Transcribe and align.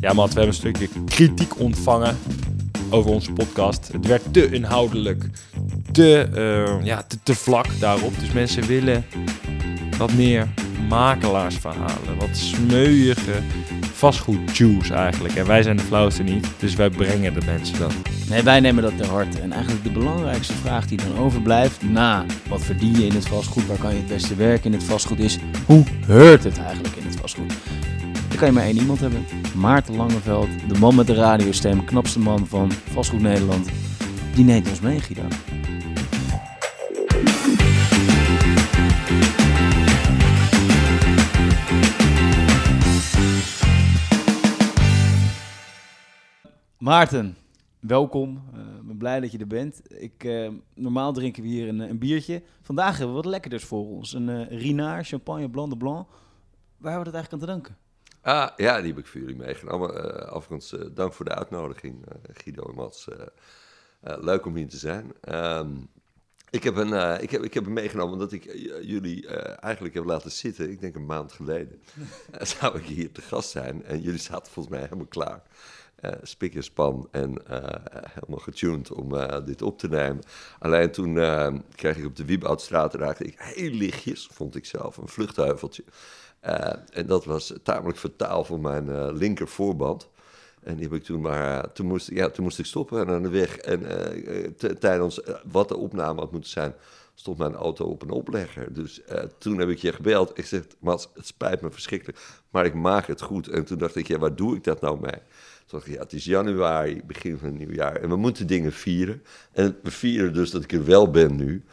Ja, 0.00 0.12
Matt, 0.12 0.34
we 0.34 0.40
hebben 0.40 0.46
een 0.46 0.72
stukje 0.72 0.88
kritiek 1.04 1.60
ontvangen 1.60 2.18
over 2.90 3.10
onze 3.10 3.32
podcast. 3.32 3.92
Het 3.92 4.06
werd 4.06 4.32
te 4.32 4.50
inhoudelijk, 4.50 5.24
te, 5.92 6.28
eh, 6.34 6.84
ja, 6.84 7.06
te, 7.22 7.34
vlak 7.34 7.66
daarop. 7.80 8.18
Dus 8.18 8.32
mensen 8.32 8.66
willen 8.66 9.04
wat 9.98 10.12
meer 10.12 10.48
makelaarsverhalen, 10.88 12.16
wat 12.18 12.36
smeuïge 12.36 13.42
vastgoedjuice 13.92 14.94
eigenlijk. 14.94 15.34
En 15.34 15.46
wij 15.46 15.62
zijn 15.62 15.76
de 15.76 15.82
flauwste 15.82 16.22
niet, 16.22 16.46
dus 16.58 16.74
wij 16.74 16.90
brengen 16.90 17.34
de 17.34 17.46
mensen 17.46 17.78
dat. 17.78 17.92
Nee, 18.34 18.42
wij 18.42 18.60
nemen 18.60 18.82
dat 18.82 18.96
ter 18.96 19.06
harte. 19.06 19.40
En 19.40 19.52
eigenlijk 19.52 19.84
de 19.84 19.90
belangrijkste 19.90 20.52
vraag 20.52 20.86
die 20.86 20.98
dan 20.98 21.18
overblijft 21.18 21.82
na 21.82 22.24
wat 22.48 22.62
verdien 22.62 22.92
je 22.92 23.06
in 23.06 23.14
het 23.14 23.28
vastgoed, 23.28 23.66
waar 23.66 23.78
kan 23.78 23.90
je 23.90 23.96
het 23.96 24.06
beste 24.06 24.34
werken 24.34 24.64
in 24.64 24.72
het 24.72 24.82
vastgoed, 24.82 25.18
is 25.18 25.38
hoe 25.66 25.84
heurt 26.06 26.44
het 26.44 26.58
eigenlijk 26.58 26.96
in 26.96 27.06
het 27.06 27.16
vastgoed? 27.16 27.54
Dan 28.28 28.38
kan 28.38 28.48
je 28.48 28.54
maar 28.54 28.64
één 28.64 28.76
iemand 28.76 29.00
hebben. 29.00 29.24
Maarten 29.56 29.96
Langeveld, 29.96 30.48
de 30.68 30.78
man 30.78 30.94
met 30.94 31.06
de 31.06 31.14
radiostem, 31.14 31.84
knapste 31.84 32.18
man 32.18 32.46
van 32.46 32.72
Vastgoed 32.72 33.20
Nederland. 33.20 33.68
Die 34.34 34.44
neemt 34.44 34.68
ons 34.68 34.80
mee, 34.80 35.00
Guido. 35.00 35.22
Maarten, 46.78 47.36
welkom. 47.86 48.42
Eh, 48.52 48.60
Ik 48.60 48.86
ben 48.86 48.96
blij 48.96 49.20
dat 49.20 49.32
je 49.32 49.38
er 49.38 49.46
bent. 49.46 49.80
Ik, 50.02 50.24
eh, 50.24 50.50
normaal 50.74 51.12
drinken 51.12 51.42
we 51.42 51.48
hier 51.48 51.68
een, 51.68 51.78
een 51.78 51.98
biertje. 51.98 52.42
Vandaag 52.62 52.90
hebben 52.90 53.08
we 53.16 53.22
wat 53.22 53.30
lekkerders 53.30 53.64
voor 53.64 53.86
ons. 53.86 54.12
Een 54.12 54.28
eh 54.28 54.60
Rinaar, 54.60 55.04
champagne 55.04 55.50
blanc 55.50 55.70
de 55.70 55.76
blanc. 55.76 56.06
Waar 56.76 56.92
hebben 56.92 57.12
we 57.12 57.12
dat 57.12 57.14
eigenlijk 57.14 57.32
aan 57.32 57.38
te 57.38 57.46
danken? 57.46 57.76
Ah, 58.20 58.56
ja, 58.56 58.78
die 58.80 58.88
heb 58.88 58.98
ik 58.98 59.06
voor 59.06 59.20
jullie 59.20 59.36
meegenomen. 59.36 60.20
Eh, 60.20 60.80
dank 60.94 61.12
voor 61.12 61.24
de 61.24 61.34
uitnodiging, 61.34 62.04
Guido 62.32 62.62
en 62.62 62.74
Mats. 62.74 63.08
Leuk 64.00 64.46
om 64.46 64.56
hier 64.56 64.68
te 64.68 64.76
zijn. 64.76 65.12
Ehm, 65.20 65.70
ik, 66.50 66.62
heb 66.62 66.76
een, 66.76 67.20
ik, 67.22 67.30
heb, 67.30 67.42
ik 67.42 67.54
heb 67.54 67.64
hem 67.64 67.72
meegenomen 67.72 68.12
omdat 68.12 68.32
ik 68.32 68.44
jullie 68.82 69.28
eigenlijk 69.56 69.94
heb 69.94 70.04
laten 70.04 70.32
zitten. 70.32 70.70
Ik 70.70 70.80
denk 70.80 70.94
een 70.94 71.06
maand 71.06 71.32
geleden 71.32 71.82
zou 72.58 72.78
ik 72.78 72.84
hier 72.84 73.12
te 73.12 73.22
gast 73.22 73.50
zijn. 73.50 73.84
En 73.84 74.00
jullie 74.00 74.20
zaten 74.20 74.52
volgens 74.52 74.74
mij 74.74 74.84
helemaal 74.84 75.06
klaar. 75.06 75.42
Eh 75.96 76.12
spik 76.22 76.54
en 77.10 77.46
eh, 77.46 77.58
helemaal 78.10 78.38
getuned 78.38 78.92
om 78.92 79.14
eh, 79.14 79.46
dit 79.46 79.62
op 79.62 79.78
te 79.78 79.88
nemen. 79.88 80.22
Alleen 80.58 80.90
toen 80.90 81.14
kreeg 81.74 81.96
ik 81.96 82.06
op 82.06 82.16
de 82.16 82.24
Wieboudstraat, 82.24 82.94
raakte 82.94 83.24
ik 83.24 83.34
heel 83.38 83.70
lichtjes, 83.70 84.28
vond 84.32 84.56
ik 84.56 84.64
zelf, 84.64 84.96
een 84.96 85.08
vluchtheuveltje. 85.08 85.84
En 86.90 87.06
dat 87.06 87.24
was 87.24 87.52
tamelijk 87.62 87.98
fataal 87.98 88.44
voor 88.44 88.60
mijn 88.60 89.12
linker 89.12 89.48
voorband. 89.48 90.08
En 90.62 90.74
die 90.74 90.84
heb 90.84 90.94
ik 90.94 91.04
toen 91.04 91.20
maar, 91.20 91.72
toen 91.72 91.86
moest, 91.86 92.10
ja, 92.10 92.30
moest 92.36 92.58
ik 92.58 92.66
stoppen 92.66 93.00
en 93.00 93.08
aan 93.08 93.22
de 93.22 93.28
weg. 93.28 93.56
En 93.56 93.86
tijdens 94.78 95.20
wat 95.50 95.68
de 95.68 95.76
opname 95.76 96.20
had 96.20 96.32
moeten 96.32 96.50
zijn, 96.50 96.74
stond 97.14 97.38
mijn 97.38 97.54
auto 97.54 97.84
op 97.84 98.02
een 98.02 98.10
oplegger. 98.10 98.72
Dus 98.72 99.00
toen 99.38 99.58
heb 99.58 99.68
ik 99.68 99.78
je 99.78 99.92
gebeld. 99.92 100.38
Ik 100.38 100.46
zeg, 100.46 100.62
Mats, 100.78 101.08
het 101.14 101.26
spijt 101.26 101.60
me 101.60 101.70
verschrikkelijk, 101.70 102.18
maar 102.50 102.64
ik 102.64 102.74
maak 102.74 103.06
het 103.06 103.20
goed. 103.20 103.48
En 103.48 103.64
toen 103.64 103.78
dacht 103.78 103.96
ik, 103.96 104.06
ja, 104.06 104.18
waar 104.18 104.36
doe 104.36 104.56
ik 104.56 104.64
dat 104.64 104.80
nou 104.80 105.00
mee? 105.00 105.20
Toen 105.66 105.78
dacht 105.78 105.86
ik, 105.86 105.94
ja, 105.94 106.00
het 106.00 106.12
is 106.12 106.24
januari, 106.24 107.02
begin 107.06 107.38
van 107.38 107.48
het 107.48 107.58
nieuwjaar. 107.58 107.96
En 107.96 108.08
we 108.08 108.16
moeten 108.16 108.46
dingen 108.46 108.72
vieren. 108.72 109.22
En 109.52 109.76
we 109.82 109.90
vieren 109.90 110.32
dus 110.32 110.50
dat 110.50 110.62
ik 110.64 110.72
er 110.72 110.84
wel 110.84 111.10
ben 111.10 111.36
nu. 111.36 111.64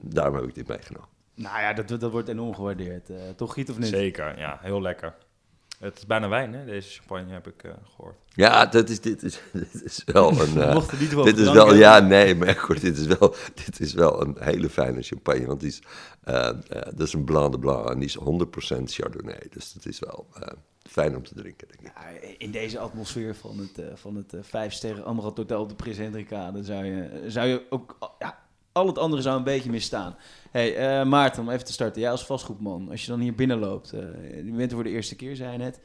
Daarom 0.00 0.34
heb 0.34 0.44
ik 0.44 0.54
dit 0.54 0.68
meegenomen. 0.68 1.08
Nou 1.34 1.60
ja, 1.60 1.72
dat, 1.72 2.00
dat 2.00 2.10
wordt 2.10 2.28
enorm 2.28 2.54
gewaardeerd. 2.54 3.10
Eh, 3.10 3.16
toch, 3.36 3.52
Giet 3.52 3.70
of 3.70 3.78
niet? 3.78 3.88
Zeker, 3.88 4.38
ja, 4.38 4.58
heel 4.62 4.82
lekker. 4.82 5.14
Het 5.78 5.98
is 5.98 6.06
bijna 6.06 6.28
wijn, 6.28 6.52
hè? 6.52 6.64
Deze 6.64 6.90
champagne 6.90 7.32
heb 7.32 7.46
ik 7.46 7.62
eh, 7.62 7.72
gehoord. 7.94 8.16
Ja, 8.36 8.66
dat 8.66 8.88
is, 8.88 9.00
dit, 9.00 9.22
is, 9.22 9.40
dit 9.52 9.84
is 9.84 10.02
wel 10.04 10.40
een... 10.40 10.54
We 10.54 10.62
eh, 10.62 10.74
mochten 10.74 10.98
niet 10.98 11.14
wel 11.14 11.24
dit 11.24 11.38
is 11.38 11.50
wel, 11.50 11.74
ja, 11.74 11.98
nee, 11.98 12.34
maar 12.34 12.58
hoor, 12.66 12.80
dit 12.80 12.98
is 12.98 13.06
wel, 13.06 13.34
dit 13.54 13.80
is 13.80 13.94
wel 13.94 14.20
een 14.20 14.36
hele 14.38 14.68
fijne 14.70 15.02
champagne. 15.02 15.46
Want 15.46 15.60
die 15.60 15.68
is, 15.68 15.82
eh, 16.22 16.50
dat 16.68 17.00
is 17.00 17.12
een 17.12 17.24
Blanc 17.24 17.52
de 17.52 17.58
Blanc 17.58 17.90
en 17.90 17.98
die 17.98 18.08
is 18.08 18.18
100% 18.18 18.82
Chardonnay. 18.84 19.46
Dus 19.50 19.72
dat 19.72 19.86
is 19.86 19.98
wel 19.98 20.26
eh, 20.34 20.48
fijn 20.82 21.16
om 21.16 21.22
te 21.22 21.34
drinken, 21.34 21.68
denk 21.68 21.80
ik. 21.80 21.92
Ja, 21.94 22.28
in 22.38 22.50
deze 22.50 22.78
atmosfeer 22.78 23.34
van 23.34 23.58
het, 23.58 23.98
van 23.98 24.16
het 24.16 24.34
vijf 24.40 24.72
sterren 24.72 25.04
Amrad 25.04 25.36
Hotel 25.36 25.60
op 25.60 25.68
de 25.68 25.74
Prins 25.74 25.98
Hendrikade 25.98 26.64
zou 26.64 26.84
je, 26.84 27.24
zou 27.26 27.46
je 27.48 27.66
ook... 27.70 27.96
Ja, 28.18 28.45
al 28.76 28.86
het 28.86 28.98
andere 28.98 29.22
zou 29.22 29.36
een 29.36 29.44
beetje 29.44 29.70
misstaan. 29.70 30.16
hey, 30.50 30.76
eh, 30.76 31.06
Maarten, 31.06 31.42
om 31.42 31.50
even 31.50 31.64
te 31.64 31.72
starten. 31.72 32.00
Jij 32.00 32.10
als 32.10 32.26
vastgoedman, 32.26 32.90
als 32.90 33.02
je 33.04 33.10
dan 33.10 33.20
hier 33.20 33.34
binnenloopt... 33.34 33.92
eh 33.92 34.00
je 34.44 34.52
bent 34.52 34.70
er 34.70 34.74
voor 34.74 34.84
de 34.84 34.90
eerste 34.90 35.16
keer, 35.16 35.36
zei 35.36 35.52
je 35.52 35.58
net. 35.58 35.80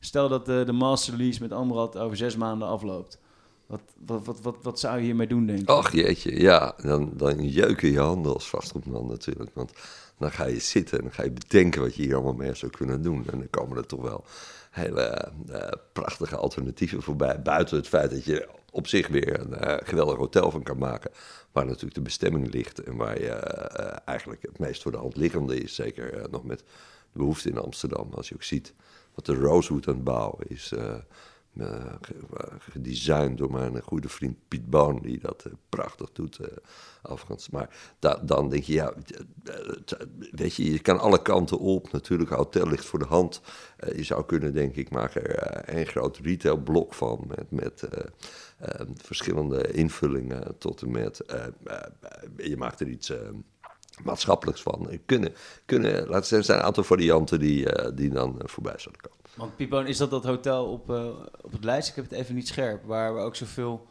Stel 0.00 0.28
dat 0.28 0.48
eh, 0.48 0.64
de 0.64 0.72
master 0.72 1.16
lease 1.16 1.42
met 1.42 1.52
Amrad 1.52 1.98
over 1.98 2.16
zes 2.16 2.36
maanden 2.36 2.68
afloopt. 2.68 3.18
Wat, 3.66 3.80
wat, 4.06 4.40
wat, 4.42 4.56
wat, 4.62 4.80
zou 4.80 4.98
je 4.98 5.04
hiermee 5.04 5.26
doen, 5.26 5.46
denk 5.46 5.58
je? 5.58 5.66
Ach 5.66 5.92
jeetje, 5.92 6.40
ja, 6.40 6.74
dan, 6.82 7.12
dan 7.14 7.48
jeuken 7.48 7.90
je 7.90 7.98
handen 7.98 8.32
als 8.32 8.48
vastgoedman 8.48 9.06
natuurlijk. 9.06 9.50
Want 9.54 9.72
dan 10.18 10.30
ga 10.30 10.44
je 10.44 10.60
zitten 10.60 10.98
en 10.98 11.04
dan 11.04 11.12
ga 11.12 11.22
je 11.22 11.30
bedenken 11.30 11.80
wat 11.80 11.94
je 11.94 12.02
hier 12.02 12.14
allemaal 12.14 12.32
mee 12.32 12.54
zou 12.54 12.72
kunnen 12.72 13.02
doen. 13.02 13.16
En 13.30 13.38
dan 13.38 13.50
komen 13.50 13.76
er 13.76 13.86
toch 13.86 14.02
wel 14.02 14.24
hele 14.70 15.32
prachtige 15.92 16.36
alternatieven 16.36 17.02
voorbij. 17.02 17.42
Buiten 17.42 17.76
het 17.76 17.88
feit 17.88 18.10
dat 18.10 18.24
je 18.24 18.48
op 18.76 18.86
zich 18.86 19.08
weer 19.08 19.40
een 19.40 19.54
eh, 19.54 19.88
geweldig 19.88 20.16
hotel 20.16 20.50
van 20.50 20.62
kan 20.62 20.78
maken. 20.78 21.10
Waar 21.52 21.66
natuurlijk 21.66 21.94
de 21.94 22.00
bestemming 22.00 22.52
ligt 22.52 22.82
en 22.82 22.96
waar 22.96 23.20
je 23.20 23.28
eh, 23.28 23.96
eigenlijk 24.04 24.42
het 24.42 24.58
meest 24.58 24.82
voor 24.82 24.92
de 24.92 24.98
hand 24.98 25.16
liggende 25.16 25.60
is. 25.62 25.74
Zeker 25.74 26.14
eh, 26.14 26.30
nog 26.30 26.44
met 26.44 26.58
de 27.12 27.18
behoefte 27.18 27.48
in 27.48 27.58
Amsterdam. 27.58 28.12
Als 28.12 28.28
je 28.28 28.34
ook 28.34 28.42
ziet 28.42 28.74
wat 29.14 29.26
de 29.26 29.34
Rosewood 29.34 29.88
aan 29.88 29.94
het 29.94 30.04
bouwen 30.04 30.48
is. 30.48 30.72
Eh, 31.60 31.94
gedesigned 32.58 33.38
door 33.38 33.52
mijn 33.52 33.80
goede 33.82 34.08
vriend 34.08 34.36
Piet 34.48 34.70
Boon, 34.70 34.98
die 35.02 35.18
dat 35.18 35.44
eh, 35.44 35.52
prachtig 35.68 36.12
doet, 36.12 36.38
eh 36.38 36.56
overigens. 37.02 37.50
Maar 37.50 37.94
da- 37.98 38.20
dan 38.22 38.48
denk 38.48 38.64
je, 38.64 38.72
ja, 38.72 38.92
eh, 39.44 40.06
weet 40.30 40.54
je, 40.54 40.72
je 40.72 40.78
kan 40.78 40.98
alle 41.00 41.22
kanten 41.22 41.58
op. 41.58 41.92
Natuurlijk, 41.92 42.30
een 42.30 42.36
hotel 42.36 42.68
ligt 42.68 42.84
voor 42.84 42.98
de 42.98 43.04
hand. 43.04 43.40
Je 43.96 44.02
zou 44.02 44.24
kunnen, 44.24 44.54
denk 44.54 44.74
ik, 44.76 44.90
maak 44.90 45.14
er 45.14 45.30
één 45.64 45.86
groot 45.86 46.16
retailblok 46.16 46.94
van 46.94 47.24
met, 47.36 47.50
met 47.50 47.88
verschillende 48.96 49.72
invullingen 49.72 50.58
tot 50.58 50.82
en 50.82 50.90
met. 50.90 51.22
je 52.36 52.56
maakt 52.56 52.80
er 52.80 52.88
iets. 52.88 53.12
maatschappelijks 54.04 54.62
van. 54.62 55.00
Kunnen, 55.06 55.34
kunnen, 55.64 56.08
laten 56.08 56.30
we 56.30 56.36
er 56.36 56.44
zijn 56.44 56.58
een 56.58 56.64
aantal 56.64 56.84
varianten 56.84 57.38
die, 57.40 57.92
die 57.94 58.10
dan 58.10 58.40
voorbij 58.44 58.78
zullen 58.78 59.00
komen. 59.00 59.16
Want 59.36 59.56
Pipoon, 59.56 59.86
is 59.86 59.96
dat 59.96 60.10
dat 60.10 60.24
hotel 60.24 60.66
op, 60.66 60.90
eh, 60.90 61.04
op 61.40 61.52
het 61.52 61.64
Leids? 61.64 61.88
Ik 61.88 61.94
heb 61.94 62.04
het 62.10 62.18
even 62.18 62.34
niet 62.34 62.48
scherp. 62.48 62.84
Waar, 62.84 63.14
waar 63.14 63.24
ook 63.24 63.36
zoveel 63.36 63.86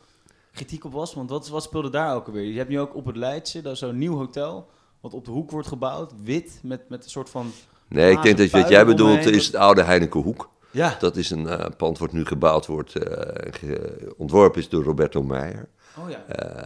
kritiek 0.53 0.83
op 0.85 0.91
was. 0.91 1.13
Want 1.13 1.29
wat, 1.29 1.47
wat 1.47 1.63
speelde 1.63 1.89
daar 1.89 2.15
ook 2.15 2.27
alweer? 2.27 2.43
Je 2.43 2.57
hebt 2.57 2.69
nu 2.69 2.79
ook 2.79 2.95
op 2.95 3.05
het 3.05 3.15
Leidse, 3.15 3.61
dat 3.61 3.73
is 3.73 3.79
zo'n 3.79 3.97
nieuw 3.97 4.15
hotel. 4.17 4.69
Wat 5.01 5.13
op 5.13 5.25
de 5.25 5.31
hoek 5.31 5.51
wordt 5.51 5.67
gebouwd. 5.67 6.11
Wit, 6.23 6.59
met, 6.63 6.89
met 6.89 7.03
een 7.03 7.09
soort 7.09 7.29
van... 7.29 7.51
Nee, 7.87 8.11
ik 8.11 8.21
denk 8.21 8.37
dat 8.37 8.49
wat 8.49 8.69
jij 8.69 8.85
bedoelt 8.85 9.17
omheen. 9.17 9.33
is 9.33 9.45
het 9.45 9.55
oude 9.55 9.83
Heinekenhoek. 9.83 10.49
Ja. 10.71 10.95
Dat 10.99 11.15
is 11.15 11.29
een 11.29 11.47
eh, 11.47 11.65
pand 11.77 11.97
wat 11.97 12.11
nu 12.11 12.25
gebouwd 12.25 12.65
wordt, 12.65 12.95
eh, 12.95 13.51
ge- 13.53 14.13
ontworpen 14.17 14.61
is 14.61 14.69
door 14.69 14.83
Roberto 14.83 15.23
Meijer. 15.23 15.67
Oh 16.03 16.09
ja. 16.09 16.25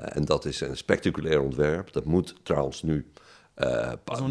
En 0.09 0.25
dat 0.25 0.45
is 0.45 0.61
een 0.61 0.77
spectaculair 0.77 1.41
ontwerp. 1.41 1.93
Dat 1.93 2.05
moet 2.05 2.35
trouwens 2.43 2.81
nu, 2.83 3.11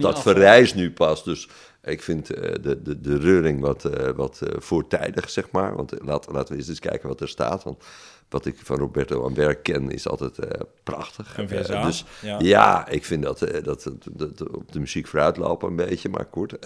dat 0.00 0.04
af, 0.04 0.22
verrijst 0.22 0.74
nu 0.74 0.92
pas. 0.92 1.24
Dus 1.24 1.48
ik 1.82 2.02
vind 2.02 2.30
eh, 2.30 2.54
de, 2.60 2.82
de, 2.82 3.00
de 3.00 3.18
reuring 3.18 3.60
wat, 3.60 3.84
eh, 3.84 4.10
wat 4.10 4.40
eh, 4.40 4.60
voortijdig, 4.60 5.30
zeg 5.30 5.50
maar. 5.50 5.76
Want 5.76 5.92
laat, 6.02 6.28
laten 6.32 6.52
we 6.52 6.58
eens 6.58 6.68
eens 6.68 6.78
kijken 6.78 7.08
wat 7.08 7.20
er 7.20 7.28
staat. 7.28 7.62
Want 7.62 7.84
wat 8.28 8.46
ik 8.46 8.56
van 8.62 8.78
Roberto 8.78 9.26
aan 9.26 9.34
werk 9.34 9.62
ken 9.62 9.90
is 9.90 10.08
altijd 10.08 10.38
prachtig. 10.82 11.34
Dus 11.34 12.04
ja. 12.22 12.38
ja. 12.38 12.88
ik 12.88 13.04
vind 13.04 13.22
dat, 13.22 13.38
dat, 13.38 13.64
dat, 13.64 13.98
dat 14.10 14.50
op 14.50 14.72
de 14.72 14.80
muziek 14.80 15.06
vooruitlopen 15.06 15.68
een 15.68 15.76
beetje, 15.76 16.08
maar 16.08 16.24
kort. 16.24 16.56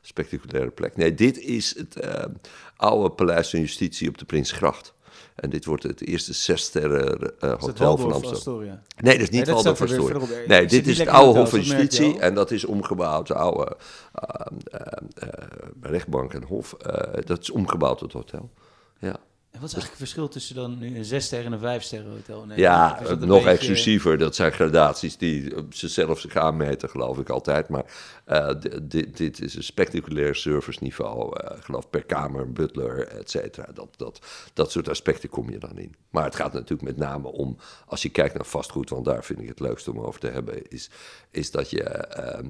spectaculaire 0.00 0.70
plek. 0.70 0.96
Nee, 0.96 1.14
dit 1.14 1.38
is 1.38 1.76
het 1.76 2.08
oude 2.76 3.10
Paleis 3.10 3.50
van 3.50 3.60
Justitie 3.60 4.08
op 4.08 4.18
de 4.18 4.24
Prinsgracht. 4.24 4.94
En 5.36 5.50
dit 5.50 5.64
wordt 5.64 5.82
het 5.82 6.06
eerste 6.06 6.32
zessterren 6.32 7.18
eh 7.20 7.28
Is 7.40 7.40
het 7.40 7.60
hotel 7.60 7.96
van 7.96 8.04
Amsterdam. 8.12 8.32
Astoria? 8.38 8.82
Nee, 8.96 9.12
dat 9.12 9.22
is 9.22 9.30
niet 9.30 9.46
Nee, 9.46 9.54
dat 9.54 9.64
Waldorf 9.64 9.80
Astoria. 9.82 10.46
Nee, 10.46 10.62
Ik 10.62 10.68
dit 10.68 10.86
is 10.86 10.98
het 10.98 11.08
oude 11.08 11.38
Hof 11.38 11.50
van 11.50 11.60
Justitie. 11.60 12.18
En 12.18 12.34
dat 12.34 12.50
is 12.50 12.64
omgebouwd, 12.64 13.26
de 13.26 13.34
oude 13.34 13.76
eh, 14.14 14.46
eh, 14.70 14.86
eh, 15.14 15.28
rechtbank 15.80 16.34
en 16.34 16.42
hof. 16.42 16.72
eh, 16.72 17.22
dat 17.24 17.40
is 17.40 17.50
omgebouwd 17.50 17.98
tot 17.98 18.12
hotel. 18.12 18.50
Ja. 18.98 19.16
En 19.56 19.62
wat 19.62 19.70
is 19.70 19.76
eigenlijk 19.76 20.02
het 20.02 20.10
verschil 20.10 20.28
tussen 20.28 20.54
dan 20.54 20.78
nu 20.78 20.96
een 20.96 21.04
zessterren 21.04 21.46
en 21.46 21.52
een 21.52 21.58
vijfsterren 21.58 22.10
hotel? 22.10 22.42
in 22.42 22.56
Ja, 22.56 23.00
nog 23.18 23.18
beetje- 23.18 23.50
exclusiever. 23.50 24.18
Dat 24.18 24.34
zijn 24.34 24.52
gradaties 24.52 25.16
die 25.16 25.56
op 25.56 25.74
zichzelf 25.74 26.20
zich 26.20 26.36
aanmeten, 26.36 26.88
geloof 26.90 27.18
ik 27.18 27.28
altijd. 27.28 27.68
Maar 27.68 27.84
eh, 28.24 28.48
di- 28.60 28.70
dit, 28.88 29.16
dit 29.16 29.40
is 29.40 29.54
een 29.54 29.62
spectaculair 29.62 30.34
serviceniveau. 30.34 31.40
eh 31.40 31.56
geloof 31.60 31.90
per 31.90 32.04
kamer, 32.04 32.52
butler, 32.52 33.08
et 33.08 33.30
cetera. 33.30 33.68
Dat, 33.74 33.88
dat, 33.96 34.20
dat 34.54 34.70
soort 34.70 34.88
aspecten 34.88 35.28
kom 35.28 35.50
je 35.50 35.58
dan 35.58 35.78
in. 35.78 35.94
Maar 36.10 36.24
het 36.24 36.34
gaat 36.36 36.52
natuurlijk 36.52 36.82
met 36.82 36.96
name 36.96 37.28
om, 37.28 37.56
als 37.86 38.02
je 38.02 38.08
kijkt 38.08 38.34
naar 38.34 38.46
vastgoed, 38.46 38.90
want 38.90 39.04
daar 39.04 39.24
vind 39.24 39.40
ik 39.40 39.48
het 39.48 39.60
leukst 39.60 39.88
om 39.88 40.00
over 40.00 40.20
te 40.20 40.28
hebben, 40.28 40.68
is, 40.70 40.90
is 41.30 41.50
dat 41.50 41.70
je 41.70 41.82
ehm, 41.82 42.46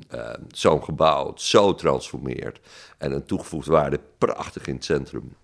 zo'n 0.49 0.85
gebouw 0.85 1.32
zo 1.37 1.75
transformeert 1.75 2.61
en 2.99 3.12
een 3.12 3.25
toegevoegde 3.25 3.70
waarde 3.70 4.00
prachtig 4.19 4.67
in 4.67 4.75
het 4.75 4.85
centrum. 4.85 5.35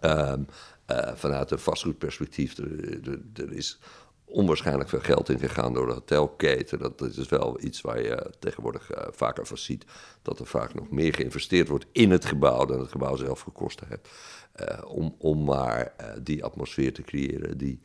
Ehm, 0.00 0.42
eh, 0.90 1.14
vanuit 1.16 1.50
een 1.50 1.58
vastgoedperspectief, 1.58 2.58
er, 2.58 3.20
er, 3.34 3.52
is 3.52 3.78
onwaarschijnlijk 4.24 4.88
veel 4.88 5.00
geld 5.00 5.28
in 5.28 5.38
gegaan 5.38 5.72
door 5.74 5.86
de 5.86 5.92
hotelketen. 5.92 6.78
Dat 6.78 7.00
is 7.00 7.28
wel 7.28 7.62
iets 7.62 7.80
waar 7.80 8.02
je 8.02 8.30
tegenwoordig 8.38 8.90
eh, 8.90 9.06
vaker 9.10 9.46
van 9.46 9.58
ziet. 9.58 9.84
Dat 10.22 10.38
er 10.38 10.46
vaak 10.46 10.74
nog 10.74 10.90
meer 10.90 11.14
geïnvesteerd 11.14 11.68
wordt 11.68 11.86
in 11.92 12.10
het 12.10 12.24
gebouw 12.24 12.64
dan 12.64 12.80
het 12.80 12.90
gebouw 12.90 13.16
zelf 13.16 13.40
gekost 13.40 13.80
heeft. 13.88 14.08
Eh, 14.52 14.84
om, 14.86 15.14
om 15.18 15.44
maar 15.44 15.94
die 16.22 16.44
atmosfeer 16.44 16.92
te 16.92 17.02
creëren 17.02 17.58
die 17.58 17.80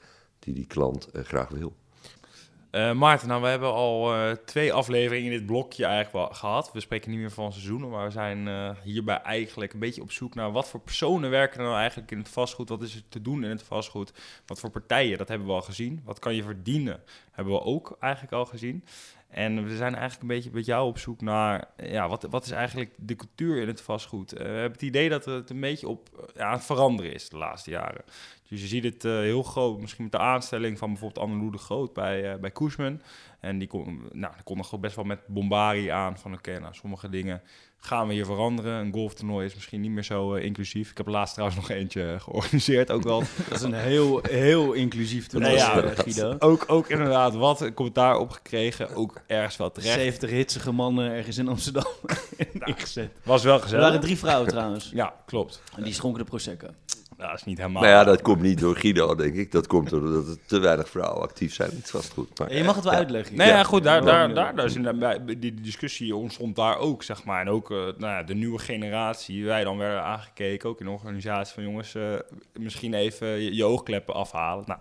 die, 0.45 0.53
die 0.53 0.67
klant 0.67 1.09
graag 1.13 1.49
wil. 1.49 1.75
Eh, 2.75 2.91
Maarten, 2.91 3.27
nou, 3.27 3.41
we 3.41 3.47
hebben 3.47 3.73
al 3.73 4.13
eh, 4.13 4.31
twee 4.31 4.73
afleveringen 4.73 5.31
in 5.31 5.37
dit 5.37 5.45
blokje 5.45 5.85
eigenlijk 5.85 6.13
wel 6.13 6.37
gehad. 6.37 6.71
We 6.71 6.79
spreken 6.79 7.11
niet 7.11 7.19
meer 7.19 7.31
van 7.31 7.51
seizoenen, 7.51 7.89
maar 7.89 8.05
we 8.05 8.11
zijn 8.11 8.47
eh, 8.47 8.69
hierbij 8.83 9.21
eigenlijk 9.21 9.73
een 9.73 9.79
beetje 9.79 10.01
op 10.01 10.11
zoek 10.11 10.35
naar 10.35 10.51
wat 10.51 10.69
voor 10.69 10.79
personen 10.79 11.29
werken 11.29 11.59
er 11.59 11.65
nou 11.65 11.77
eigenlijk 11.77 12.11
in 12.11 12.17
het 12.17 12.29
vastgoed. 12.29 12.69
Wat 12.69 12.81
is 12.81 12.95
er 12.95 13.01
te 13.09 13.21
doen 13.21 13.43
in 13.43 13.49
het 13.49 13.63
vastgoed? 13.63 14.13
Wat 14.45 14.59
voor 14.59 14.69
partijen, 14.69 15.17
dat 15.17 15.27
hebben 15.27 15.47
we 15.47 15.53
al 15.53 15.61
gezien. 15.61 16.01
Wat 16.05 16.19
kan 16.19 16.35
je 16.35 16.43
verdienen, 16.43 17.03
hebben 17.31 17.53
we 17.53 17.61
ook 17.61 17.97
eigenlijk 17.99 18.33
al 18.33 18.45
gezien. 18.45 18.83
En 19.29 19.63
we 19.63 19.75
zijn 19.75 19.95
eigenlijk 19.95 20.21
een 20.21 20.35
beetje 20.35 20.49
met 20.53 20.65
jou 20.65 20.87
op 20.87 20.97
zoek 20.97 21.21
naar, 21.21 21.67
eh, 21.75 21.91
ja, 21.91 22.07
wat, 22.09 22.23
wat 22.29 22.45
is 22.45 22.51
eigenlijk 22.51 22.93
de 22.97 23.15
cultuur 23.15 23.61
in 23.61 23.67
het 23.67 23.81
vastgoed? 23.81 24.33
Eh, 24.33 24.39
we 24.39 24.51
hebben 24.51 24.71
het 24.71 24.81
idee 24.81 25.09
dat 25.09 25.25
het 25.25 25.49
een 25.49 25.59
beetje 25.59 25.87
op, 25.87 26.09
eh, 26.13 26.35
ja, 26.35 26.45
aan 26.45 26.53
het 26.53 26.65
veranderen 26.65 27.13
is 27.13 27.29
de 27.29 27.37
laatste 27.37 27.69
jaren. 27.69 28.03
Dus 28.49 28.61
je 28.61 28.67
ziet 28.67 28.83
het 28.83 29.05
eh, 29.05 29.11
heel 29.11 29.43
groot, 29.43 29.79
misschien 29.79 30.03
met 30.03 30.11
de 30.11 30.19
aanstelling 30.19 30.77
van 30.77 30.89
bijvoorbeeld 30.89 31.25
Anneloe 31.25 31.51
de 31.51 31.57
Groot 31.57 31.93
bij, 31.93 32.31
eh 32.33 32.39
bij 32.39 32.51
Koesman. 32.51 33.01
En 33.39 33.57
die, 33.59 33.67
kon, 33.67 34.09
nou, 34.11 34.33
die 34.33 34.43
kondigde 34.43 34.77
best 34.77 34.95
wel 34.95 35.05
met 35.05 35.27
bombari 35.27 35.87
aan 35.87 36.17
van 36.17 36.33
oké, 36.33 36.59
nou, 36.59 36.73
sommige 36.73 37.09
dingen 37.09 37.41
gaan 37.85 38.07
we 38.07 38.13
hier 38.13 38.25
veranderen. 38.25 38.73
Een 38.73 38.93
golftoernooi 38.93 39.45
is 39.45 39.55
misschien 39.55 39.81
niet 39.81 39.91
meer 39.91 40.03
zo 40.03 40.33
eh, 40.35 40.43
inclusief. 40.45 40.91
Ik 40.91 40.97
heb 40.97 41.07
laatst 41.07 41.33
trouwens 41.33 41.59
nog 41.61 41.69
eentje 41.69 42.15
georganiseerd, 42.19 42.91
ook 42.91 43.03
wel. 43.03 43.19
Dat 43.49 43.57
is 43.57 43.61
een 43.61 43.73
heel, 43.73 44.19
heel 44.29 44.73
inclusief 44.73 45.27
toernooi, 45.27 45.51
Nee, 45.53 45.61
ja, 45.63 45.81
eh, 45.81 45.91
Guido. 45.97 46.35
ook, 46.39 46.63
ook 46.67 46.87
inderdaad 46.89 47.35
wat 47.35 47.61
een 47.61 47.73
commentaar 47.73 48.17
op 48.17 48.31
gekregen, 48.31 48.95
ook 48.95 49.21
ergens 49.27 49.57
wel 49.57 49.71
terecht. 49.71 49.93
70 49.93 50.29
hitsige 50.29 50.71
mannen 50.71 51.11
ergens 51.11 51.37
in 51.37 51.47
Amsterdam 51.47 51.91
ingezet. 52.59 53.09
Was 53.23 53.43
wel 53.43 53.55
Er 53.55 53.61
gezellig. 53.61 53.85
waren 53.85 53.99
drie 54.01 54.17
vrouwen 54.17 54.47
trouwens. 54.49 54.91
Ja, 54.93 55.13
klopt. 55.25 55.61
En 55.77 55.83
die 55.83 55.93
schonken 55.93 56.19
de 56.23 56.29
Prosecco. 56.29 56.67
Nou, 57.17 57.29
dat 57.29 57.39
is 57.39 57.45
niet 57.45 57.57
helemaal... 57.57 57.81
Maar 57.81 57.91
ja, 57.91 58.03
dat 58.03 58.21
komt 58.21 58.41
niet 58.41 58.59
door 58.59 58.75
Guido, 58.75 59.15
denk 59.15 59.35
ik. 59.35 59.51
Dat 59.51 59.67
komt 59.67 59.89
doordat 59.89 60.27
er 60.27 60.37
te 60.45 60.59
weinig 60.59 60.89
vrouwen 60.89 61.21
actief 61.21 61.53
zijn 61.53 61.71
in 61.71 61.77
het 61.77 61.89
vastgoed. 61.89 62.39
Maar, 62.39 62.53
je 62.53 62.63
mag 62.63 62.75
het 62.75 62.83
wel 62.83 62.93
ja. 62.93 62.99
uitleggen. 62.99 63.35
Nee, 63.35 63.47
ja, 63.47 63.63
goed, 63.63 63.83
daar, 63.83 64.05
daar, 64.05 64.33
daar, 64.33 64.55
daar 64.55 64.65
is 64.65 64.81
bij- 64.81 65.25
die 65.25 65.39
die 65.39 65.53
discussie 65.53 66.15
ontstond 66.15 66.55
daar 66.55 66.77
ook, 66.77 67.03
zeg 67.03 67.23
maar. 67.23 67.41
En 67.41 67.49
ook 67.49 67.71
eh, 67.71 67.77
nou 67.77 67.97
ja, 67.97 68.23
de 68.23 68.35
nieuwe 68.35 68.59
generatie, 68.59 69.45
wij 69.45 69.63
dan 69.63 69.77
werden 69.77 70.03
aangekeken, 70.03 70.69
ook 70.69 70.79
in 70.79 70.85
de 70.85 70.91
organisatie 70.91 71.53
van 71.53 71.63
jongens, 71.63 71.95
eh, 71.95 72.13
misschien 72.53 72.93
even 72.93 73.27
je, 73.27 73.55
je 73.55 73.65
oogkleppen 73.65 74.13
afhalen. 74.13 74.63
Nou, 74.67 74.79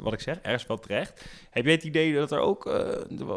wat 0.00 0.12
ik 0.12 0.20
zeg, 0.20 0.38
ergens 0.42 0.66
wel 0.66 0.78
terecht. 0.78 1.24
Heb 1.50 1.64
je 1.64 1.70
het 1.70 1.84
idee 1.84 2.14
dat 2.14 2.32
er 2.32 2.38
ook 2.40 2.66
eh, 2.66 2.88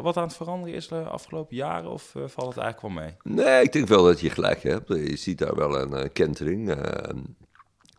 wat 0.01 0.17
aan 0.17 0.23
het 0.23 0.35
veranderen 0.35 0.75
is 0.75 0.87
de 0.87 1.03
afgelopen 1.03 1.55
jaren, 1.55 1.91
of 1.91 2.11
valt 2.25 2.55
het 2.55 2.63
eigenlijk 2.63 2.81
wel 2.81 3.03
mee? 3.03 3.45
Nee, 3.45 3.63
ik 3.63 3.71
denk 3.73 3.87
wel 3.87 4.03
dat 4.03 4.19
je 4.19 4.29
gelijk 4.29 4.63
hebt. 4.63 4.87
Je 4.87 5.17
ziet 5.17 5.37
daar 5.37 5.55
wel 5.55 5.81
een 5.81 6.11
kentering. 6.11 6.75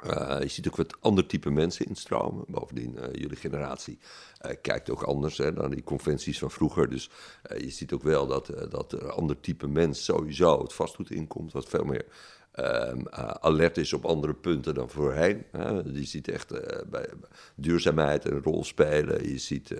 Eh, 0.02 0.40
je 0.40 0.48
ziet 0.48 0.68
ook 0.68 0.76
wat 0.76 0.96
ander 1.00 1.26
type 1.26 1.50
mensen 1.50 1.86
instromen. 1.86 2.44
Bovendien, 2.48 2.98
eh, 2.98 3.12
jullie 3.12 3.36
generatie 3.36 3.98
eh, 4.38 4.56
kijkt 4.62 4.90
ook 4.90 5.02
anders 5.02 5.38
hè, 5.38 5.52
dan 5.52 5.70
die 5.70 5.82
conventies 5.82 6.38
van 6.38 6.50
vroeger. 6.50 6.90
Dus 6.90 7.10
je 7.58 7.70
ziet 7.70 7.92
ook 7.92 8.02
wel 8.02 8.26
dat, 8.26 8.52
dat 8.70 8.92
een 8.92 9.10
ander 9.10 9.40
type 9.40 9.68
mens 9.68 10.04
sowieso 10.04 10.62
het 10.62 10.72
vastgoed 10.72 11.10
inkomt. 11.10 11.52
Wat 11.52 11.68
veel 11.68 11.84
meer 11.84 12.04
ehm, 12.52 13.06
eh, 13.06 13.28
alert 13.28 13.76
is 13.78 13.92
op 13.92 14.04
andere 14.04 14.34
punten 14.34 14.74
dan 14.74 14.90
voorheen. 14.90 15.44
je 15.92 16.04
ziet 16.04 16.28
echt 16.28 16.48
bij 16.90 17.08
duurzaamheid 17.54 18.24
een 18.24 18.42
rol 18.42 18.64
spelen. 18.64 19.28
Je 19.28 19.38
ziet 19.38 19.70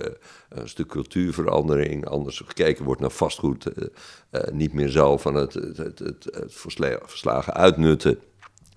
een 0.48 0.68
stuk 0.68 0.88
cultuurverandering. 0.88 2.06
Anders 2.06 2.38
gekeken 2.38 2.84
wordt 2.84 3.00
naar 3.00 3.10
vastgoed. 3.10 3.66
niet 4.52 4.72
meer 4.72 4.88
zo 4.88 5.16
van 5.16 5.34
het, 5.34 5.54
het, 5.54 5.98
het, 5.98 6.28
verslagen 7.06 7.54
uitnutten 7.54 8.18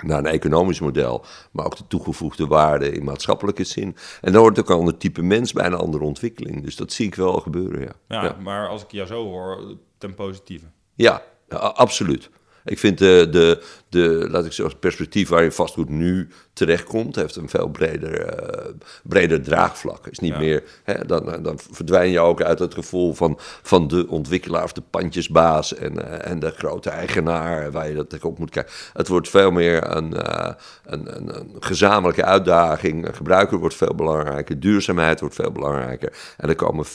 naar 0.02 0.20
een 0.20 0.26
economisch 0.26 0.80
model, 0.80 1.26
maar 1.52 1.66
ook 1.66 1.78
de 1.78 1.88
toegevoegde 1.88 2.48
waarde 2.48 2.92
in 2.92 3.04
maatschappelijke 3.04 3.64
zin. 3.64 3.96
En 4.22 4.32
dan 4.32 4.42
wordt 4.42 4.60
ook 4.60 4.70
een 4.70 4.76
ander 4.76 4.98
type 4.98 5.22
mens 5.22 5.54
bij 5.54 5.66
een 5.66 5.74
andere 5.74 6.04
ontwikkeling. 6.04 6.64
Dus 6.64 6.76
dat 6.76 6.92
zie 6.92 7.06
ik 7.08 7.16
wel 7.16 7.34
gebeuren, 7.34 7.82
ja. 7.82 7.94
Ja, 8.08 8.24
ja. 8.24 8.36
maar 8.42 8.68
als 8.68 8.84
ik 8.84 8.92
jou 8.92 9.08
zo 9.08 9.24
hoor, 9.24 9.78
ten 9.98 10.14
positieve. 10.14 10.66
Ja, 10.96 11.24
absoluut. 11.58 12.30
Ik 12.66 12.80
vind 12.80 12.98
de, 12.98 13.28
de, 13.32 13.64
de, 13.90 14.28
laat 14.30 14.46
ik 14.46 14.52
zeggen, 14.52 14.66
het 14.66 14.80
perspectief 14.80 15.30
waarin 15.30 15.52
vastgoed 15.52 15.90
nu 15.90 16.30
terechtkomt, 16.54 17.16
heeft 17.16 17.36
een 17.36 17.50
veel 17.50 17.68
breder, 17.68 18.26
eh, 18.26 18.74
breder 19.04 19.42
draagvlak. 19.42 20.08
Is 20.08 20.20
niet 20.20 20.32
Ja. 20.34 20.40
meer, 20.40 20.64
hè, 20.84 21.06
dan, 21.06 21.44
dan 21.44 21.60
verdwijn 21.72 22.10
je 22.10 22.20
ook 22.20 22.42
uit 22.42 22.60
het 22.60 22.74
gevoel 22.74 23.14
van, 23.14 23.36
van 23.62 23.88
de 23.88 24.06
ontwikkelaar 24.10 24.64
of 24.64 24.74
de 24.74 24.82
pandjesbaas 24.90 25.76
en, 25.76 26.06
eh, 26.22 26.32
en 26.32 26.40
de 26.40 26.50
grote 26.52 26.90
eigenaar 26.90 27.72
waar 27.72 27.88
je 27.90 27.96
dat 27.96 28.10
tegenop 28.10 28.40
moet 28.40 28.50
kijken. 28.50 28.74
Het 28.94 29.08
wordt 29.08 29.30
veel 29.30 29.52
meer 29.52 29.96
een, 29.96 30.14
eh, 30.14 30.54
een, 30.86 31.16
een, 31.16 31.40
een 31.40 31.56
gezamenlijke 31.60 32.24
uitdaging. 32.24 33.08
Een 33.08 33.16
gebruiker 33.16 33.58
wordt 33.58 33.76
veel 33.76 33.96
belangrijker, 33.96 34.60
duurzaamheid 34.60 35.20
wordt 35.20 35.36
veel 35.36 35.52
belangrijker. 35.52 36.18
En 36.38 36.50
er 36.50 36.56
komen 36.56 36.86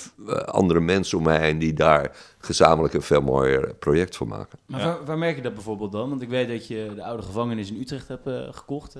andere 0.44 0.80
mensen 0.80 1.18
om 1.18 1.24
me 1.24 1.38
heen 1.38 1.58
die 1.58 1.72
daar 1.72 2.10
gezamenlijk 2.38 2.94
een 2.94 3.02
veel 3.02 3.20
mooier 3.20 3.74
project 3.74 4.16
van 4.16 4.28
maken. 4.28 4.58
Maar 4.66 4.80
Ja. 4.80 4.86
waar, 4.86 5.04
waar 5.04 5.18
merk 5.18 5.36
je 5.36 5.42
dat 5.42 5.54
bijvoorbeeld 5.54 5.92
dan? 5.92 6.08
Want 6.08 6.22
ik 6.22 6.28
weet 6.28 6.48
dat 6.48 6.66
je 6.66 6.92
de 6.94 7.02
oude 7.04 7.22
gevangenis 7.22 7.70
in 7.70 7.80
Utrecht 7.80 8.08
hebt 8.08 8.28
gekocht. 8.56 8.96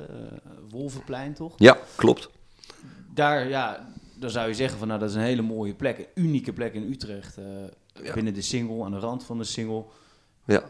Eh, 0.49 0.55
Wolvenplein, 0.71 1.35
toch? 1.35 1.53
Ja, 1.57 1.79
klopt. 1.97 2.29
Daar, 3.15 3.49
ja, 3.49 3.89
dan 4.15 4.31
zou 4.31 4.49
je 4.49 4.55
zeggen 4.55 4.79
van 4.79 4.89
nou, 4.89 5.01
dat 5.01 5.09
is 5.09 5.15
een 5.15 5.21
hele 5.23 5.43
mooie 5.43 5.75
plek. 5.75 5.99
Een 5.99 6.25
unieke 6.25 6.53
plek 6.53 6.75
in 6.75 6.91
Utrecht. 6.93 7.37
eh, 7.37 7.45
Ja. 8.05 8.13
Binnen 8.15 8.35
de 8.35 8.43
single, 8.43 8.85
aan 8.85 8.91
de 8.91 8.99
rand 8.99 9.25
van 9.25 9.39
de 9.39 9.45
single. 9.45 9.85
Ja. 10.45 10.63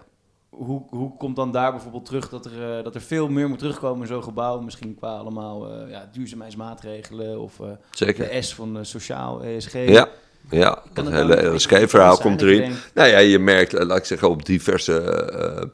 Hoe, 0.49 0.83
hoe 0.91 1.17
komt 1.17 1.37
dan 1.37 1.53
daar 1.53 1.71
bijvoorbeeld 1.73 2.05
terug 2.05 2.29
dat 2.29 2.47
er, 2.47 2.77
eh, 2.79 2.85
dat 2.85 2.95
er 2.95 3.01
veel 3.01 3.29
meer 3.29 3.49
moet 3.49 3.59
terugkomen 3.59 4.01
in 4.01 4.07
zo'n 4.07 4.23
gebouw? 4.23 4.61
Misschien 4.61 4.95
qua 4.95 5.17
allemaal 5.17 5.87
ja, 5.89 6.09
duurzaamheidsmaatregelen 6.13 7.41
of 7.41 7.61
Zeker. 7.91 8.29
de 8.29 8.43
S 8.43 8.55
van 8.55 8.79
sociaal 8.87 9.43
ESG. 9.45 9.73
Ja, 9.73 10.09
ja. 10.51 10.83
Dat 10.93 11.09
hele 11.11 11.47
LSG-verhaal 11.55 12.17
zijn 12.17 12.29
komt 12.29 12.43
erin. 12.43 12.73
Nou 12.95 13.09
ja, 13.09 13.19
je 13.19 13.39
merkt, 13.39 13.73
laat 13.73 13.99
ik 13.99 14.05
zeggen, 14.05 14.31
op 14.31 14.45
diverse 14.47 15.71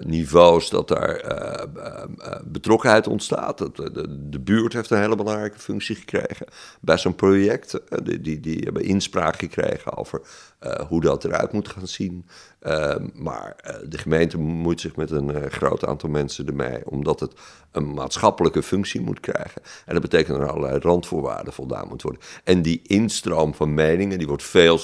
niveaus 0.00 0.70
dat 0.70 0.88
daar 0.88 1.16
eh, 1.16 1.62
eh, 1.62 2.02
eh, 2.18 2.40
betrokkenheid 2.44 3.06
ontstaat. 3.06 3.58
Dat, 3.58 3.78
eh, 3.78 3.86
de, 3.92 4.28
de 4.28 4.40
buurt 4.40 4.72
heeft 4.72 4.90
een 4.90 5.00
hele 5.00 5.16
belangrijke 5.16 5.58
functie 5.58 5.96
gekregen 5.96 6.46
bij 6.80 6.98
zo'n 6.98 7.14
project. 7.14 7.74
Eh, 7.74 7.98
die, 8.02 8.20
die, 8.20 8.40
die 8.40 8.58
hebben 8.58 8.82
inspraak 8.82 9.38
gekregen 9.38 9.96
over 9.96 10.20
eh, 10.58 10.80
hoe 10.88 11.00
dat 11.00 11.24
eruit 11.24 11.52
moet 11.52 11.68
gaan 11.68 11.86
zien. 11.86 12.26
Eh, 12.58 12.96
maar 13.14 13.54
eh, 13.56 13.74
de 13.88 13.98
gemeente 13.98 14.36
bemoeit 14.36 14.80
zich 14.80 14.96
met 14.96 15.10
een 15.10 15.34
eh, 15.34 15.50
groot 15.50 15.84
aantal 15.84 16.08
mensen 16.08 16.46
ermee, 16.46 16.90
omdat 16.90 17.20
het 17.20 17.32
een 17.72 17.94
maatschappelijke 17.94 18.62
functie 18.62 19.00
moet 19.00 19.20
krijgen. 19.20 19.62
En 19.86 19.92
dat 19.92 20.02
betekent 20.02 20.38
dat 20.38 20.46
er 20.46 20.52
allerlei 20.52 20.78
randvoorwaarden 20.78 21.52
voldaan 21.52 21.88
moet 21.88 22.02
worden. 22.02 22.22
En 22.44 22.62
die 22.62 22.80
instroom 22.82 23.54
van 23.54 23.74
meningen, 23.74 24.18
die 24.18 24.26
wordt 24.26 24.42
veel 24.42 24.78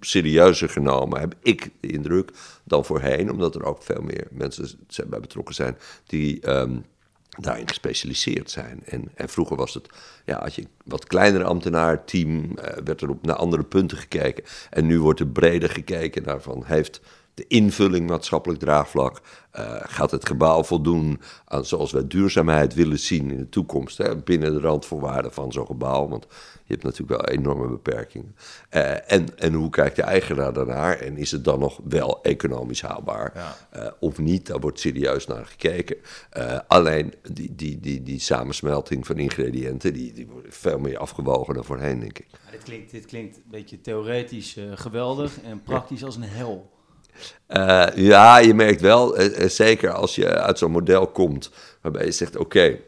serieuzer 0.00 0.68
genomen, 0.68 1.20
heb 1.20 1.34
ik 1.42 1.70
de 1.80 1.88
indruk, 1.88 2.30
dan 2.64 2.84
voorheen. 2.84 3.30
Omdat 3.30 3.54
er 3.54 3.64
ook 3.64 3.82
veel 3.82 4.02
meer 4.02 4.26
mensen 4.30 4.68
zijn 4.88 5.08
bij 5.08 5.20
betrokken 5.20 5.54
zijn 5.54 5.78
die 6.06 6.40
ehm, 6.40 6.76
daarin 7.38 7.68
gespecialiseerd 7.68 8.50
zijn. 8.50 8.82
En, 8.84 9.10
en 9.14 9.28
vroeger 9.28 9.56
was 9.56 9.74
het, 9.74 9.88
ja, 10.24 10.40
had 10.40 10.54
je 10.54 10.62
een 10.62 10.68
wat 10.84 11.06
kleinere 11.06 11.44
ambtenaarteam, 11.44 12.58
eh 12.58 12.76
werd 12.84 13.00
er 13.00 13.10
op 13.10 13.26
naar 13.26 13.36
andere 13.36 13.64
punten 13.64 13.98
gekeken. 13.98 14.44
En 14.70 14.86
nu 14.86 15.00
wordt 15.00 15.20
er 15.20 15.26
breder 15.26 15.70
gekeken 15.70 16.22
naar 16.22 16.40
van, 16.40 16.62
heeft 16.64 17.00
de 17.40 17.46
invulling 17.56 18.08
maatschappelijk 18.08 18.60
draagvlak. 18.60 19.20
Eh, 19.50 19.76
gaat 19.80 20.10
het 20.10 20.26
gebouw 20.26 20.62
voldoen 20.62 21.20
aan 21.44 21.64
zoals 21.64 21.92
wij 21.92 22.06
duurzaamheid 22.06 22.74
willen 22.74 22.98
zien 22.98 23.30
in 23.30 23.36
de 23.36 23.48
toekomst? 23.48 23.98
Hè, 23.98 24.16
binnen 24.16 24.52
de 24.52 24.60
randvoorwaarden 24.60 25.32
van 25.32 25.52
zo'n 25.52 25.66
gebouw. 25.66 26.08
Want 26.08 26.26
je 26.70 26.76
hebt 26.76 26.82
natuurlijk 26.82 27.20
wel 27.20 27.36
enorme 27.38 27.68
beperkingen. 27.68 28.36
Eh, 28.68 29.12
en, 29.12 29.38
en 29.38 29.52
hoe 29.52 29.70
kijkt 29.70 29.96
de 29.96 30.02
eigenaar 30.02 30.52
daarnaar? 30.52 30.98
En 30.98 31.16
is 31.16 31.30
het 31.30 31.44
dan 31.44 31.58
nog 31.58 31.80
wel 31.84 32.22
economisch 32.22 32.82
haalbaar? 32.82 33.32
Ja. 33.34 33.56
Eh, 33.70 33.92
of 34.00 34.18
niet? 34.18 34.46
Daar 34.46 34.60
wordt 34.60 34.80
serieus 34.80 35.26
naar 35.26 35.46
gekeken. 35.46 35.96
Eh, 36.30 36.58
alleen 36.66 37.14
die, 37.32 37.54
die, 37.54 37.80
die, 37.80 38.02
die 38.02 38.20
samensmelting 38.20 39.06
van 39.06 39.18
ingrediënten, 39.18 39.92
die, 39.92 40.12
die 40.12 40.26
wordt 40.26 40.46
veel 40.56 40.78
meer 40.78 40.98
afgewogen 40.98 41.54
dan 41.54 41.64
voorheen, 41.64 42.00
denk 42.00 42.18
ik. 42.18 42.26
Maar 42.42 42.52
dit, 42.52 42.62
klinkt, 42.62 42.90
dit 42.90 43.04
klinkt 43.04 43.36
een 43.36 43.42
beetje 43.50 43.80
theoretisch 43.80 44.56
geweldig 44.74 45.40
en 45.42 45.62
praktisch 45.62 46.04
als 46.04 46.16
een 46.16 46.22
hel. 46.22 46.70
Eh, 47.46 47.86
ja, 47.94 48.38
je 48.38 48.54
merkt 48.54 48.80
wel, 48.80 49.16
eh, 49.16 49.42
eh, 49.42 49.48
zeker 49.48 49.92
als 49.92 50.14
je 50.14 50.28
uit 50.28 50.58
zo'n 50.58 50.70
model 50.70 51.06
komt, 51.06 51.50
waarbij 51.82 52.04
je 52.04 52.12
zegt: 52.12 52.36
oké. 52.36 52.78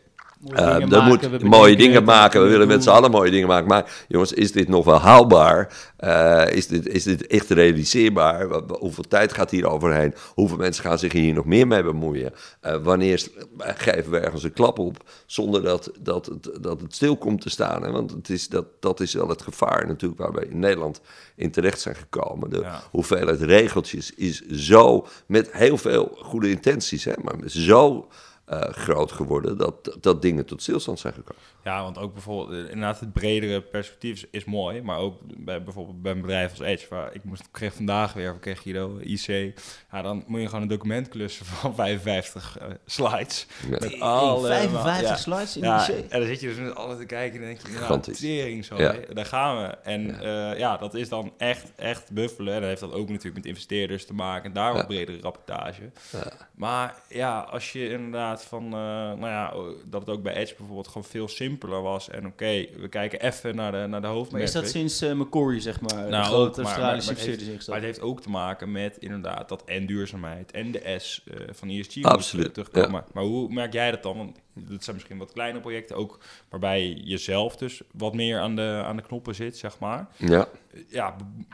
Mooie 0.42 0.56
eh, 0.56 0.76
dingen 0.76 0.88
maken, 1.08 1.30
moet 1.30 1.42
mooie 1.42 1.76
dingen 1.76 2.04
maken. 2.04 2.42
We 2.42 2.48
willen 2.48 2.68
met 2.68 2.82
z'n 2.82 2.88
allen 2.90 3.10
mooie 3.10 3.30
dingen 3.30 3.48
maken. 3.48 3.68
Maar 3.68 4.04
jongens, 4.08 4.32
is 4.32 4.52
dit 4.52 4.68
nog 4.68 4.84
wel 4.84 4.98
haalbaar? 4.98 5.72
Eh, 5.96 6.44
is, 6.50 6.66
dit, 6.66 6.86
is 6.88 7.02
dit 7.02 7.26
echt 7.26 7.50
realiseerbaar? 7.50 8.46
Hoeveel 8.78 9.04
tijd 9.08 9.32
gaat 9.32 9.50
hier 9.50 9.66
overheen? 9.68 10.14
Hoeveel 10.34 10.56
mensen 10.56 10.84
gaan 10.84 10.98
zich 10.98 11.12
hier 11.12 11.34
nog 11.34 11.44
meer 11.44 11.66
mee 11.66 11.82
bemoeien? 11.82 12.32
Eh, 12.60 12.76
wanneer 12.82 13.26
geven 13.58 14.10
we 14.10 14.18
ergens 14.18 14.42
een 14.42 14.52
klap 14.52 14.78
op 14.78 14.96
zonder 15.26 15.62
dat, 15.62 15.90
dat, 16.00 16.26
het, 16.26 16.50
dat 16.60 16.80
het 16.80 16.94
stil 16.94 17.16
komt 17.16 17.40
te 17.40 17.50
staan? 17.50 17.82
Hè? 17.82 17.90
Want 17.90 18.10
het 18.10 18.28
is, 18.30 18.48
dat, 18.48 18.66
dat 18.80 19.00
is 19.00 19.12
wel 19.14 19.28
het 19.28 19.42
gevaar 19.42 19.86
natuurlijk 19.86 20.20
waar 20.20 20.32
we 20.32 20.48
in 20.48 20.58
Nederland 20.58 21.00
in 21.36 21.50
terecht 21.50 21.80
zijn 21.80 21.94
gekomen. 21.96 22.50
De 22.50 22.60
Ja. 22.60 22.82
hoeveelheid 22.90 23.40
regeltjes 23.40 24.12
is 24.14 24.40
zo, 24.46 25.06
met 25.26 25.52
heel 25.52 25.78
veel 25.78 26.16
goede 26.22 26.50
intenties, 26.50 27.04
hè, 27.04 27.12
maar 27.22 27.34
zo 27.46 28.08
eh, 28.52 28.72
groot 28.72 29.12
geworden 29.12 29.58
dat, 29.58 29.96
dat 30.00 30.22
dingen 30.22 30.46
tot 30.46 30.62
stilstand 30.62 30.98
zijn 30.98 31.12
gekomen. 31.14 31.42
Ja, 31.64 31.82
want 31.82 31.98
ook 31.98 32.12
bijvoorbeeld, 32.12 32.50
eh, 32.64 32.70
inderdaad, 32.72 33.00
het 33.00 33.12
bredere 33.12 33.60
perspectief 33.62 34.12
is, 34.16 34.26
is 34.30 34.44
mooi. 34.44 34.82
Maar 34.82 34.98
ook 34.98 35.20
bij, 35.36 35.62
bijvoorbeeld 35.62 36.02
bij 36.02 36.12
een 36.12 36.20
bedrijf 36.20 36.50
als 36.50 36.60
Edge, 36.60 36.86
waar 36.90 37.14
ik 37.14 37.24
moest, 37.24 37.48
kreeg 37.50 37.74
vandaag 37.74 38.12
weer, 38.12 38.34
ik 38.34 38.40
kreeg 38.40 38.62
Guido, 38.62 38.98
IC. 38.98 39.54
Ja, 39.92 40.02
dan 40.02 40.24
moet 40.26 40.40
je 40.40 40.46
gewoon 40.46 40.62
een 40.62 40.68
document 40.68 41.08
klussen 41.08 41.46
van 41.46 41.74
55 41.84 42.58
eh, 42.58 42.66
slides. 42.86 43.46
Ja. 43.62 43.68
Met 43.70 44.00
alle, 44.00 44.46
55 44.46 45.08
ja. 45.08 45.16
slides 45.16 45.56
in 45.56 45.62
Ja, 45.62 45.86
de 45.86 45.92
en 46.08 46.18
dan 46.18 46.28
zit 46.28 46.40
je 46.40 46.46
dus 46.46 46.56
met 46.56 46.74
alles 46.74 46.98
te 46.98 47.04
kijken 47.06 47.40
en 47.40 47.46
denk 47.46 47.60
je, 47.66 47.72
ja, 47.72 47.78
Gigantisch. 47.78 48.18
tering 48.18 48.64
zo, 48.64 48.76
Ja. 48.76 48.94
daar 49.12 49.26
gaan 49.26 49.62
we. 49.62 49.68
En 49.68 50.16
ja. 50.20 50.54
ja, 50.54 50.76
dat 50.76 50.94
is 50.94 51.08
dan 51.08 51.32
echt, 51.38 51.72
echt 51.76 52.10
buffelen. 52.12 52.54
En 52.54 52.60
dat 52.60 52.68
heeft 52.68 52.80
dat 52.80 52.92
ook 52.92 53.08
natuurlijk 53.08 53.34
met 53.36 53.46
investeerders 53.46 54.06
te 54.06 54.14
maken. 54.14 54.44
En 54.44 54.52
daar 54.52 54.70
Ja. 54.70 54.76
wat 54.76 54.86
bredere 54.86 55.20
rapportage. 55.20 55.90
Ja. 56.12 56.32
Maar 56.54 56.94
ja, 57.08 57.40
als 57.40 57.72
je 57.72 57.88
inderdaad 57.88 58.41
van, 58.44 58.64
eh, 58.64 58.70
nou 58.70 59.26
ja, 59.26 59.54
dat 59.86 60.00
het 60.00 60.10
ook 60.10 60.22
bij 60.22 60.34
Edge 60.34 60.54
bijvoorbeeld 60.56 60.86
gewoon 60.88 61.04
veel 61.04 61.28
simpeler 61.28 61.82
was. 61.82 62.08
En 62.10 62.26
oké, 62.26 62.66
we 62.76 62.88
kijken 62.90 63.20
even 63.20 63.56
naar 63.56 63.72
de, 63.72 63.86
naar 63.86 64.00
de 64.00 64.26
Maar 64.30 64.40
is 64.40 64.52
dat 64.52 64.68
sinds 64.68 65.00
eh, 65.00 65.12
Macquarie, 65.12 65.60
zeg 65.60 65.80
maar, 65.80 66.04
de 66.04 66.10
Nou, 66.10 66.24
grote 66.24 66.48
ook, 66.48 66.56
maar- 66.56 66.64
Australische 66.64 67.12
maar- 67.12 67.20
maar 67.26 67.30
Maar 67.38 67.46
ingestapt? 67.48 67.76
het 67.76 67.86
heeft 67.86 68.00
ook 68.00 68.20
te 68.20 68.30
maken 68.30 68.72
met 68.72 68.96
inderdaad 68.98 69.48
dat 69.48 69.64
en 69.64 69.86
duurzaamheid 69.86 70.50
en 70.50 70.70
de 70.72 70.94
S 70.98 71.22
eh, 71.30 71.36
van 71.52 71.68
ESG 71.68 72.02
Absoluut, 72.02 72.54
terugkomen. 72.54 73.04
Maar 73.12 73.24
hoe 73.24 73.52
merk 73.52 73.72
jij 73.72 73.90
dat 73.90 74.02
dan? 74.02 74.16
Want 74.16 74.38
dat 74.54 74.84
zijn 74.84 74.96
misschien 74.96 75.18
wat 75.18 75.32
kleine 75.32 75.60
projecten, 75.60 75.96
ook 75.96 76.18
waarbij 76.48 77.00
je 77.04 77.18
zelf 77.18 77.56
dus 77.56 77.80
wat 77.92 78.14
meer 78.14 78.38
aan 78.40 78.56
de, 78.56 78.82
aan 78.84 78.96
de 78.96 79.02
knoppen 79.02 79.34
zit, 79.34 79.56
zeg 79.58 79.78
maar. 79.78 80.06
Ja, 80.16 80.48
Ja, 80.88 81.16
be- 81.16 81.46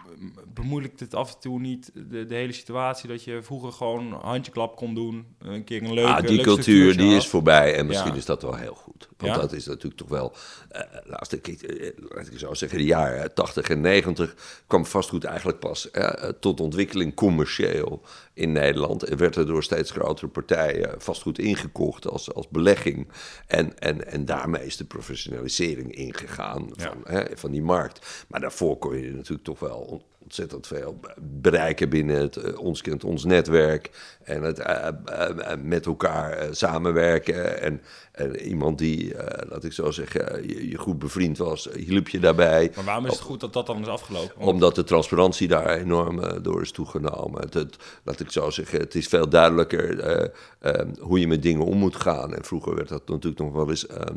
bemoeilijkt 0.55 1.01
het 1.01 1.15
af 1.15 1.35
en 1.35 1.41
toe 1.41 1.61
niet 1.61 1.91
de, 1.95 2.27
de 2.27 2.35
hele 2.35 2.53
situatie 2.53 3.09
dat 3.09 3.25
je 3.25 3.43
vroeger 3.43 3.73
gewoon 3.73 4.13
handjeklap 4.13 4.77
kon 4.77 4.95
doen, 4.95 5.27
een 5.39 5.65
keer 5.65 5.83
een 5.83 5.95
leuke 5.95 6.13
ah, 6.13 6.27
die 6.27 6.41
cultuur 6.43 6.97
die 6.97 7.07
had. 7.09 7.17
is 7.17 7.27
voorbij 7.29 7.75
en 7.75 7.87
misschien 7.87 8.11
Ja. 8.13 8.17
is 8.17 8.25
dat 8.25 8.43
wel 8.43 8.55
heel 8.57 8.75
goed. 8.75 9.09
Want 9.17 9.35
Ja? 9.35 9.41
dat 9.41 9.53
is 9.53 9.67
natuurlijk 9.67 9.97
toch 9.97 10.09
wel, 10.09 10.33
eh 10.69 10.83
laat, 11.05 11.33
ik, 11.33 11.47
eh, 11.49 11.91
laat 12.15 12.27
ik 12.27 12.39
zo 12.39 12.55
zeggen, 12.55 12.79
de 12.79 12.85
jaren 12.85 13.35
80 13.35 13.69
en 13.69 13.81
90 13.81 14.63
kwam 14.67 14.87
vastgoed 14.87 15.25
eigenlijk 15.25 15.59
pas 15.59 15.91
eh, 15.91 16.29
tot 16.29 16.61
ontwikkeling 16.61 17.15
commercieel 17.15 18.03
in 18.39 18.53
Nederland. 18.53 19.03
En 19.03 19.17
werd 19.17 19.37
er 19.37 19.47
door 19.47 19.63
steeds 19.63 19.91
grotere 19.91 20.29
partijen 20.29 21.01
vastgoed 21.01 21.39
ingekocht 21.39 22.09
als, 22.09 22.35
als 22.35 22.49
belegging. 22.49 23.09
En, 23.47 23.79
en, 23.79 24.07
en 24.07 24.25
daarmee 24.25 24.67
is 24.67 24.77
de 24.77 24.85
professionalisering 24.85 25.95
ingegaan 25.95 26.71
Ja. 26.73 26.85
van, 26.91 27.15
hè, 27.15 27.25
van 27.37 27.51
die 27.51 27.63
markt. 27.63 28.25
Maar 28.29 28.41
daarvoor 28.41 28.79
kon 28.79 28.97
je 28.97 29.11
natuurlijk 29.11 29.45
toch 29.45 29.59
wel 29.59 30.03
ontzettend 30.29 30.67
veel 30.67 31.01
bereiken 31.21 31.89
binnen 31.89 32.21
het 32.21 32.37
eh, 32.37 32.59
ons 32.59 32.83
kent 32.83 33.05
ons 33.05 33.25
netwerk 33.25 33.91
en 34.25 34.43
het 34.43 34.59
eh, 34.59 34.89
eh, 34.89 35.59
met 35.63 35.87
elkaar 35.87 36.47
samenwerken 36.51 37.61
en, 37.61 37.81
en 38.13 38.41
iemand 38.41 38.79
die, 38.79 39.15
laat 39.49 39.65
ik 39.65 39.73
zo 39.73 39.91
zeggen, 39.91 40.49
je, 40.49 40.69
je 40.69 40.79
goed 40.79 40.99
bevriend 40.99 41.39
was, 41.39 41.69
hielp 41.77 42.09
je 42.09 42.19
daarbij. 42.19 42.71
Maar 42.77 42.85
waarom 42.85 43.07
is 43.07 43.13
het 43.13 43.21
goed 43.21 43.41
dat 43.41 43.53
dat 43.53 43.67
dan 43.67 43.81
is 43.81 43.87
afgelopen? 43.87 44.37
Omdat 44.47 44.75
de 44.75 44.85
transparantie 44.85 45.49
daar 45.49 45.69
enorm 45.79 46.43
door 46.43 46.63
is 46.63 46.71
toegenomen. 46.73 47.41
Het, 47.41 47.55
het- 47.55 47.77
laat 48.05 48.21
ik 48.21 48.31
zo 48.31 48.51
zeggen, 48.51 48.81
het 48.81 48.95
is 48.95 49.07
veel 49.07 49.29
duidelijker 49.29 50.01
eh, 50.01 50.29
eh, 50.59 50.87
hoe 51.01 51.21
je 51.21 51.27
met 51.29 51.43
dingen 51.43 51.65
om 51.65 51.77
moet 51.79 51.97
gaan. 51.97 52.35
En 52.35 52.45
vroeger 52.45 52.75
werd 52.75 52.89
dat 52.89 53.09
natuurlijk 53.09 53.43
nog 53.43 53.53
wel 53.53 53.69
eens 53.71 53.87
ehm, 53.87 54.17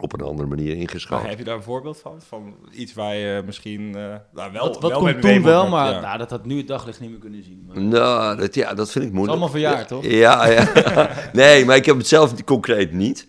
op 0.00 0.12
een 0.12 0.20
andere 0.20 0.48
manier 0.48 0.68
Maar 0.68 0.76
ingeschat. 0.76 1.22
heb 1.22 1.38
je 1.38 1.44
daar 1.44 1.56
een 1.56 1.62
voorbeeld 1.62 1.98
van? 1.98 2.20
Van 2.28 2.54
iets 2.72 2.94
waar 2.94 3.14
je 3.14 3.42
misschien 3.46 3.80
uh, 3.80 3.92
nou, 4.32 4.52
wel, 4.52 4.52
wat 4.52 4.80
wat 4.80 4.90
wel 4.90 4.98
kon 4.98 5.04
mee 5.04 5.18
toen 5.18 5.30
mee 5.30 5.42
wel, 5.42 5.68
maar 5.68 5.92
ja. 5.92 6.00
nou, 6.00 6.18
dat 6.18 6.30
had 6.30 6.44
nu 6.44 6.56
het 6.56 6.66
daglicht 6.66 7.00
niet 7.00 7.10
meer 7.10 7.18
kunnen 7.18 7.44
zien. 7.44 7.64
Maar... 7.66 7.80
Nou, 7.80 8.36
dat, 8.36 8.54
ja, 8.54 8.74
dat 8.74 8.90
vind 8.90 9.04
ik 9.04 9.10
moeilijk. 9.10 9.30
allemaal 9.30 9.52
verjaard, 9.52 9.88
toch? 9.88 10.04
Ja, 10.04 10.46
ja. 10.46 10.70
nee, 11.32 11.64
maar 11.64 11.76
ik 11.76 11.86
heb 11.86 11.96
het 11.96 12.06
zelf 12.06 12.44
concreet 12.44 12.92
niet. 12.92 13.28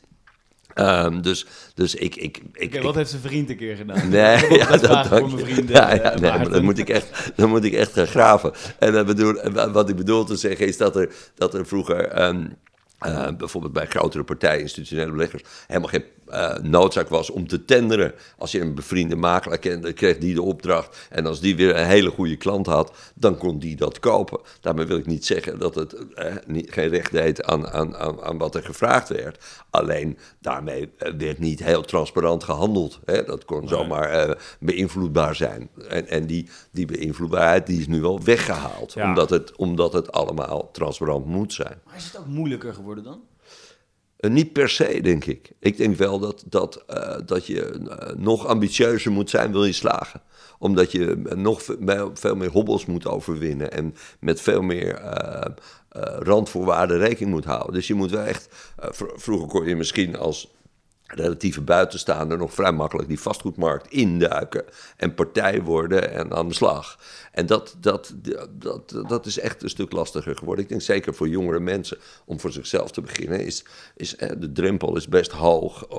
Ehm, 0.74 1.22
dus, 1.22 1.46
dus 1.74 1.96
ik... 1.96 2.16
ik, 2.16 2.42
ik, 2.54 2.82
wat 2.82 2.96
heeft 2.96 3.10
zijn 3.10 3.22
vriend 3.22 3.50
een 3.50 3.58
keer 3.58 3.76
gedaan? 3.76 4.10
Nee, 4.10 4.54
ja, 4.60 4.68
dat 4.68 4.80
vragen 4.80 5.10
dank 5.10 5.30
voor 5.30 5.30
je. 5.30 5.36
mijn 5.36 5.54
vrienden. 5.54 5.76
Ja, 5.76 5.94
ja, 5.94 6.02
eh, 6.02 6.12
nee, 6.12 6.22
maar 6.22 6.32
Maarten. 6.32 6.52
dan 6.52 6.64
moet 6.64 6.78
ik 6.78 6.90
echt, 6.90 7.32
dan 7.36 7.50
moet 7.50 7.64
ik 7.64 7.74
echt 7.74 7.94
gaan 7.94 8.08
graven. 8.08 8.54
En 8.80 8.94
dan 8.94 9.06
bedoel, 9.06 9.34
wat 9.72 9.90
ik 9.90 9.96
bedoel 9.96 10.24
te 10.24 10.36
zeggen 10.36 10.68
is 10.68 10.78
dat 10.78 10.96
er, 10.96 11.14
dat 11.36 11.54
er 11.54 11.66
vroeger... 11.66 12.08
ehm, 12.08 12.46
eh, 13.02 13.28
bijvoorbeeld 13.38 13.74
bij 13.74 13.86
grotere 13.86 14.24
partijen, 14.24 14.62
institutionele 14.62 15.12
beleggers, 15.12 15.44
helemaal 15.68 15.90
geen 15.90 16.04
eh, 16.32 16.58
noodzaak 16.64 17.10
was 17.10 17.30
om 17.30 17.48
te 17.48 17.66
tenderen. 17.66 18.14
Als 18.38 18.52
je 18.52 18.60
een 18.62 18.76
bevriende 18.76 19.16
makelaar 19.16 19.58
kende, 19.58 19.94
kreeg 19.94 20.18
die 20.18 20.34
de 20.34 20.42
opdracht. 20.42 21.08
En 21.10 21.26
als 21.26 21.40
die 21.40 21.56
weer 21.56 21.78
een 21.78 21.86
hele 21.86 22.10
goede 22.10 22.36
klant 22.36 22.66
had, 22.66 22.92
dan 23.16 23.38
kon 23.38 23.60
die 23.60 23.76
dat 23.76 24.00
kopen. 24.00 24.40
Daarmee 24.60 24.86
wil 24.86 24.98
ik 24.98 25.06
niet 25.06 25.26
zeggen 25.26 25.60
dat 25.60 25.76
het 25.76 25.94
eh, 25.94 26.36
niet, 26.46 26.72
geen 26.72 26.90
recht 26.90 27.12
deed 27.12 27.44
aan, 27.44 27.68
aan, 27.68 27.96
aan, 27.96 28.22
aan 28.22 28.38
wat 28.38 28.56
er 28.56 28.64
gevraagd 28.64 29.10
werd. 29.10 29.44
Alleen 29.70 30.18
daarmee 30.40 30.90
eh, 30.98 31.14
werd 31.18 31.40
niet 31.40 31.64
heel 31.64 31.82
transparant 31.82 32.44
gehandeld. 32.44 33.00
Hè? 33.06 33.24
Dat 33.24 33.46
kon 33.46 33.68
zomaar 33.68 34.38
beïnvloedbaar 34.60 35.36
zijn. 35.36 35.70
En, 35.88 36.08
en 36.08 36.26
die, 36.26 36.50
die 36.72 36.86
beïnvloedbaarheid 36.86 37.68
die 37.68 37.80
is 37.80 37.88
nu 37.88 38.02
wel 38.02 38.24
weggehaald. 38.24 38.94
Ja. 38.94 39.08
Omdat, 39.08 39.30
het, 39.30 39.56
omdat 39.56 39.94
het 39.94 40.12
allemaal 40.12 40.70
transparant 40.72 41.26
moet 41.26 41.54
zijn. 41.54 41.80
Maar 41.86 41.96
is 41.96 42.04
het 42.04 42.18
ook 42.18 42.28
moeilijker 42.28 42.74
geworden 42.74 43.04
dan? 43.04 43.22
Eh, 44.22 44.30
niet 44.32 44.54
per 44.54 44.70
se, 44.70 45.00
denk 45.02 45.26
ik. 45.26 45.52
Ik 45.60 45.78
denk 45.78 45.96
wel 45.98 46.20
dat, 46.20 46.44
dat, 46.48 46.84
eh, 46.88 47.16
dat 47.26 47.46
je 47.46 47.66
eh, 47.66 48.16
nog 48.16 48.46
ambitieuzer 48.48 49.12
moet 49.12 49.30
zijn, 49.30 49.52
wil 49.52 49.66
je 49.66 49.72
slagen. 49.72 50.22
Omdat 50.60 50.92
je 50.92 51.22
nog 51.36 51.62
veel 52.14 52.36
meer 52.36 52.50
hobbels 52.52 52.86
moet 52.86 53.08
overwinnen 53.08 53.72
en 53.72 53.96
met 54.20 54.42
veel 54.42 54.62
meer 54.62 54.94
eh, 54.96 55.52
randvoorwaarden 56.20 56.98
rekening 56.98 57.32
moet 57.32 57.46
houden. 57.46 57.74
Dus 57.74 57.88
je 57.88 57.94
moet 57.94 58.12
wel 58.12 58.24
echt. 58.24 58.48
vro- 58.78 59.14
vroeger 59.16 59.48
kon 59.48 59.66
je 59.68 59.76
misschien 59.76 60.16
als 60.18 60.52
relatieve 61.14 61.62
buitenstaander 61.62 62.38
nog 62.38 62.54
vrij 62.54 62.72
makkelijk 62.72 63.08
die 63.08 63.20
vastgoedmarkt 63.20 63.92
induiken 63.92 64.64
en 64.98 65.14
partij 65.14 65.62
worden 65.62 66.12
en 66.12 66.34
aan 66.34 66.48
de 66.48 66.54
slag. 66.54 66.98
En 67.32 67.46
dat, 67.46 67.76
dat, 67.80 68.14
dat, 68.50 69.04
dat 69.08 69.26
is 69.26 69.40
echt 69.40 69.64
een 69.64 69.70
stuk 69.70 69.92
lastiger 69.92 70.36
geworden. 70.36 70.64
Ik 70.64 70.70
denk 70.70 70.82
zeker 70.82 71.14
voor 71.14 71.28
jongere 71.28 71.60
mensen 71.60 71.98
om 72.26 72.40
voor 72.40 72.52
zichzelf 72.52 72.92
te 72.92 73.02
beginnen 73.02 73.46
is, 73.46 73.66
is 73.96 74.16
eh, 74.16 74.30
de 74.38 74.52
drempel 74.52 74.96
is 74.96 75.08
best 75.08 75.32
hoog. 75.32 75.88
Uh, 75.92 75.98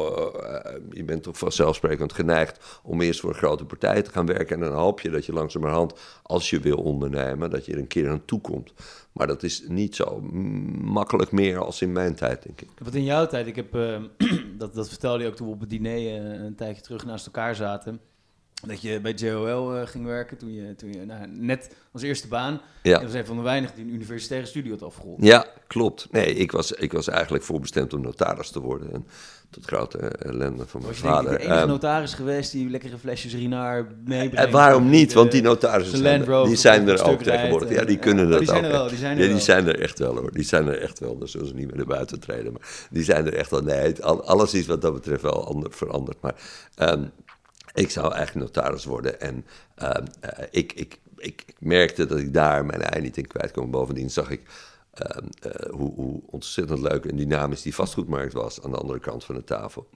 je 0.90 1.04
bent 1.04 1.22
toch 1.22 1.38
vanzelfsprekend 1.38 2.12
geneigd 2.12 2.80
om 2.82 3.00
eerst 3.00 3.20
voor 3.20 3.30
een 3.30 3.36
grote 3.36 3.64
partij 3.64 4.02
te 4.02 4.10
gaan 4.10 4.26
werken 4.26 4.62
en 4.62 4.68
dan 4.68 4.78
hoop 4.78 5.00
je 5.00 5.10
dat 5.10 5.26
je 5.26 5.32
langzamerhand, 5.32 5.94
als 6.22 6.50
je 6.50 6.60
wil 6.60 6.76
ondernemen, 6.76 7.50
dat 7.50 7.66
je 7.66 7.72
er 7.72 7.78
een 7.78 7.86
keer 7.86 8.10
aan 8.10 8.24
toe 8.24 8.40
komt. 8.40 8.72
Maar 9.12 9.26
dat 9.26 9.42
is 9.42 9.64
niet 9.68 9.94
zo 9.94 10.20
makkelijk 10.80 11.32
meer 11.32 11.58
als 11.58 11.82
in 11.82 11.92
mijn 11.92 12.14
tijd, 12.14 12.42
denk 12.42 12.60
ik. 12.60 12.68
Wat 12.78 12.94
in 12.94 13.04
jouw 13.04 13.26
tijd, 13.26 13.46
ik 13.46 13.56
heb, 13.56 13.74
uh, 13.74 14.02
dat, 14.58 14.74
dat 14.74 14.88
vertelde 14.88 15.22
je 15.22 15.28
ook 15.28 15.36
toen 15.36 15.46
we 15.46 15.52
op 15.52 15.60
het 15.60 15.70
diner 15.70 15.98
uh, 15.98 16.44
een 16.44 16.54
tijdje 16.54 16.82
terug 16.82 17.04
naast 17.04 17.26
elkaar 17.26 17.54
zaten. 17.54 18.00
Dat 18.66 18.82
je 18.82 19.00
bij 19.00 19.12
JOL 19.12 19.76
eh, 19.76 19.86
ging 19.86 20.04
werken 20.04 20.36
toen 20.36 20.52
je, 20.54 20.74
toen 20.74 20.92
je 20.92 21.04
nou, 21.06 21.26
net 21.30 21.70
als 21.92 22.02
eerste 22.02 22.28
baan. 22.28 22.60
Ja. 22.82 22.98
Je 22.98 23.04
was 23.04 23.14
een 23.14 23.26
van 23.26 23.36
de 23.36 23.42
weinigen 23.42 23.76
die 23.76 23.84
een 23.84 23.94
universitaire 23.94 24.46
studie 24.46 24.70
had 24.70 24.82
afgerond. 24.82 25.24
Ja, 25.24 25.46
klopt. 25.66 26.08
Nee, 26.10 26.34
ik 26.34 26.52
was, 26.52 26.72
ik 26.72 26.92
was 26.92 27.08
eigenlijk 27.08 27.44
voorbestemd 27.44 27.94
om 27.94 28.00
notaris 28.00 28.50
te 28.50 28.60
worden. 28.60 28.92
En 28.92 29.06
tot 29.50 29.64
grote 29.64 29.98
eh, 29.98 30.30
ellende 30.30 30.66
van 30.66 30.80
mijn 30.80 30.92
Was 30.92 31.00
je 31.00 31.02
denk 31.02 31.14
ik 31.14 31.22
vader. 31.22 31.38
de 31.38 31.44
enige 31.44 31.58
Ehm, 31.60 31.68
notaris 31.68 32.14
geweest 32.14 32.52
die 32.52 32.70
lekkere 32.70 32.98
flesjes 32.98 33.34
Rinaar 33.34 33.86
meebrengt? 34.04 34.34
en 34.46 34.50
waarom 34.50 34.90
niet? 34.90 35.12
Want 35.12 35.32
die 35.32 35.42
notarissen 35.42 35.98
zijn, 35.98 36.24
Rover 36.24 36.48
die 36.48 36.56
zijn 36.58 36.88
er 36.88 37.02
ook 37.04 37.22
tegenwoordig. 37.22 37.68
Ja, 37.70 37.84
die 37.84 37.94
en- 37.96 38.00
kunnen 38.02 38.28
dat 38.28 38.38
die 38.38 38.48
zijn 38.48 38.58
ook. 38.58 38.64
er 38.64 38.70
wel, 38.70 38.88
die 38.88 38.98
zijn 38.98 39.12
er 39.16 39.20
ja, 39.22 39.26
wel. 39.26 39.34
die 39.36 39.44
zijn 39.44 39.66
er 39.66 39.80
echt 39.80 39.98
wel 39.98 40.16
hoor. 40.16 40.32
Die 40.32 40.44
zijn 40.44 40.66
er 40.68 40.78
echt 40.80 40.98
wel. 40.98 41.18
Dan 41.18 41.28
zullen 41.28 41.46
ze 41.46 41.54
niet 41.54 41.66
meer 41.66 41.76
naar 41.76 41.86
buiten 41.86 42.20
treden. 42.20 42.52
Maar 42.52 42.86
die 42.90 43.04
zijn 43.04 43.26
er 43.26 43.34
echt 43.34 43.50
wel. 43.50 43.62
Nee, 43.62 44.02
alles 44.04 44.54
is 44.54 44.66
wat 44.66 44.82
dat 44.82 44.92
betreft 44.92 45.22
wel 45.22 45.46
ander, 45.46 45.72
veranderd. 45.72 46.20
Maar 46.20 46.34
ehm, 46.74 47.02
ik 47.74 47.90
zou 47.90 48.12
eigenlijk 48.12 48.46
notaris 48.46 48.84
worden. 48.84 49.20
En 49.20 49.46
ehm, 49.74 50.06
eh, 50.20 50.46
ik, 50.50 50.72
ik, 50.72 50.98
ik, 51.16 51.44
merkte 51.58 52.06
dat 52.06 52.18
ik 52.18 52.34
daar 52.34 52.64
mijn 52.64 52.82
ei 52.82 53.02
niet 53.02 53.16
in 53.16 53.26
kwijt 53.26 53.50
kon. 53.50 53.70
Bovendien 53.70 54.10
zag 54.10 54.30
ik 54.30 54.42
ehm, 54.92 55.26
eh, 55.40 55.70
hoe, 55.70 55.94
hoe 55.94 56.22
ontzettend 56.26 56.80
leuk 56.80 57.04
en 57.04 57.16
dynamisch 57.16 57.62
die 57.62 57.74
vastgoedmarkt 57.74 58.32
was 58.32 58.62
aan 58.62 58.70
de 58.70 58.78
andere 58.78 59.00
kant 59.00 59.24
van 59.24 59.34
de 59.34 59.44
tafel. 59.44 59.88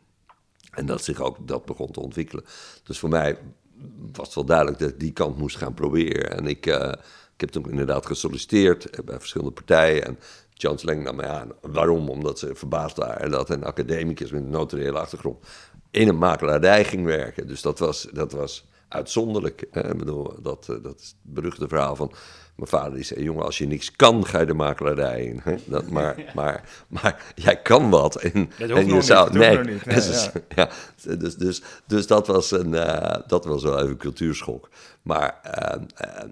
En 0.71 0.87
dat 0.87 1.05
zich 1.05 1.21
ook 1.21 1.49
dat 1.49 1.65
begon 1.65 1.91
te 1.91 2.01
ontwikkelen. 2.01 2.45
Dus 2.85 2.99
voor 2.99 3.09
mij 3.09 3.39
was 4.13 4.35
wel 4.35 4.45
duidelijk 4.45 4.79
dat 4.79 4.89
ik 4.89 5.01
die 5.01 5.13
kant 5.13 5.39
moest 5.39 5.57
gaan 5.57 5.75
proberen. 5.75 6.31
En 6.31 6.47
ik, 6.47 6.67
eh, 6.67 6.93
ik 7.35 7.41
heb 7.41 7.51
toen 7.51 7.71
inderdaad 7.71 8.07
gesolliciteerd 8.07 9.05
bij 9.05 9.19
verschillende 9.19 9.53
partijen. 9.53 10.05
En 10.05 10.19
Chance 10.55 10.87
Leng 10.87 11.03
nam 11.03 11.17
mij 11.17 11.29
aan. 11.29 11.53
Waarom? 11.61 12.09
Omdat 12.09 12.39
ze 12.39 12.55
verbaasd 12.55 12.97
waren 12.97 13.31
dat 13.31 13.51
een 13.51 13.65
academicus 13.65 14.31
met 14.31 14.43
een 14.43 14.51
notariële 14.51 14.99
achtergrond 14.99 15.47
in 15.91 16.09
een 16.09 16.19
makelaardij 16.19 16.85
ging 16.85 17.05
werken. 17.05 17.47
Dus 17.47 17.63
dat 17.63 17.79
was, 17.79 18.09
dat 18.13 18.33
was 18.33 18.67
uitzonderlijk. 18.89 19.67
Hè? 19.71 19.91
Ik 19.91 19.99
bedoel, 19.99 20.43
dat, 20.43 20.69
eh, 20.69 20.83
dat 20.83 21.01
is 21.01 21.07
het 21.07 21.17
beruchte 21.23 21.69
verhaal 21.69 21.97
van 21.97 22.13
mijn 22.57 22.69
vader. 22.69 22.95
Die 22.95 23.05
zei, 23.05 23.23
jongen, 23.23 23.45
als 23.45 23.59
je 23.59 23.67
niks 23.67 23.93
kan, 23.93 24.27
ga 24.27 24.41
je 24.41 24.47
de 24.47 24.55
makelaardij 24.55 25.25
in. 25.25 25.41
Hè? 25.43 25.57
Dat, 25.65 25.91
maar, 25.97 26.33
maar, 26.35 26.85
maar 26.89 27.33
jij 27.35 27.63
kan 27.63 27.91
wat. 27.91 28.17
En, 28.17 28.51
Dat 28.59 28.71
en 28.71 28.87
je 28.87 28.93
nog 28.93 29.05
zou, 29.05 29.31
niet, 29.31 29.39
nee, 29.39 29.59
niet. 29.59 29.83
ja, 30.55 30.69
dus, 31.19 31.37
dus, 31.37 31.63
dus 31.87 32.07
dat, 32.07 32.27
was 32.27 32.51
een, 32.51 32.75
eh, 32.75 33.21
dat 33.27 33.45
was 33.45 33.63
wel 33.63 33.77
even 33.79 33.91
een 33.91 33.97
cultuurschok. 33.97 34.69
Maar 35.03 35.41
eh, 35.43 35.83
eh, 35.95 36.29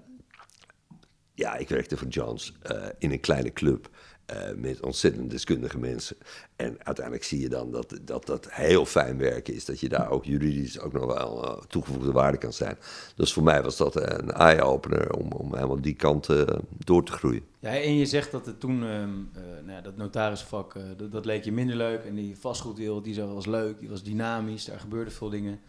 ja, 1.35 1.55
ik 1.55 1.69
werkte 1.69 1.97
voor 1.97 2.07
Johns 2.07 2.53
eh, 2.61 2.83
in 2.97 3.11
een 3.11 3.19
kleine 3.19 3.53
club 3.53 3.89
eh, 4.25 4.37
met 4.55 4.81
ontzettend 4.81 5.31
deskundige 5.31 5.77
mensen. 5.77 6.17
En 6.55 6.77
uiteindelijk 6.83 7.25
zie 7.25 7.39
je 7.39 7.49
dan 7.49 7.71
dat, 7.71 7.99
dat 8.01 8.25
dat 8.25 8.47
heel 8.49 8.85
fijn 8.85 9.17
werken 9.17 9.53
is. 9.53 9.65
Dat 9.65 9.79
je 9.79 9.89
daar 9.89 10.09
ook 10.09 10.25
juridisch 10.25 10.79
ook 10.79 10.93
nog 10.93 11.05
wel 11.05 11.43
eh, 11.43 11.63
toegevoegde 11.67 12.11
waarde 12.11 12.37
kan 12.37 12.53
zijn. 12.53 12.77
Dus 13.15 13.33
voor 13.33 13.43
mij 13.43 13.63
was 13.63 13.77
dat 13.77 13.95
een 13.95 14.31
eye-opener 14.31 15.13
om, 15.13 15.31
om 15.31 15.55
helemaal 15.55 15.81
die 15.81 15.93
kant 15.93 16.29
eh, 16.29 16.41
door 16.77 17.03
te 17.03 17.11
groeien. 17.11 17.43
Ja, 17.59 17.69
en 17.69 17.95
je 17.95 18.05
zegt 18.05 18.31
dat 18.31 18.45
het 18.45 18.59
toen, 18.59 18.83
ehm, 18.83 19.09
eh, 19.33 19.41
nou 19.43 19.71
ja, 19.71 19.81
dat 19.81 19.97
notarisvak, 19.97 20.75
dat, 20.97 21.11
dat 21.11 21.25
leek 21.25 21.43
je 21.43 21.51
minder 21.51 21.75
leuk. 21.75 22.03
En 22.03 22.15
die 22.15 22.37
vastgoedwereld, 22.37 23.03
die 23.03 23.23
was 23.23 23.45
leuk, 23.45 23.79
die 23.79 23.89
was 23.89 24.03
dynamisch, 24.03 24.65
daar 24.65 24.79
gebeurden 24.79 25.13
veel 25.13 25.29
dingen. 25.29 25.59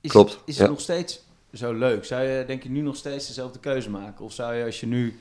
Is, 0.00 0.10
Klopt, 0.10 0.32
Is 0.44 0.54
het 0.56 0.66
ja. 0.66 0.72
nog 0.72 0.80
steeds 0.80 1.22
zo 1.52 1.72
leuk? 1.72 2.04
Zou 2.04 2.22
je, 2.22 2.44
denk 2.46 2.62
je, 2.62 2.70
nu 2.70 2.80
nog 2.80 2.96
steeds 2.96 3.26
dezelfde 3.26 3.58
keuze 3.58 3.90
maken? 3.90 4.24
Of 4.24 4.32
zou 4.32 4.54
je, 4.54 4.64
als 4.64 4.80
je 4.80 4.86
nu 4.86 5.18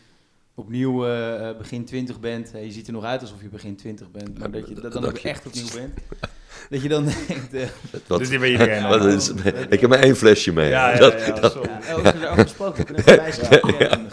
opnieuw 0.61 1.05
eh, 1.05 1.49
eh, 1.49 1.57
begin 1.57 1.85
20 1.85 2.19
bent, 2.19 2.51
hè, 2.51 2.59
je 2.59 2.71
ziet 2.71 2.87
er 2.87 2.93
nog 2.93 3.03
uit 3.03 3.21
alsof 3.21 3.41
je 3.41 3.47
begin 3.49 3.75
20 3.75 4.11
bent, 4.11 4.39
maar 4.39 4.51
dat 4.51 4.67
je 4.67 4.73
dat 4.73 4.91
dan 4.93 5.01
dat 5.01 5.11
ook 5.11 5.17
je- 5.17 5.29
echt 5.29 5.45
opnieuw 5.45 5.67
bent? 5.75 5.93
Dat 6.69 6.81
je 6.81 6.89
dan 6.89 7.03
denkt, 7.27 7.53
eh, 7.53 7.67
Wat, 8.07 8.19
Dus 8.19 8.29
die 8.29 8.39
ben 8.39 8.51
iedereen. 8.51 8.87
wat 8.97 9.05
is, 9.05 9.29
ik 9.69 9.79
heb 9.81 9.89
maar 9.89 9.99
één 9.99 10.15
flesje 10.15 10.53
mee. 10.53 10.69
Ja, 10.69 10.89
ja, 10.91 10.97
Dat- 10.97 11.25
ja, 11.25 11.31
dat- 11.39 11.51
sorry. 11.51 11.69
ja, 11.69 11.95
oh, 11.95 12.77
een 12.77 13.03
wijsje 13.05 13.45
gekregen. 13.45 14.07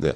ja. 0.00 0.12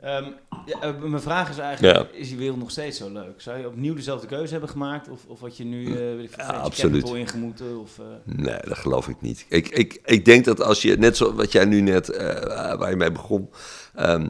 Ehm, 0.00 0.24
ja, 0.66 0.80
eh, 0.80 0.90
mijn 1.02 1.22
vraag 1.22 1.50
is 1.50 1.58
eigenlijk, 1.58 1.96
Ja. 2.12 2.18
is 2.18 2.28
die 2.28 2.38
wereld 2.38 2.58
nog 2.58 2.70
steeds 2.70 2.98
zo 2.98 3.12
leuk? 3.12 3.40
Zou 3.40 3.58
je 3.58 3.66
opnieuw 3.66 3.94
dezelfde 3.94 4.26
keuze 4.26 4.52
hebben 4.52 4.70
gemaakt? 4.70 5.08
Of, 5.08 5.20
of 5.26 5.40
had 5.40 5.56
je 5.56 5.64
nu, 5.64 5.94
weet 5.94 6.24
ik 6.24 6.36
Ja, 6.36 6.46
absoluut. 6.46 6.92
Capital 6.92 7.16
ingemoeten? 7.16 7.80
Of, 7.80 7.98
eh, 7.98 8.04
Nee, 8.24 8.58
dat 8.64 8.78
geloof 8.78 9.08
ik 9.08 9.16
niet. 9.20 9.46
Ik, 9.48 9.68
ik, 9.68 10.00
ik 10.04 10.24
denk 10.24 10.44
dat 10.44 10.62
als 10.62 10.82
je, 10.82 10.96
net 10.96 11.16
zoals 11.16 11.34
wat 11.34 11.52
jij 11.52 11.64
nu 11.64 11.80
net, 11.80 12.08
eh, 12.08 12.74
waar 12.74 12.90
je 12.90 12.96
mee 12.96 13.12
begon, 13.12 13.50
ehm, 13.94 14.28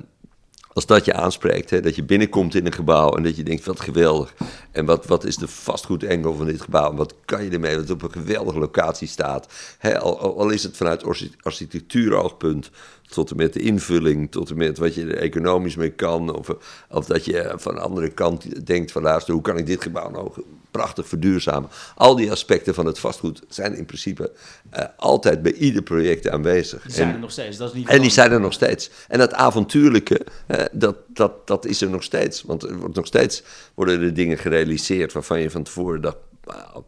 als 0.73 0.87
dat 0.87 1.05
je 1.05 1.13
aanspreekt, 1.15 1.71
hè, 1.71 1.81
dat 1.81 1.95
je 1.97 2.03
binnenkomt 2.05 2.55
in 2.55 2.67
een 2.67 2.73
gebouw 2.73 3.11
en 3.17 3.23
dat 3.23 3.37
je 3.37 3.43
denkt, 3.43 3.65
wat 3.65 3.81
geweldig. 3.81 4.35
En 4.73 4.85
wat, 4.85 5.07
wat 5.07 5.25
is 5.25 5.37
de 5.37 5.49
vastgoedengel 5.49 6.35
van 6.35 6.47
dit 6.47 6.61
gebouw? 6.61 6.91
En 6.91 6.97
wat 6.97 7.15
kan 7.25 7.45
je 7.45 7.51
ermee? 7.51 7.71
Dat 7.73 7.81
het 7.81 7.91
op 7.91 8.03
een 8.03 8.13
geweldige 8.13 8.59
locatie 8.59 9.09
staat. 9.09 9.53
Hè, 9.79 9.99
al, 10.01 10.19
al- 10.39 10.51
is 10.51 10.63
het 10.63 10.77
vanuit 10.77 11.05
archi- 11.05 11.35
architectuuroogpunt 11.41 12.71
tot 13.11 13.31
en 13.31 13.37
met 13.37 13.53
de 13.53 13.61
invulling, 13.61 14.31
tot 14.31 14.51
en 14.51 14.57
met 14.57 14.79
wat 14.79 14.95
je 14.95 15.03
er 15.07 15.17
economisch 15.17 15.77
mee 15.77 15.91
kan. 15.91 16.35
Of, 16.37 16.49
of 16.91 17.07
dat 17.07 17.25
je 17.25 17.53
van 17.57 17.75
de 17.75 17.81
andere 17.81 18.09
kant 18.11 18.67
denkt 18.67 18.93
van 18.93 19.03
luister, 19.03 19.33
hoe 19.35 19.43
kan 19.43 19.57
ik 19.57 19.67
dit 19.67 19.83
gebouw 19.83 20.11
nou 20.11 20.31
prachtig 20.71 21.09
verduurzamen? 21.09 21.69
Al 21.95 22.17
die 22.17 22.31
aspecten 22.31 22.75
van 22.75 22.87
het 22.87 22.99
vastgoed 22.99 23.43
zijn 23.49 23.77
in 23.77 23.87
principe 23.87 24.33
eh, 24.71 24.85
altijd 24.97 25.43
bij 25.43 25.53
ieder 25.53 25.83
project 25.83 26.29
aanwezig. 26.29 26.83
die 26.83 26.93
zijn 26.93 27.09
En- 27.09 27.15
er 27.15 27.21
nog 27.21 27.31
steeds, 27.31 27.57
dat 27.57 27.69
is 27.69 27.75
niet 27.75 27.89
en 27.89 28.01
die 28.01 28.11
zijn 28.11 28.33
er 28.33 28.41
nog 28.41 28.53
steeds. 28.53 28.91
En 29.09 29.19
dat 29.19 29.33
avontuurlijke, 29.35 30.27
eh, 30.47 30.65
dat, 30.73 30.97
dat, 31.07 31.47
dat 31.47 31.67
is 31.67 31.81
er 31.81 31.91
nog 31.91 32.03
steeds. 32.03 32.43
Want 32.43 32.63
er 32.63 32.77
wordt 32.79 32.97
nog 32.97 33.07
steeds 33.07 33.43
worden 33.75 34.03
er 34.03 34.15
dingen 34.15 34.39
gerealiseerd 34.39 35.13
waarvan 35.13 35.41
je 35.41 35.51
van 35.51 35.63
tevoren 35.63 36.01
dacht... 36.01 36.17
"Wauw, 36.45 36.87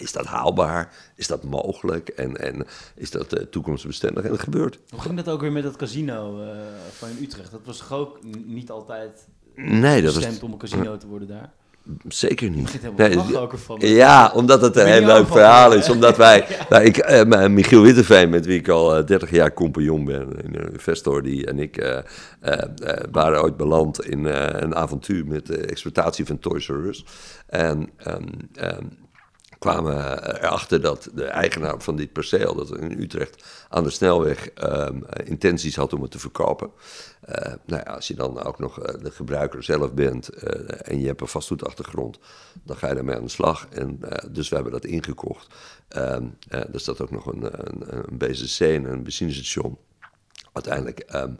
is 0.00 0.12
dat 0.12 0.26
haalbaar? 0.26 0.92
Is 1.16 1.26
dat 1.26 1.44
mogelijk? 1.44 2.08
En, 2.08 2.36
en 2.36 2.66
is 2.94 3.10
dat 3.10 3.32
eh, 3.32 3.44
toekomstbestendig? 3.44 4.24
En 4.24 4.30
dat 4.30 4.40
gebeurt. 4.40 4.78
Hoe 4.90 5.00
ging 5.00 5.16
dat 5.16 5.28
ook 5.28 5.40
weer 5.40 5.52
met 5.52 5.62
dat 5.62 5.76
casino 5.76 6.42
eh, 6.42 6.48
van 6.92 7.08
in 7.08 7.22
Utrecht? 7.24 7.50
Dat 7.50 7.60
was 7.64 7.78
toch 7.78 7.92
ook 7.92 8.18
niet 8.46 8.70
altijd 8.70 9.26
Nee, 9.54 10.02
dat 10.02 10.14
bestemd 10.14 10.42
om 10.42 10.52
een 10.52 10.58
casino 10.58 10.96
te 10.96 11.06
worden 11.06 11.28
daar? 11.28 11.50
zeker 12.08 12.50
niet. 12.50 12.78
Nee, 12.96 13.18
ervan. 13.18 13.78
Ja, 13.80 14.32
omdat 14.34 14.60
het 14.62 14.76
een 14.76 14.86
heel 14.86 15.06
leuk 15.06 15.26
van- 15.26 15.36
verhaal 15.36 15.72
is. 15.72 15.90
Omdat 15.90 16.16
wij, 16.26 16.46
nou, 16.68 16.84
ik, 16.84 17.24
maar 17.26 17.50
Michiel 17.50 17.82
Witteveen, 17.82 18.30
met 18.30 18.46
wie 18.46 18.58
ik 18.58 18.68
al 18.68 18.96
eh, 18.96 19.06
30 19.06 19.30
jaar 19.30 19.52
compagnon 19.54 20.04
ben, 20.04 20.28
een 20.44 20.72
investor, 20.72 21.22
die 21.22 21.46
en 21.46 21.58
ik 21.58 22.02
waren 23.10 23.42
ooit 23.42 23.56
beland 23.56 24.04
in 24.04 24.24
een 24.24 24.74
avontuur 24.74 25.26
met 25.26 25.46
de 25.46 25.56
exploitatie 25.58 26.24
van 26.26 26.38
Toys 26.38 26.68
R 26.68 26.72
Us. 26.72 27.04
En 27.46 27.90
ehm, 27.96 28.22
ehm, 28.54 28.84
kwamen 29.58 30.24
erachter 30.36 30.80
dat 30.80 31.10
de 31.14 31.24
eigenaar 31.24 31.80
van 31.80 31.96
dit 31.96 32.12
perceel, 32.12 32.54
dat 32.54 32.76
in 32.76 33.00
Utrecht 33.00 33.44
aan 33.68 33.84
de 33.84 33.90
snelweg 33.90 34.48
ehm, 34.50 35.00
intenties 35.24 35.76
had 35.76 35.92
om 35.92 36.02
het 36.02 36.10
te 36.10 36.18
verkopen. 36.18 36.70
Eh, 37.20 37.52
nou 37.66 37.82
ja, 37.84 37.92
als 37.92 38.08
je 38.08 38.14
dan 38.14 38.42
ook 38.42 38.58
nog 38.58 38.80
eh, 38.80 39.02
de 39.02 39.10
gebruiker 39.10 39.62
zelf 39.64 39.92
bent 39.92 40.28
eh, 40.28 40.92
en 40.92 41.00
je 41.00 41.06
hebt 41.06 41.20
een 41.20 41.28
vastgoedachtergrond, 41.28 42.18
dan 42.62 42.76
ga 42.76 42.88
je 42.88 42.94
daarmee 42.94 43.16
aan 43.16 43.24
de 43.24 43.28
slag. 43.28 43.66
En, 43.70 43.98
eh, 44.00 44.28
dus 44.30 44.48
we 44.48 44.54
hebben 44.54 44.72
dat 44.72 44.84
ingekocht. 44.84 45.54
Eh, 45.88 46.16
er 46.48 46.80
staat 46.80 47.00
ook 47.00 47.10
nog 47.10 47.26
een, 47.26 47.42
een, 47.42 47.96
een 48.08 48.18
BCC 48.18 48.60
en 48.60 48.84
een 48.84 49.02
benzinestation. 49.02 49.78
Uiteindelijk 50.52 50.98
ehm, 50.98 51.32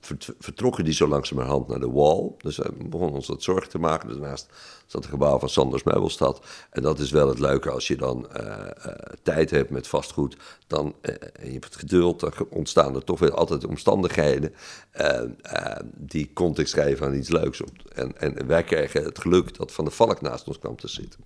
vert- 0.00 0.34
vertrokken 0.38 0.84
die 0.84 0.94
zo 0.94 1.08
langzamerhand 1.08 1.68
naar 1.68 1.80
de 1.80 1.90
wall. 1.90 2.30
Dus 2.38 2.56
we 2.56 2.72
begonnen 2.84 3.16
ons 3.16 3.26
wat 3.26 3.42
zorgen 3.42 3.70
te 3.70 3.78
maken. 3.78 4.08
Daarnaast 4.08 4.48
zat 4.92 5.02
het 5.02 5.12
gebouw 5.12 5.38
van 5.38 5.48
Sanders 5.48 5.82
Meubelstad. 5.82 6.44
En 6.70 6.82
dat 6.82 6.98
is 6.98 7.10
wel 7.10 7.28
het 7.28 7.38
leuke 7.38 7.70
als 7.70 7.86
je 7.86 7.96
dan 7.96 8.30
eh, 8.30 8.52
eh, 8.60 8.92
tijd 9.22 9.50
hebt 9.50 9.70
met 9.70 9.88
vastgoed. 9.88 10.36
Dan, 10.66 10.94
en 11.00 11.46
je 11.46 11.52
hebt 11.52 11.64
het 11.64 11.76
geduld, 11.76 12.20
dan 12.20 12.32
ontstaan 12.50 12.94
er 12.94 13.04
toch 13.04 13.18
weer 13.18 13.34
altijd 13.34 13.66
omstandigheden 13.66 14.54
eh, 14.92 15.22
eh, 15.42 15.76
die 15.94 16.30
context 16.32 16.74
geven 16.74 17.06
aan 17.06 17.14
iets 17.14 17.28
leuks. 17.28 17.62
Op. 17.62 17.70
En, 17.94 18.18
en 18.18 18.46
wij 18.46 18.64
kregen 18.64 19.04
het 19.04 19.18
geluk 19.18 19.56
dat 19.56 19.72
Van 19.72 19.84
de 19.84 19.90
Valk 19.90 20.20
naast 20.20 20.46
ons 20.46 20.58
kwam 20.58 20.76
te 20.76 20.88
zitten. 20.88 21.20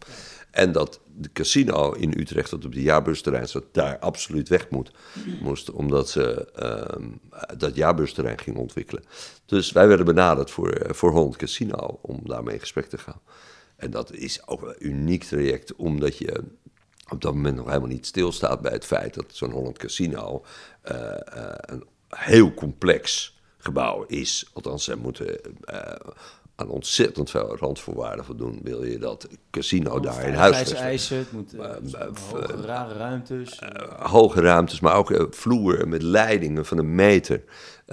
En 0.50 0.72
dat 0.72 1.00
de 1.16 1.32
casino 1.32 1.92
in 1.92 2.14
Utrecht, 2.16 2.50
dat 2.50 2.64
op 2.64 2.72
de 2.72 2.82
jaarbusterrein 2.82 3.48
zat, 3.48 3.64
daar 3.72 3.98
absoluut 3.98 4.48
weg 4.48 4.70
moet, 4.70 4.90
moest. 5.40 5.70
Omdat 5.70 6.08
ze 6.08 6.50
ehm, 6.54 7.08
dat 7.58 7.74
jaarbusterrein 7.74 8.38
ging 8.38 8.56
ontwikkelen. 8.56 9.04
Dus 9.46 9.72
wij 9.72 9.88
werden 9.88 10.06
benaderd 10.06 10.50
voor, 10.50 10.86
voor 10.88 11.10
Holland 11.10 11.36
Casino 11.36 11.98
om 12.02 12.20
daarmee 12.24 12.54
in 12.54 12.60
gesprek 12.60 12.86
te 12.86 12.98
gaan. 12.98 13.20
En 13.76 13.90
dat 13.90 14.12
is 14.12 14.46
ook 14.46 14.62
een 14.62 14.76
uniek 14.78 15.24
traject, 15.24 15.74
omdat 15.74 16.18
je 16.18 16.44
op 17.08 17.22
dat 17.22 17.34
moment 17.34 17.56
nog 17.56 17.66
helemaal 17.66 17.88
niet 17.88 18.06
stilstaat 18.06 18.60
bij 18.60 18.72
het 18.72 18.84
feit 18.84 19.14
dat 19.14 19.24
zo'n 19.28 19.50
Holland 19.50 19.78
Casino 19.78 20.44
eh, 20.80 21.12
eh, 21.12 21.54
een 21.60 21.84
heel 22.08 22.54
complex 22.54 23.34
gebouw 23.58 24.04
is. 24.06 24.50
Althans, 24.52 24.84
zij 24.84 24.94
moeten 24.94 25.40
eh, 25.64 26.10
aan 26.54 26.68
ontzettend 26.68 27.30
veel 27.30 27.56
randvoorwaarden 27.56 28.24
voldoen. 28.24 28.60
Wil 28.62 28.84
je 28.84 28.98
dat 28.98 29.28
casino 29.50 30.00
daar 30.00 30.26
in 30.26 30.34
huis 30.34 30.56
vestigen? 30.56 30.82
Veiligheidseisen, 30.82 31.18
het 31.18 31.32
moet 31.32 31.52
hoge, 32.18 32.62
rare 32.62 32.94
ruimtes. 32.94 33.60
hoge 33.98 34.40
ruimtes, 34.40 34.80
maar 34.80 34.96
ook 34.96 35.26
vloeren 35.30 35.88
met 35.88 36.02
leidingen 36.02 36.66
van 36.66 36.78
een 36.78 36.94
meter 36.94 37.42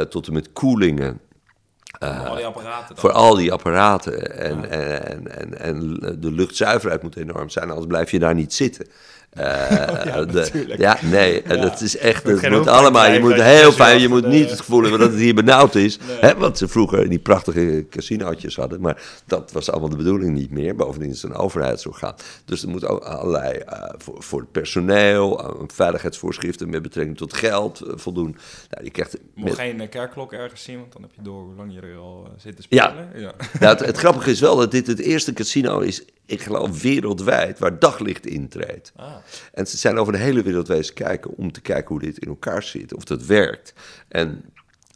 tot 0.10 0.28
en 0.28 0.34
met 0.34 0.54
koelingen. 0.54 1.22
Al 2.00 2.36
die 2.36 2.46
apparaten. 2.46 2.98
Voor 2.98 3.12
al 3.12 3.36
die 3.36 3.52
apparaten. 3.52 4.38
En, 4.38 4.70
en, 4.70 5.02
en, 5.08 5.38
en, 5.38 5.60
en 5.60 5.98
de 6.20 6.32
luchtzuiverheid 6.32 7.04
moet 7.04 7.16
enorm 7.16 7.50
zijn, 7.50 7.70
anders 7.70 7.88
blijf 7.88 8.12
je 8.12 8.20
daar 8.20 8.36
niet 8.36 8.54
zitten. 8.54 8.88
Eh, 9.34 9.46
ja, 10.06 10.26
de- 10.26 10.34
natuurlijk. 10.34 10.80
ja, 10.80 10.98
nee, 11.02 11.42
en 11.42 11.56
Ja. 11.56 11.62
dat 11.62 11.82
is 11.82 11.98
echt, 11.98 12.26
moet 12.26 12.42
het 12.42 12.52
moet 12.52 12.68
allemaal, 12.68 13.12
je 13.12 13.20
moet 13.20 13.34
heel 13.42 13.72
fijn, 13.72 14.02
je 14.02 14.08
moet 14.10 14.28
niet 14.28 14.50
het 14.50 14.60
gevoel 14.60 14.82
hebben 14.82 15.00
dat 15.00 15.10
het 15.12 15.20
hier 15.20 15.34
benauwd 15.36 15.76
is. 15.76 15.98
Nee. 15.98 16.18
Hè, 16.20 16.36
wat 16.36 16.58
ze 16.58 16.68
vroeger 16.68 17.10
die 17.10 17.20
prachtige 17.20 17.86
casinootjes 17.90 18.56
hadden, 18.56 18.82
maar 18.82 19.02
dat 19.26 19.52
was 19.52 19.70
allemaal 19.72 19.90
de 19.90 19.96
bedoeling 19.96 20.34
niet 20.34 20.52
meer. 20.52 20.76
Bovendien 20.76 21.10
is 21.10 21.22
het 21.22 21.32
een 21.32 21.38
overheidsorgaan. 21.38 22.16
Dus 22.46 22.64
er 22.64 22.70
moet 22.70 22.86
ook 22.86 23.04
allerlei, 23.04 23.58
eh, 23.58 23.84
voor, 23.98 24.24
voor 24.24 24.40
het 24.40 24.52
personeel, 24.52 25.40
eh, 25.44 25.50
veiligheidsvoorschriften 25.68 26.70
met 26.70 26.82
betrekking 26.82 27.18
tot 27.18 27.34
geld 27.34 27.82
eh, 27.82 27.94
voldoen. 27.96 28.38
Nou, 28.70 28.84
je 28.84 28.92
krijgt 28.92 29.12
met- 29.36 29.46
mag 29.46 29.56
geen 29.56 29.82
eh, 29.82 29.90
kerkklok 29.90 30.34
ergens 30.34 30.64
zien, 30.64 30.80
want 30.80 30.94
dan 30.94 31.02
heb 31.02 31.12
je 31.16 31.22
door 31.22 31.44
hoe 31.44 31.56
lang 31.58 31.74
je 31.74 31.80
er 31.82 31.98
al 31.98 32.24
eh, 32.28 32.32
zit 32.42 32.56
te 32.56 32.64
Ja. 32.70 32.88
spelen. 32.90 33.10
Ja. 33.16 33.32
Nou, 33.60 33.78
het, 33.78 33.86
het 33.86 33.98
grappige 33.98 34.32
is 34.32 34.40
wel 34.40 34.56
dat 34.56 34.72
dit 34.72 34.88
het 34.88 35.00
eerste 35.00 35.34
casino 35.34 35.80
is, 35.80 36.04
ik 36.26 36.42
geloof 36.42 36.82
wereldwijd, 36.82 37.60
waar 37.60 37.80
daglicht 37.80 38.26
intreedt. 38.26 38.92
Ah. 38.96 39.16
En 39.54 39.68
ze 39.68 39.78
zijn 39.78 39.98
over 39.98 40.14
de 40.14 40.20
hele 40.20 40.44
wereld 40.44 40.68
wezen 40.68 40.94
kijken 40.94 41.32
om 41.38 41.52
te 41.52 41.62
kijken 41.62 41.88
hoe 41.88 42.00
dit 42.00 42.18
in 42.18 42.28
elkaar 42.28 42.64
zit, 42.64 42.94
of 42.94 43.04
dat 43.04 43.26
werkt. 43.26 43.74
En 44.08 44.44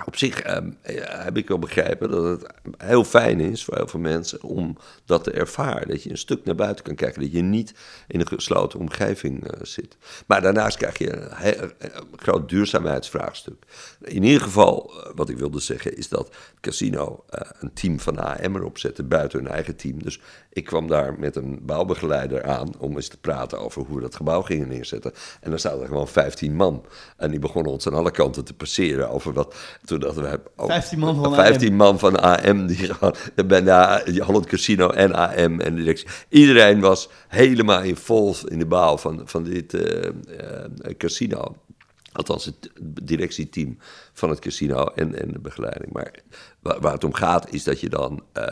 op 0.05 0.15
zich 0.15 0.41
ehm, 0.41 0.71
ja, 0.83 1.23
heb 1.23 1.38
ik 1.38 1.47
wel 1.47 1.60
begrepen 1.60 2.10
dat 2.10 2.23
het 2.23 2.53
heel 2.77 3.03
fijn 3.03 3.39
is 3.39 3.63
voor 3.63 3.75
heel 3.75 3.88
veel 3.88 3.99
mensen 3.99 4.43
om 4.43 4.77
dat 5.05 5.23
te 5.23 5.31
ervaren. 5.31 5.88
Dat 5.88 6.03
je 6.03 6.10
een 6.10 6.17
stuk 6.17 6.45
naar 6.45 6.55
buiten 6.55 6.83
kan 6.83 6.95
kijken, 6.95 7.21
dat 7.21 7.31
je 7.31 7.41
niet 7.41 7.73
in 8.07 8.19
een 8.19 8.27
gesloten 8.27 8.79
omgeving 8.79 9.47
eh, 9.47 9.60
zit. 9.62 9.97
Maar 10.27 10.41
daarnaast 10.41 10.77
krijg 10.77 10.97
je 10.97 11.15
een, 11.15 11.36
heel, 11.36 11.69
een 11.77 11.91
groot 12.15 12.49
duurzaamheidsvraagstuk. 12.49 13.63
In 14.01 14.23
ieder 14.23 14.41
geval, 14.41 14.93
eh, 14.93 15.12
wat 15.15 15.29
ik 15.29 15.38
wilde 15.38 15.60
zeggen, 15.60 15.97
is 15.97 16.10
dat 16.10 16.27
het 16.27 16.60
casino 16.62 17.23
eh, 17.29 17.49
een 17.60 17.73
team 17.73 17.99
van 17.99 18.17
AM 18.17 18.55
erop 18.55 18.77
zette 18.77 19.03
buiten 19.03 19.39
hun 19.39 19.47
eigen 19.47 19.75
team. 19.75 20.03
Dus 20.03 20.21
ik 20.49 20.65
kwam 20.65 20.88
daar 20.88 21.19
met 21.19 21.36
een 21.36 21.60
bouwbegeleider 21.62 22.43
aan 22.43 22.79
om 22.79 22.95
eens 22.95 23.07
te 23.07 23.19
praten 23.19 23.60
over 23.60 23.81
hoe 23.81 23.95
we 23.95 24.01
dat 24.01 24.15
gebouw 24.15 24.41
gingen 24.41 24.67
neerzetten. 24.67 25.13
En 25.41 25.49
dan 25.49 25.60
zaten 25.60 25.81
er 25.81 25.88
gewoon 25.88 26.07
15 26.07 26.55
man. 26.55 26.86
En 27.17 27.31
die 27.31 27.39
begonnen 27.39 27.71
ons 27.71 27.88
aan 27.88 27.93
alle 27.93 28.12
kanten 28.12 28.45
te 28.45 28.53
passeren 28.53 29.10
over 29.10 29.33
wat. 29.33 29.55
Toen 29.88 30.00
dachten 30.00 30.23
we. 30.23 30.39
oh, 30.56 30.65
15 30.65 31.00
man 31.00 31.15
van 31.15 31.34
15 31.34 31.76
man 31.76 32.00
van 32.00 32.19
AM. 32.19 32.67
Die 32.67 32.93
gewoon 32.93 33.15
bijna 33.47 34.02
Holland 34.19 34.45
Casino 34.45 34.89
en 34.89 35.13
AM 35.13 35.60
en 35.60 35.76
directie. 35.76 36.08
Iedereen 36.30 36.80
was 36.80 37.10
helemaal 37.28 37.82
involved 37.82 38.50
in 38.50 38.60
de 38.60 38.65
bouw 38.65 38.97
van, 38.97 39.21
van 39.26 39.43
dit 39.43 39.73
eh, 39.73 40.06
eh, 40.06 40.13
casino. 40.97 41.56
Althans, 42.12 42.45
het 42.45 42.71
directieteam 43.04 43.78
van 44.13 44.30
het 44.30 44.39
casino 44.39 44.86
en, 44.86 45.21
en 45.21 45.32
de 45.32 45.39
begeleiding. 45.39 45.93
Maar 45.93 46.13
waar, 46.60 46.80
waar 46.80 46.93
het 46.93 47.04
om 47.04 47.13
gaat, 47.13 47.54
is 47.54 47.63
dat 47.63 47.80
je 47.80 47.89
dan 47.89 48.23
eh, 48.34 48.43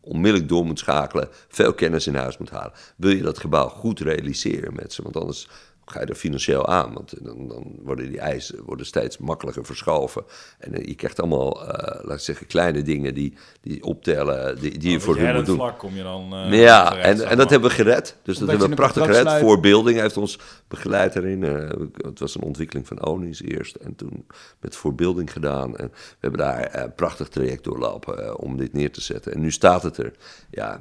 onmiddellijk 0.00 0.48
door 0.48 0.64
moet 0.64 0.78
schakelen, 0.78 1.28
veel 1.48 1.74
kennis 1.74 2.06
in 2.06 2.14
huis 2.14 2.38
moet 2.38 2.50
halen. 2.50 2.72
Wil 2.96 3.10
je 3.10 3.22
dat 3.22 3.38
gebouw 3.38 3.68
goed 3.68 4.00
realiseren 4.00 4.74
met 4.74 4.92
ze? 4.92 5.02
Want 5.02 5.16
anders 5.16 5.48
ga 5.86 6.00
je 6.00 6.06
er 6.06 6.14
financieel 6.14 6.66
aan. 6.66 6.92
Want 6.94 7.24
dan, 7.24 7.48
dan 7.48 7.72
worden 7.82 8.08
die 8.08 8.18
eisen 8.20 8.62
worden 8.64 8.86
steeds 8.86 9.18
makkelijker 9.18 9.64
verschoven. 9.64 10.24
En 10.58 10.74
eh, 10.74 10.86
je 10.86 10.94
krijgt 10.94 11.20
allemaal, 11.20 11.68
eh, 11.68 12.04
laat 12.04 12.16
ik 12.16 12.24
zeggen, 12.24 12.46
kleine 12.46 12.82
dingen 12.82 13.14
die, 13.14 13.34
die 13.60 13.82
optellen, 13.84 14.60
die, 14.60 14.78
die 14.78 14.90
je 14.90 15.00
voor 15.00 15.16
hun 15.16 15.34
moet 15.34 15.46
doen. 15.46 15.56
vlak 15.56 15.78
kom 15.78 15.94
je 15.96 16.02
dan. 16.02 16.32
eh, 16.34 16.60
Ja, 16.60 16.88
terecht, 16.88 17.04
en, 17.06 17.12
en 17.12 17.16
dat 17.18 17.36
maar. 17.36 17.46
hebben 17.46 17.68
we 17.70 17.74
gered. 17.76 18.16
Dus 18.22 18.38
dat 18.38 18.48
hebben 18.48 18.64
we 18.66 18.70
een 18.70 18.78
prachtig 18.78 19.02
gered. 19.04 19.20
sluit. 19.20 19.42
Voor 19.42 19.60
Building 19.60 20.00
heeft 20.00 20.16
ons 20.16 20.38
begeleid 20.68 21.16
erin. 21.16 21.44
eh, 21.44 21.70
het 21.96 22.18
was 22.18 22.34
een 22.34 22.42
ontwikkeling 22.42 22.86
van 22.86 23.02
Onis 23.04 23.42
eerst. 23.42 23.74
En 23.74 23.94
toen 23.96 24.26
met 24.60 24.76
Voor 24.76 24.94
Building 24.94 25.32
gedaan. 25.32 25.76
En 25.76 25.86
we 25.92 26.16
hebben 26.20 26.40
daar 26.40 26.60
eh, 26.60 26.82
een 26.82 26.94
prachtig 26.94 27.28
traject 27.28 27.64
doorlopen 27.64 28.24
eh, 28.26 28.34
om 28.36 28.56
dit 28.56 28.72
neer 28.72 28.92
te 28.92 29.00
zetten. 29.00 29.32
En 29.32 29.40
nu 29.40 29.50
staat 29.50 29.82
het 29.82 29.96
er. 29.96 30.12
Ja, 30.50 30.80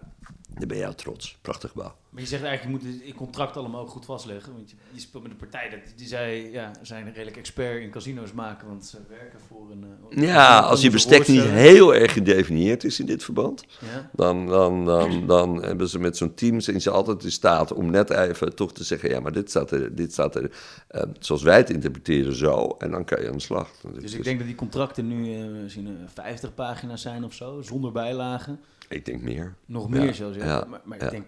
dan 0.57 0.67
ben 0.67 0.77
je 0.77 0.95
trots. 0.95 1.37
Prachtig 1.41 1.71
gebouw. 1.71 1.95
Maar 2.09 2.21
je 2.23 2.29
zegt 2.29 2.43
eigenlijk, 2.43 2.81
je 2.81 2.87
moet 2.87 2.95
het 2.97 3.07
in 3.07 3.15
contract 3.15 3.57
allemaal 3.57 3.81
ook 3.81 3.89
goed 3.89 4.05
vastleggen. 4.05 4.53
Want 4.53 4.69
je, 4.69 4.75
je 4.91 4.99
speelt 4.99 5.23
met 5.23 5.31
een 5.31 5.37
partij, 5.37 5.69
dat, 5.69 5.79
die 5.95 6.07
zij, 6.07 6.51
ja, 6.51 6.71
zijn 6.81 7.13
redelijk 7.13 7.37
expert 7.37 7.81
in 7.81 7.89
casino's 7.89 8.31
maken. 8.33 8.67
Want 8.67 8.85
ze 8.85 8.97
werken 9.09 9.39
voor 9.47 9.71
een... 9.71 9.85
eh, 10.09 10.23
Ja, 10.23 10.59
als 10.59 10.81
je 10.81 10.89
bestek 10.89 11.27
niet 11.27 11.41
heel 11.43 11.95
erg 11.95 12.13
gedefinieerd 12.13 12.83
is 12.83 12.99
in 12.99 13.05
dit 13.05 13.23
verband. 13.23 13.65
Ja. 13.93 14.09
Dan, 14.13 14.47
dan, 14.47 14.85
dan, 14.85 15.27
dan 15.27 15.63
hebben 15.63 15.89
ze 15.89 15.99
met 15.99 16.17
zo'n 16.17 16.33
team 16.33 16.59
zijn 16.59 16.81
ze 16.81 16.89
altijd 16.89 17.23
in 17.23 17.31
staat 17.31 17.73
om 17.73 17.89
net 17.91 18.09
even 18.09 18.55
toch 18.55 18.73
te 18.73 18.83
zeggen: 18.83 19.09
ja, 19.09 19.19
maar 19.19 19.31
dit 19.31 19.49
staat 19.49 19.71
er, 19.71 19.95
dit 19.95 20.11
staat 20.11 20.35
er 20.35 20.51
eh, 20.87 21.01
zoals 21.19 21.43
wij 21.43 21.57
het 21.57 21.69
interpreteren 21.69 22.35
zo. 22.35 22.75
En 22.77 22.91
dan 22.91 23.05
kan 23.05 23.21
je 23.21 23.27
aan 23.27 23.33
de 23.37 23.39
slag. 23.41 23.69
Dus 24.01 24.13
ik 24.13 24.23
denk 24.23 24.37
dat 24.37 24.47
die 24.47 24.55
contracten 24.55 25.07
nu 25.07 25.35
eh, 25.35 25.45
misschien 25.63 25.87
eh, 25.87 25.93
50 26.13 26.53
pagina's 26.53 27.01
zijn 27.01 27.23
of 27.23 27.33
zo, 27.33 27.61
zonder 27.61 27.91
bijlagen. 27.91 28.59
Ik 28.89 29.05
denk 29.05 29.21
meer. 29.21 29.55
Nog 29.65 29.89
meer 29.89 30.13
zelfs, 30.13 30.37
ja. 30.37 30.81
maar 30.83 31.01
ik 31.03 31.09
denk 31.09 31.25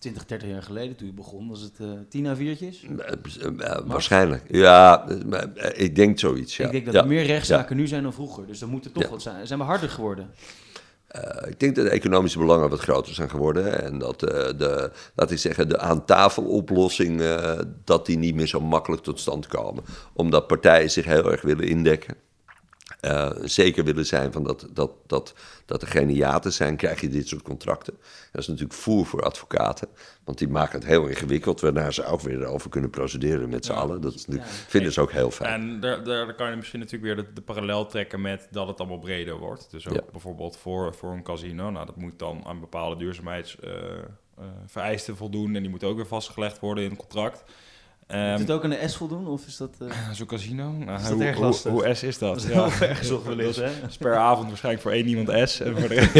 20, 0.00 0.26
30 0.26 0.48
jaar 0.48 0.62
geleden 0.62 0.96
toen 0.96 1.06
je 1.06 1.12
begon, 1.12 1.48
was 1.48 1.60
het 1.60 1.80
eh 1.80 1.88
10 2.08 2.36
A4'tjes. 2.36 2.96
Eh, 2.98 3.46
eh, 3.58 3.86
waarschijnlijk. 3.86 4.42
Ja, 4.48 5.08
ik 5.74 5.94
denk 5.94 6.18
zoiets. 6.18 6.56
Ja. 6.56 6.64
Ik 6.64 6.72
denk 6.72 6.84
dat 6.84 6.94
er 6.94 7.06
meer 7.06 7.24
rechtszaken 7.24 7.76
nu 7.76 7.86
zijn 7.86 8.02
dan 8.02 8.12
vroeger. 8.12 8.46
Dus 8.46 8.58
dan 8.58 8.68
moet 8.68 8.84
er 8.84 8.92
toch 8.92 9.08
wat 9.08 9.22
zijn. 9.22 9.46
Zijn 9.46 9.58
we 9.58 9.64
harder 9.64 9.88
geworden? 9.88 10.30
Ik 11.48 11.60
denk 11.60 11.76
dat 11.76 11.84
de 11.84 11.90
economische 11.90 12.38
belangen 12.38 12.70
wat 12.70 12.80
groter 12.80 13.14
zijn 13.14 13.30
geworden. 13.30 13.82
En 13.82 13.98
dat 13.98 14.20
de, 14.20 14.90
laat 15.14 15.30
ik 15.30 15.38
zeggen, 15.38 15.68
de 15.68 15.78
aan 15.78 16.04
tafel 16.04 16.44
oplossing, 16.44 17.22
dat 17.84 18.06
die 18.06 18.18
niet 18.18 18.34
meer 18.34 18.46
zo 18.46 18.60
makkelijk 18.60 19.02
tot 19.02 19.20
stand 19.20 19.46
komen. 19.46 19.84
Omdat 20.12 20.46
partijen 20.46 20.90
zich 20.90 21.04
heel 21.04 21.32
erg 21.32 21.42
willen 21.42 21.68
indekken. 21.68 22.14
Eh, 23.00 23.30
zeker 23.42 23.84
willen 23.84 24.06
zijn 24.06 24.32
van 24.32 24.42
dat, 24.44 24.66
dat, 24.72 24.90
dat, 25.06 25.34
dat 25.66 25.82
er 25.82 25.88
geen 25.88 26.08
hiaten 26.08 26.52
zijn, 26.52 26.76
krijg 26.76 27.00
je 27.00 27.08
dit 27.08 27.28
soort 27.28 27.42
contracten. 27.42 27.94
Dat 28.32 28.40
is 28.40 28.46
natuurlijk 28.46 28.74
voer 28.74 29.06
voor 29.06 29.22
advocaten, 29.22 29.88
want 30.24 30.38
die 30.38 30.48
maken 30.48 30.78
het 30.78 30.88
heel 30.88 31.06
ingewikkeld, 31.06 31.60
waarna 31.60 31.90
ze 31.90 32.04
ook 32.04 32.20
weer 32.20 32.44
over 32.46 32.70
kunnen 32.70 32.90
procederen 32.90 33.48
met 33.48 33.64
z'n 33.64 33.72
Ja. 33.72 33.78
allen. 33.78 34.00
Dat 34.00 34.14
is 34.14 34.26
natuurlijk, 34.26 34.48
Ja. 34.48 34.54
vinden 34.68 34.92
ze 34.92 35.00
ook 35.00 35.12
heel 35.12 35.30
fijn. 35.30 35.60
En 35.60 35.80
daar, 35.80 36.04
daar, 36.04 36.34
kan 36.34 36.50
je 36.50 36.56
misschien 36.56 36.80
natuurlijk 36.80 37.14
weer 37.14 37.24
de, 37.24 37.32
de 37.32 37.40
parallel 37.42 37.86
trekken 37.86 38.20
met 38.20 38.48
dat 38.50 38.66
het 38.68 38.78
allemaal 38.78 38.98
breder 38.98 39.36
wordt. 39.38 39.70
Dus 39.70 39.88
ook 39.88 39.94
Ja. 39.94 40.02
bijvoorbeeld 40.12 40.56
voor, 40.56 40.94
voor 40.94 41.12
een 41.12 41.22
casino. 41.22 41.70
Nou, 41.70 41.86
dat 41.86 41.96
moet 41.96 42.18
dan 42.18 42.44
aan 42.46 42.60
bepaalde 42.60 42.96
duurzaamheidsvereisten 42.96 45.16
voldoen. 45.16 45.54
En 45.54 45.60
die 45.60 45.70
moeten 45.70 45.88
ook 45.88 45.96
weer 45.96 46.06
vastgelegd 46.06 46.58
worden 46.60 46.84
in 46.84 46.90
het 46.90 46.98
contract. 46.98 47.44
Ehm, 48.10 48.30
Moet 48.30 48.40
het 48.40 48.50
ook 48.50 48.64
aan 48.64 48.70
de 48.70 48.88
S 48.88 48.96
voldoen? 48.96 49.26
Of 49.26 49.46
is 49.46 49.56
dat... 49.56 49.70
eh, 49.78 50.10
Zo'n 50.12 50.26
casino? 50.26 50.70
Nou, 50.72 50.96
Is 50.98 51.02
dat 51.02 51.12
hoe, 51.12 51.24
erg 51.24 51.38
lastig? 51.38 51.70
Hoe, 51.72 51.94
S 51.94 52.02
is 52.02 52.18
dat? 52.18 52.46
dat 52.52 52.66
is 52.80 52.98
gezocht 52.98 53.24
wellicht, 53.34 53.56
hè? 53.56 53.80
Dat 53.80 53.90
is 53.90 53.96
per 53.96 54.16
avond 54.16 54.48
waarschijnlijk 54.48 54.82
voor 54.84 54.92
één 54.92 55.06
iemand 55.06 55.48
S. 55.50 55.60
En 55.60 55.78
voor 55.78 55.88
de 55.88 55.94
rest, 55.94 56.14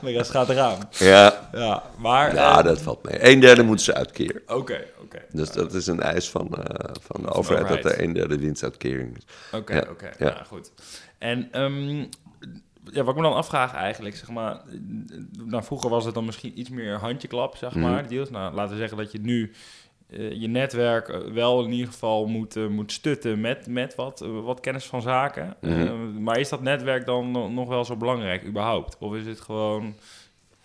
de 0.00 0.10
rest 0.10 0.30
gaat 0.30 0.48
eraan. 0.48 0.78
Ja, 0.98 1.48
Ja, 1.52 1.82
maar... 1.98 2.34
ja, 2.34 2.58
eh, 2.58 2.64
dat 2.64 2.80
valt 2.80 3.02
mee. 3.04 3.30
Een 3.32 3.40
derde 3.40 3.62
moeten 3.62 3.84
ze 3.84 3.94
uitkeren. 3.94 4.42
Oké, 4.46 4.84
oké. 5.02 5.18
Dus 5.32 5.50
dat 5.52 5.74
is 5.74 5.86
een 5.86 6.00
eis 6.00 6.30
van, 6.30 6.48
eh, 6.54 6.94
van 7.00 7.22
de 7.22 7.28
overheid, 7.30 7.68
dat 7.68 7.92
er 7.92 8.02
een 8.02 8.12
derde 8.12 8.38
winstuitkering 8.38 9.16
is. 9.16 9.22
Oké, 9.58 9.74
Ja, 9.74 9.84
oké. 9.90 10.10
ja. 10.18 10.26
Ja, 10.26 10.44
goed. 10.46 10.72
En 11.18 11.48
ehm, 11.52 11.96
ja, 12.92 13.02
wat 13.02 13.08
ik 13.08 13.14
me 13.16 13.22
dan 13.22 13.34
afvraag 13.34 13.74
eigenlijk, 13.74 14.16
zeg 14.16 14.28
maar... 14.30 14.60
Nou, 15.44 15.64
vroeger 15.64 15.90
was 15.90 16.04
het 16.04 16.14
dan 16.14 16.24
misschien 16.24 16.58
iets 16.60 16.70
meer 16.70 16.98
handjeklap, 16.98 17.56
zeg 17.56 17.74
Mhm. 17.74 17.80
maar, 17.90 18.00
die 18.00 18.10
deals. 18.16 18.30
Nou, 18.30 18.54
laten 18.54 18.72
we 18.72 18.78
zeggen 18.78 18.96
dat 18.98 19.12
je 19.12 19.20
nu 19.20 19.52
je 20.40 20.48
netwerk 20.48 21.08
eh, 21.08 21.18
wel 21.20 21.64
in 21.64 21.72
ieder 21.72 21.92
geval 21.92 22.26
moet, 22.26 22.56
eh, 22.56 22.66
moet 22.66 22.92
stutten 22.92 23.40
met, 23.40 23.66
met 23.66 23.94
wat, 23.94 24.20
eh, 24.20 24.40
wat 24.44 24.60
kennis 24.60 24.84
van 24.84 25.02
zaken. 25.02 25.56
Mhm. 25.60 25.72
Eh, 25.80 25.92
maar 26.18 26.38
is 26.38 26.48
dat 26.48 26.62
netwerk 26.62 27.06
dan 27.06 27.30
no- 27.30 27.48
nog 27.48 27.68
wel 27.68 27.84
zo 27.84 27.96
belangrijk 27.96 28.44
überhaupt? 28.44 28.96
Of 28.98 29.14
is 29.14 29.26
het 29.26 29.40
gewoon... 29.40 29.94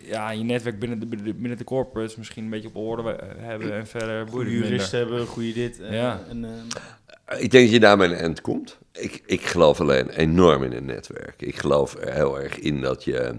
Ja, 0.01 0.29
je 0.31 0.43
netwerk 0.43 0.79
binnen 0.79 0.99
de, 0.99 1.05
binnen 1.33 1.57
de 1.57 1.63
corporates 1.63 2.15
misschien 2.15 2.43
een 2.43 2.49
beetje 2.49 2.67
op 2.67 2.75
orde 2.75 3.11
eh, 3.11 3.27
hebben 3.37 3.73
en 3.73 3.87
verder 3.87 4.27
Goede 4.27 4.51
juristen 4.51 4.99
hebben, 4.99 5.25
goede 5.27 5.53
dit. 5.53 5.79
En, 5.81 5.93
Ja. 5.93 6.21
En, 6.29 6.45
eh, 6.45 7.41
Ik 7.41 7.51
denk 7.51 7.63
dat 7.63 7.73
je 7.73 7.79
daarmee 7.79 8.07
een 8.07 8.15
eind 8.15 8.41
komt. 8.41 8.77
Ik, 8.91 9.23
ik 9.25 9.41
geloof 9.41 9.81
alleen 9.81 10.09
enorm 10.09 10.63
in 10.63 10.71
een 10.73 10.85
netwerk. 10.85 11.41
Ik 11.41 11.55
geloof 11.57 11.95
er 11.95 12.13
heel 12.13 12.39
erg 12.39 12.59
in 12.59 12.81
dat 12.81 13.03
je 13.03 13.33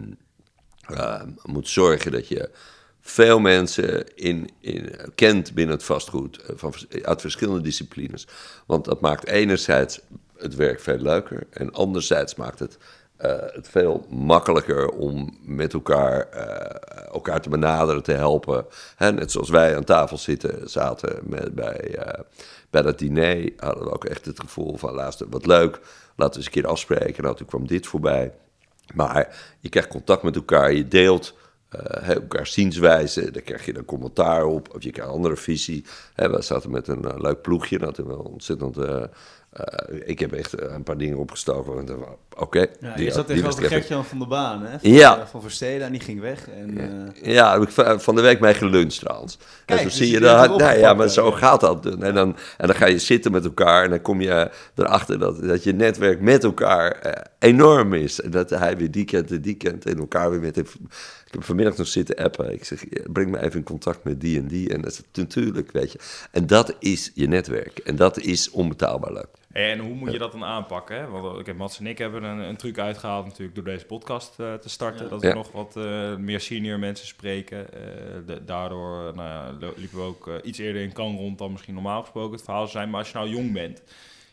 eh, 0.86 1.22
moet 1.42 1.68
zorgen 1.68 2.12
dat 2.12 2.28
je 2.28 2.50
veel 3.10 3.38
mensen 3.38 4.16
in, 4.16 4.50
in, 4.60 4.94
kent 5.14 5.54
binnen 5.54 5.74
het 5.74 5.84
vastgoed 5.84 6.42
eh, 6.42 6.52
van, 6.56 6.74
uit 7.02 7.20
verschillende 7.20 7.60
disciplines. 7.60 8.26
Want 8.66 8.84
dat 8.84 9.00
maakt 9.00 9.26
enerzijds 9.26 10.00
het 10.36 10.54
werk 10.54 10.80
veel 10.80 10.98
leuker 10.98 11.46
en 11.50 11.72
anderzijds 11.72 12.34
maakt 12.34 12.58
het 12.58 12.78
eh, 13.20 13.36
het 13.52 13.68
veel 13.68 14.06
makkelijker 14.08 14.88
om 14.88 15.38
met 15.42 15.72
elkaar, 15.72 16.20
eh, 16.20 17.06
elkaar 17.12 17.40
te 17.40 17.48
benaderen, 17.48 18.02
te 18.02 18.12
helpen. 18.12 18.66
Hè, 18.96 19.12
net 19.12 19.30
zoals 19.30 19.50
wij 19.50 19.76
aan 19.76 19.84
tafel 19.84 20.18
zitten, 20.18 20.70
zaten 20.70 21.18
met, 21.22 21.54
bij, 21.54 21.98
bij 22.70 22.82
dat 22.82 22.98
diner, 22.98 23.52
hadden 23.56 23.84
we 23.84 23.92
ook 23.92 24.04
echt 24.04 24.24
het 24.24 24.40
gevoel 24.40 24.76
van, 24.76 24.94
luister, 24.94 25.26
wat 25.30 25.46
leuk, 25.46 25.80
laten 26.16 26.32
we 26.32 26.36
eens 26.36 26.46
een 26.46 26.62
keer 26.62 26.66
afspreken. 26.66 27.22
Nou, 27.22 27.36
toen 27.36 27.46
kwam 27.46 27.66
dit 27.66 27.86
voorbij. 27.86 28.32
Maar 28.94 29.36
je 29.60 29.68
krijgt 29.68 29.88
contact 29.88 30.22
met 30.22 30.36
elkaar, 30.36 30.72
je 30.72 30.88
deelt 30.88 31.34
eh, 31.70 32.08
elkaar 32.14 32.46
zienswijze, 32.46 33.30
daar 33.30 33.42
krijg 33.42 33.64
je 33.66 33.72
dan 33.72 33.84
commentaar 33.84 34.44
op, 34.44 34.74
of 34.74 34.82
je 34.82 34.90
krijgt 34.90 35.10
een 35.10 35.16
andere 35.16 35.36
visie. 35.36 35.84
Hè, 36.14 36.30
we 36.30 36.42
zaten 36.42 36.70
met 36.70 36.88
een 36.88 37.04
eh, 37.04 37.20
leuk 37.20 37.42
ploegje, 37.42 37.78
dat 37.78 37.96
hebben 37.96 38.16
we 38.16 38.28
ontzettend 38.28 38.76
eh, 38.76 39.02
ik 40.04 40.18
heb 40.18 40.32
echt 40.32 40.60
een 40.60 40.82
paar 40.82 40.98
dingen 40.98 41.18
opgestoken. 41.18 41.98
Oké. 42.36 42.66
Ja, 42.80 42.94
die- 42.94 43.04
je 43.04 43.10
zat 43.10 43.26
tegenover. 43.26 43.64
Gertjan 43.64 44.04
van 44.04 44.18
der 44.18 44.28
Baan, 44.28 44.62
hè? 44.62 44.78
Van, 44.78 44.90
Ja. 44.90 45.26
van 45.26 45.42
Versteden 45.42 45.86
en 45.86 45.92
die 45.92 46.00
ging 46.00 46.20
weg. 46.20 46.48
En, 46.48 46.78
Ja, 47.22 47.52
heb 47.52 47.62
ik 47.62 47.68
va- 47.68 47.98
van 47.98 48.14
de 48.14 48.20
week 48.20 48.40
mee 48.40 48.54
geluncht 48.54 48.98
trouwens. 49.00 49.36
Kijk, 49.36 49.50
en 49.66 49.76
zo 49.78 49.84
dus 49.84 49.96
zie 49.96 50.10
je 50.10 50.20
dat. 50.20 50.58
Nou 50.58 50.78
ja, 50.78 50.94
maar 50.94 51.08
zo 51.08 51.26
ja. 51.30 51.36
gaat 51.36 51.60
dat. 51.60 51.86
En 51.86 52.14
dan, 52.14 52.36
en 52.56 52.66
dan 52.66 52.76
ga 52.76 52.86
je 52.86 52.98
zitten 52.98 53.32
met 53.32 53.44
elkaar 53.44 53.84
en 53.84 53.90
dan 53.90 54.02
kom 54.02 54.20
je 54.20 54.50
erachter 54.74 55.18
dat, 55.18 55.42
dat 55.42 55.64
je 55.64 55.72
netwerk 55.72 56.20
met 56.20 56.44
elkaar 56.44 57.16
enorm 57.38 57.94
is. 57.94 58.20
En 58.20 58.30
dat 58.30 58.50
hij 58.50 58.76
weer 58.76 58.90
die 58.90 59.04
kent 59.04 59.30
en 59.30 59.40
die 59.40 59.54
kent 59.56 59.86
en 59.86 59.98
elkaar 59.98 60.30
weer 60.30 60.40
met. 60.40 60.62
Ik 61.30 61.36
heb 61.36 61.44
vanmiddag 61.44 61.76
nog 61.76 61.86
zitten 61.86 62.16
appen. 62.16 62.52
Ik 62.52 62.64
zeg, 62.64 62.84
breng 63.12 63.30
me 63.30 63.40
even 63.42 63.58
in 63.58 63.64
contact 63.64 64.04
met 64.04 64.20
die 64.20 64.38
en 64.38 64.46
die. 64.48 64.72
En 64.74 64.80
dat 64.80 64.92
is 64.92 65.00
natuurlijk, 65.12 65.72
weet 65.72 65.92
je. 65.92 65.98
En 66.30 66.46
dat 66.46 66.76
is 66.78 67.10
je 67.14 67.26
netwerk. 67.28 67.78
En 67.78 67.96
dat 67.96 68.18
is 68.18 68.50
onbetaalbaar 68.50 69.12
leuk. 69.12 69.26
En 69.52 69.78
hoe 69.78 69.94
moet 69.94 70.12
je 70.12 70.18
dat 70.18 70.32
dan 70.32 70.44
aanpakken? 70.44 70.96
Hè? 70.96 71.06
Want 71.08 71.38
ik 71.40 71.46
heb 71.46 71.56
Mats 71.56 71.78
en 71.78 71.86
ik 71.86 71.98
hebben 71.98 72.22
een, 72.22 72.38
een 72.38 72.56
truc 72.56 72.78
uitgehaald 72.78 73.24
natuurlijk 73.26 73.54
door 73.54 73.64
deze 73.64 73.84
podcast 73.86 74.34
eh, 74.40 74.54
te 74.54 74.68
starten. 74.68 75.04
Ja. 75.04 75.10
Dat 75.10 75.20
we 75.20 75.26
Ja. 75.26 75.34
nog 75.34 75.52
wat 75.52 75.76
eh, 75.76 76.16
meer 76.16 76.40
senior 76.40 76.78
mensen 76.78 77.06
spreken. 77.06 77.72
Eh, 77.72 77.80
de- 78.26 78.44
daardoor 78.44 79.08
eh, 79.08 79.14
nou 79.14 79.54
liepen 79.76 79.98
we 79.98 80.04
ook 80.04 80.28
eh, 80.28 80.34
iets 80.42 80.58
eerder 80.58 80.82
in 80.82 80.92
kan 80.92 81.16
rond 81.16 81.38
dan 81.38 81.50
misschien 81.52 81.74
normaal 81.74 82.00
gesproken 82.00 82.32
het 82.32 82.42
verhaal 82.44 82.60
zou 82.66 82.72
zijn. 82.72 82.90
Maar 82.90 82.98
als 83.00 83.08
je 83.10 83.14
nou 83.18 83.28
jong 83.28 83.52
bent, 83.52 83.82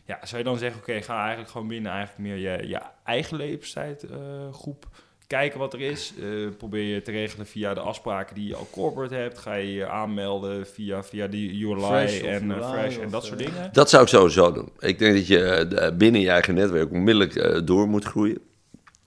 ja, 0.04 0.18
zou 0.22 0.38
je 0.38 0.44
dan 0.48 0.58
zeggen, 0.58 0.80
oké, 0.80 1.02
ga 1.02 1.20
eigenlijk 1.20 1.50
gewoon 1.50 1.68
binnen 1.68 1.92
eigenlijk 1.92 2.20
meer 2.28 2.36
je, 2.36 2.68
je 2.68 2.80
eigen 3.04 3.36
leeftijdsgroep 3.36 4.86
kijken 5.28 5.58
wat 5.58 5.72
er 5.72 5.80
is. 5.80 6.12
Eh, 6.20 6.26
probeer 6.56 6.94
je 6.94 7.02
te 7.02 7.10
regelen 7.10 7.46
via 7.46 7.74
de 7.74 7.80
afspraken 7.80 8.34
die 8.34 8.48
je 8.48 8.56
al 8.56 8.68
corporate 8.70 9.14
hebt. 9.14 9.38
Ga 9.38 9.54
je 9.54 9.72
je 9.72 9.88
aanmelden 9.88 10.66
via, 10.66 11.04
via 11.04 11.26
die 11.26 11.50
URI 11.50 11.80
Fresh 11.80 12.20
of 12.20 12.26
en 12.26 12.50
eh, 12.50 12.70
Fresh 12.70 12.98
en 12.98 13.10
dat 13.10 13.24
soort 13.24 13.40
eh, 13.40 13.46
dingen. 13.46 13.72
Dat 13.72 13.90
zou 13.90 14.02
ik 14.02 14.08
sowieso 14.08 14.52
doen. 14.52 14.72
Ik 14.78 14.98
denk 14.98 15.14
dat 15.14 15.26
je 15.26 15.94
binnen 15.98 16.20
je 16.20 16.30
eigen 16.30 16.54
netwerk 16.54 16.90
onmiddellijk 16.90 17.66
door 17.66 17.88
moet 17.88 18.04
groeien. 18.04 18.38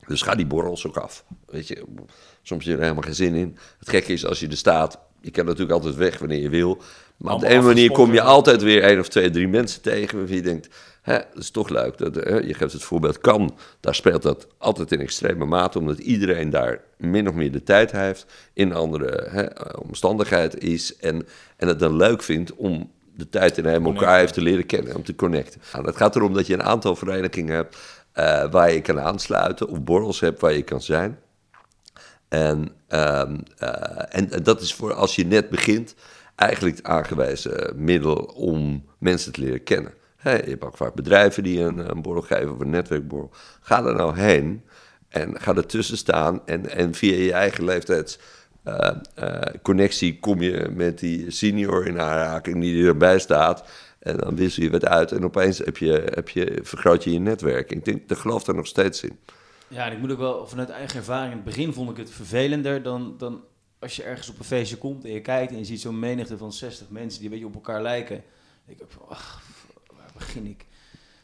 Dus 0.08 0.22
ga 0.22 0.36
die 0.36 0.46
borrels 0.46 0.88
ook 0.88 0.98
af. 0.98 1.26
Weet 1.46 1.68
je, 1.68 1.86
soms 2.42 2.66
heb 2.66 2.74
je 2.74 2.78
er 2.78 2.82
helemaal 2.82 3.04
geen 3.04 3.16
zin 3.16 3.36
in. 3.36 3.58
Het 3.80 3.90
gekke 3.90 4.14
is 4.14 4.26
als 4.26 4.40
je 4.40 4.48
er 4.48 4.58
staat, 4.58 5.00
je 5.22 5.32
kan 5.32 5.46
natuurlijk 5.46 5.72
altijd 5.72 5.96
weg 5.96 6.18
wanneer 6.20 6.42
je 6.42 6.50
wil. 6.50 6.82
Maar 7.18 7.34
op 7.34 7.40
de 7.40 7.54
een 7.54 7.64
manier 7.64 7.92
kom 7.92 8.14
je 8.14 8.22
altijd 8.22 8.62
weer 8.62 8.84
één 8.84 9.00
of 9.00 9.08
twee, 9.08 9.30
drie 9.30 9.48
mensen 9.48 9.82
tegen 9.82 10.18
waarvan 10.18 10.36
je 10.36 10.42
denkt, 10.42 10.70
dat 11.04 11.26
is 11.36 11.50
toch 11.50 11.70
leuk. 11.70 11.98
Dat, 11.98 12.16
je 12.16 12.54
geeft 12.54 12.74
het 12.74 12.84
voorbeeld 12.84 13.18
kan, 13.18 13.58
daar 13.80 13.96
speelt 13.96 14.22
dat 14.22 14.48
altijd 14.58 14.92
in 14.92 15.00
extreme 15.00 15.46
mate, 15.46 15.80
omdat 15.80 15.98
iedereen 15.98 16.50
daar 16.50 16.82
min 16.98 17.28
of 17.28 17.34
meer 17.34 17.52
de 17.52 17.64
tijd 17.64 17.92
heeft, 17.92 18.26
in 18.54 18.74
andere 18.74 19.54
omstandigheid 19.88 20.64
is 20.64 20.96
en, 20.96 21.28
en 21.58 21.68
het 21.68 21.80
dan 21.80 21.96
leuk 21.96 22.24
vindt 22.24 22.56
om 22.56 22.92
de 23.16 23.30
tijd 23.30 23.58
in 23.58 23.66
elkaar 23.66 24.18
heeft 24.18 24.34
te 24.34 24.42
leren 24.42 24.66
kennen, 24.66 24.96
om 24.96 25.04
te 25.04 25.16
connecten. 25.16 25.62
Nou, 25.74 25.86
het 25.86 25.96
gaat 25.96 26.16
erom 26.16 26.34
dat 26.34 26.48
je 26.48 26.54
een 26.54 26.64
aantal 26.64 26.96
verenigingen 26.96 27.56
hebt 27.56 27.78
eh, 28.12 28.52
waar 28.52 28.74
je 28.74 28.82
kan 28.82 29.00
aansluiten, 29.00 29.68
of 29.68 29.82
borrels 29.82 30.20
hebt 30.20 30.42
waar 30.42 30.54
je 30.54 30.62
kan 30.62 30.82
zijn. 30.82 31.20
En, 32.28 32.72
ehm, 32.88 33.38
eh, 33.58 34.04
en, 34.10 34.32
en 34.32 34.44
dat 34.44 34.62
is 34.62 34.74
voor 34.74 34.94
als 34.94 35.16
je 35.16 35.26
net 35.26 35.50
begint 35.50 35.96
eigenlijk 36.36 36.78
het 36.78 36.86
aangewezen 36.86 37.74
middel 37.76 38.16
om 38.36 38.86
mensen 38.98 39.32
te 39.32 39.42
leren 39.42 39.64
kennen. 39.64 39.94
Hè, 40.22 40.36
je 40.36 40.50
hebt 40.50 40.64
ook 40.64 40.78
vaak 40.78 40.94
bedrijven 40.94 41.44
die 41.44 41.60
een, 41.60 41.90
een 41.90 42.02
borrel 42.02 42.22
geven 42.22 42.54
of 42.54 42.60
een 42.60 42.70
netwerkborrel. 42.70 43.32
Ga 43.62 43.86
er 43.86 43.96
nou 43.96 44.18
heen 44.18 44.64
en 45.10 45.42
ga 45.42 45.56
ertussen 45.56 45.98
staan 45.98 46.42
en, 46.46 46.70
en 46.70 46.94
via 46.94 47.16
je 47.16 47.34
eigen 47.34 47.64
leeftijds 47.64 48.20
eh, 48.64 48.92
eh, 49.16 49.42
connectie 49.62 50.20
kom 50.20 50.42
je 50.42 50.70
met 50.76 51.00
die 51.00 51.32
senior 51.32 51.88
in 51.88 52.02
aanraking 52.02 52.62
die 52.62 52.86
erbij 52.86 53.20
staat. 53.20 53.64
En 54.00 54.18
dan 54.18 54.36
wissel 54.36 54.64
je 54.64 54.70
wat 54.70 54.86
uit 54.86 55.12
en 55.12 55.24
opeens 55.24 55.58
heb 55.58 55.78
je, 55.78 56.04
heb 56.14 56.30
je, 56.30 56.60
vergroot 56.64 57.04
je 57.04 57.14
je 57.14 57.20
netwerk. 57.20 57.72
Ik 57.72 57.86
denk, 57.86 58.08
daar 58.08 58.18
geloof 58.18 58.48
er 58.48 58.56
nog 58.56 58.68
steeds 58.68 59.04
in. 59.04 59.20
Ja, 59.68 59.86
en 59.86 59.92
ik 59.92 60.00
moet 60.00 60.12
ook 60.12 60.18
wel 60.18 60.48
vanuit 60.48 60.70
eigen 60.70 60.98
ervaring. 60.98 61.32
In 61.32 61.38
het 61.38 61.46
begin 61.46 61.74
vond 61.74 61.90
ik 61.90 61.98
het 61.98 62.10
vervelender 62.10 62.84
dan, 62.84 63.16
dan 63.18 63.44
als 63.80 63.96
je 63.96 64.04
ergens 64.04 64.30
op 64.30 64.40
een 64.40 64.46
feestje 64.46 64.78
komt 64.78 65.06
en 65.06 65.12
je 65.12 65.22
kijkt 65.22 65.52
en 65.52 65.58
je 65.58 65.66
ziet 65.66 65.82
zo'n 65.82 66.00
menigte 66.00 66.38
van 66.38 66.54
60 66.54 66.90
mensen 66.90 67.20
die 67.20 67.30
een 67.30 67.34
beetje 67.34 67.48
op 67.48 67.56
elkaar 67.56 67.82
lijken. 67.82 68.24
Ik 68.68 68.78
begin 70.26 70.46
ik? 70.46 70.66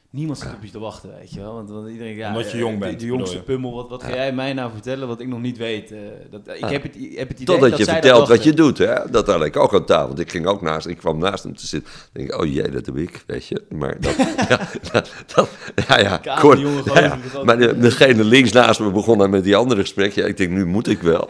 Niemand 0.10 0.40
zit 0.40 0.54
op 0.54 0.64
je 0.64 0.72
te 0.72 0.80
wachten, 0.80 1.10
weet 1.20 1.34
je 1.34 1.40
wel. 1.40 1.54
Want, 1.54 1.70
want 1.70 1.90
iedereen, 1.90 2.16
ja, 2.16 2.28
Omdat 2.28 2.46
je 2.46 2.52
eh, 2.52 2.60
jong 2.60 2.74
de- 2.74 2.86
bent, 2.86 3.00
De, 3.00 3.06
jongste 3.06 3.42
pummel, 3.44 3.74
wat, 3.74 3.90
wat 3.90 4.04
ga 4.04 4.10
jij 4.10 4.34
mij 4.34 4.54
nou 4.54 4.72
vertellen 4.72 5.08
wat 5.08 5.20
ik 5.22 5.28
nog 5.28 5.42
niet 5.42 5.58
weet? 5.58 5.92
Eh, 5.92 6.00
dat, 6.32 6.42
ik 6.48 6.60
Ja. 6.60 6.68
heb 6.72 6.84
het, 6.84 6.94
heb 7.16 7.28
het 7.28 7.40
idee 7.40 7.46
Totdat 7.46 7.70
dat 7.70 7.78
je 7.78 7.84
zij 7.84 7.94
dat 7.94 8.04
vertelt 8.04 8.28
wat 8.28 8.44
je 8.44 8.54
doet, 8.54 8.78
hè? 8.78 8.96
Dat 9.12 9.28
had 9.28 9.44
ik 9.46 9.58
ook 9.58 9.74
aan 9.74 9.86
tafel. 9.86 10.08
Want 10.08 10.20
ik 10.20 10.32
ging 10.32 10.46
ook 10.46 10.62
naast, 10.62 10.88
ik 10.88 10.98
kwam 10.98 11.18
naast 11.18 11.44
hem 11.44 11.56
te 11.56 11.68
zitten. 11.68 11.92
Dan 11.94 12.10
denk 12.14 12.30
ik, 12.30 12.42
oh 12.42 12.54
jee, 12.54 12.70
dat 12.70 12.86
doe 12.86 13.02
ik, 13.02 13.24
weet 13.28 13.48
je. 13.48 13.64
Maar 13.70 14.02
dat, 14.02 14.16
ja, 14.50 14.68
dat, 14.92 15.12
dat- 15.36 15.50
ja, 15.88 16.18
kort. 16.40 16.60
Ja, 16.86 17.00
ja. 17.02 17.20
Maar 17.44 17.58
de- 17.58 17.78
degene 17.78 18.24
links 18.24 18.52
naast 18.52 18.80
me 18.80 18.92
begon 18.92 19.18
dan 19.18 19.30
met 19.30 19.44
die 19.44 19.56
andere 19.56 19.82
gesprek. 19.82 20.12
Ja, 20.14 20.26
ik 20.26 20.38
denk, 20.38 20.52
nu 20.52 20.66
moet 20.66 20.88
ik 20.88 21.02
wel. 21.02 21.30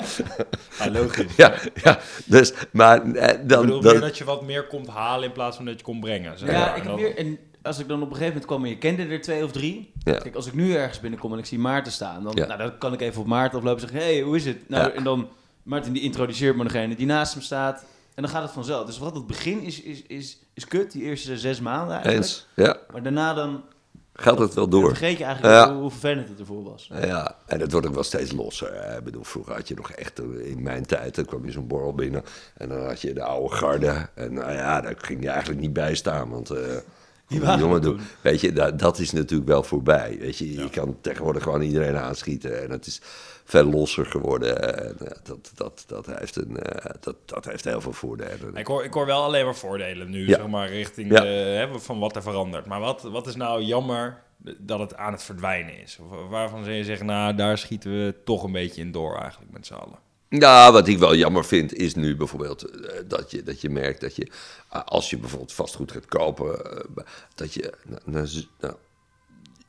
Ja, 0.80 0.92
logisch. 0.92 1.36
Ja, 1.44 1.54
ja. 1.84 2.00
Dus, 2.26 2.54
maar 2.72 3.12
eh, 3.14 3.30
Ik 3.42 3.50
dan... 3.50 3.62
bedoel 3.62 3.82
dan 3.82 3.92
meer 3.92 4.02
dat 4.02 4.18
je 4.18 4.24
wat 4.24 4.46
meer 4.46 4.68
komt 4.68 4.88
halen 4.88 5.26
in 5.28 5.32
plaats 5.32 5.56
van 5.56 5.66
dat 5.66 5.78
je 5.78 5.84
komt 5.84 6.00
brengen. 6.00 6.40
zeg 6.40 6.52
Ja, 6.52 6.60
maar. 6.60 6.78
ik 6.78 6.84
heb 6.84 6.96
meer, 6.96 7.16
en 7.18 7.38
als 7.68 7.80
ik 7.80 7.88
dan 7.88 7.98
op 8.02 8.10
een 8.10 8.16
gegeven 8.16 8.28
moment 8.28 8.46
kwam 8.46 8.64
en 8.64 8.70
je 8.70 8.78
kende 8.78 9.04
er 9.06 9.22
twee 9.22 9.44
of 9.44 9.52
drie. 9.52 9.92
Ja. 10.04 10.14
Kijk, 10.18 10.36
als 10.36 10.46
ik 10.48 10.54
nu 10.54 10.74
ergens 10.76 11.00
binnenkom 11.00 11.34
en 11.34 11.40
ik 11.40 11.46
zie 11.46 11.60
Maarten 11.60 11.92
staan, 11.92 12.24
dan, 12.24 12.32
Ja. 12.36 12.46
nou, 12.46 12.58
dan 12.60 12.78
kan 12.78 12.94
ik 12.94 13.02
even 13.02 13.22
op 13.22 13.28
Maarten 13.28 13.58
aflopen 13.60 13.82
en 13.84 13.90
zeggen, 13.90 14.08
hey, 14.10 14.22
hoe 14.22 14.36
is 14.36 14.46
het? 14.46 14.70
Nou. 14.70 14.92
En 14.92 15.04
dan, 15.04 15.28
Maarten 15.64 15.94
die 15.94 16.02
introduceert 16.02 16.56
me 16.56 16.64
degene 16.64 16.96
die 16.96 17.06
naast 17.06 17.34
hem 17.34 17.42
staat. 17.42 17.86
En 18.16 18.24
dan 18.24 18.32
gaat 18.32 18.44
het 18.44 18.52
vanzelf. 18.52 18.86
Dus 18.86 18.98
wat 18.98 19.16
het 19.16 19.28
begin 19.28 19.62
is, 19.62 19.82
is, 19.82 20.02
is, 20.02 20.40
is 20.54 20.66
kut, 20.68 20.92
die 20.92 21.04
eerste 21.04 21.38
zes 21.38 21.60
maanden 21.60 21.94
eigenlijk. 21.96 22.18
eens, 22.18 22.48
ja, 22.56 22.78
Maar 22.92 23.04
daarna 23.04 23.34
dan 23.34 23.64
gaat 24.14 24.40
het 24.40 24.54
wel 24.54 24.68
door. 24.68 24.88
vergeet 24.88 25.18
je 25.18 25.24
eigenlijk 25.24 25.56
Ja. 25.56 25.72
hoe, 25.72 25.82
hoe 25.82 25.92
vervelend 25.92 26.30
het 26.30 26.40
ervoor 26.40 26.64
was. 26.64 26.90
Ja, 27.02 27.36
en 27.46 27.60
het 27.60 27.72
wordt 27.72 27.88
ook 27.88 27.94
wel 27.94 28.04
steeds 28.04 28.32
losser. 28.32 28.96
Ik 28.98 29.04
bedoel, 29.04 29.24
vroeger 29.24 29.54
had 29.54 29.68
je 29.68 29.76
nog 29.76 29.92
echt, 29.92 30.20
in 30.44 30.64
mijn 30.64 30.86
tijd, 30.86 31.16
dan 31.16 31.26
kwam 31.26 31.46
je 31.46 31.52
zo'n 31.52 31.68
borrel 31.68 31.94
binnen. 31.94 32.24
En 32.58 32.70
dan 32.70 32.86
had 32.86 33.02
je 33.02 33.14
de 33.14 33.24
oude 33.24 33.56
garde. 33.56 34.10
En 34.14 34.34
nou 34.34 34.52
ja, 34.52 34.82
daar 34.82 34.96
ging 34.98 35.24
je 35.24 35.30
eigenlijk 35.30 35.62
niet 35.62 35.74
bij 35.74 35.96
staan. 35.96 36.30
Want 36.30 36.50
eh 36.50 36.62
Die 37.28 37.40
waren 37.42 37.60
jongen 37.60 37.82
doen. 37.82 38.00
Weet 38.22 38.42
je, 38.42 38.52
dat, 38.54 38.80
dat 38.80 39.00
is 39.00 39.12
natuurlijk 39.12 39.50
wel 39.50 39.64
voorbij. 39.64 40.18
Weet 40.20 40.38
je, 40.38 40.54
je 40.54 40.70
kan 40.70 40.98
tegenwoordig 41.02 41.44
gewoon 41.44 41.62
iedereen 41.62 41.98
aanschieten. 41.98 42.64
En 42.64 42.72
het 42.72 42.86
is 42.86 43.02
veel 43.44 43.64
losser 43.66 44.06
geworden. 44.06 44.78
En, 44.78 45.08
eh, 45.08 45.18
dat, 45.24 45.52
dat, 45.56 45.84
dat, 45.88 46.06
heeft 46.06 46.36
een, 46.36 46.58
eh, 46.60 46.92
dat, 47.00 47.16
dat 47.26 47.46
heeft 47.46 47.64
heel 47.64 47.82
veel 47.82 47.94
voordelen. 47.94 48.56
Ik 48.56 48.68
hoor, 48.68 48.84
ik 48.84 48.94
hoor 48.94 49.06
wel 49.06 49.24
alleen 49.24 49.46
maar 49.46 49.56
voordelen 49.56 50.10
nu, 50.10 50.28
Ja. 50.28 50.36
zeg 50.36 50.48
maar, 50.48 50.70
richting 50.70 51.12
Ja. 51.12 51.22
de, 51.22 51.28
hè, 51.28 51.80
van 51.80 52.00
wat 52.00 52.16
er 52.16 52.22
verandert. 52.22 52.66
Maar 52.66 52.80
wat, 52.80 53.02
wat 53.02 53.28
is 53.28 53.36
nou 53.36 53.62
jammer 53.62 54.22
dat 54.58 54.80
het 54.80 54.96
aan 54.96 55.12
het 55.12 55.24
verdwijnen 55.24 55.82
is? 55.82 55.98
Of 56.02 56.30
waarvan 56.30 56.64
zou 56.64 56.76
je 56.76 56.84
zeggen, 56.84 57.06
nou, 57.06 57.36
daar 57.36 57.58
schieten 57.58 57.92
we 57.92 58.16
toch 58.26 58.44
een 58.44 58.52
beetje 58.52 58.82
in 58.82 58.92
door 58.92 59.18
eigenlijk 59.18 59.52
met 59.52 59.66
z'n 59.66 59.74
allen. 59.74 60.00
Nou, 60.30 60.74
wat 60.74 60.88
ik 60.88 61.00
wel 61.00 61.16
jammer 61.16 61.46
vind, 61.46 61.74
is 61.74 61.96
nu 61.96 62.16
bijvoorbeeld 62.16 62.64
eh, 62.64 63.00
dat, 63.08 63.32
je, 63.32 63.44
dat 63.44 63.62
je 63.62 63.70
merkt 63.70 64.02
dat 64.02 64.16
je, 64.16 64.28
ah, 64.68 64.86
als 64.86 65.10
je 65.10 65.18
bijvoorbeeld 65.18 65.54
vastgoed 65.54 65.92
gaat 65.92 66.06
kopen, 66.06 66.72
eh, 66.72 67.04
dat 67.36 67.54
je 67.54 67.74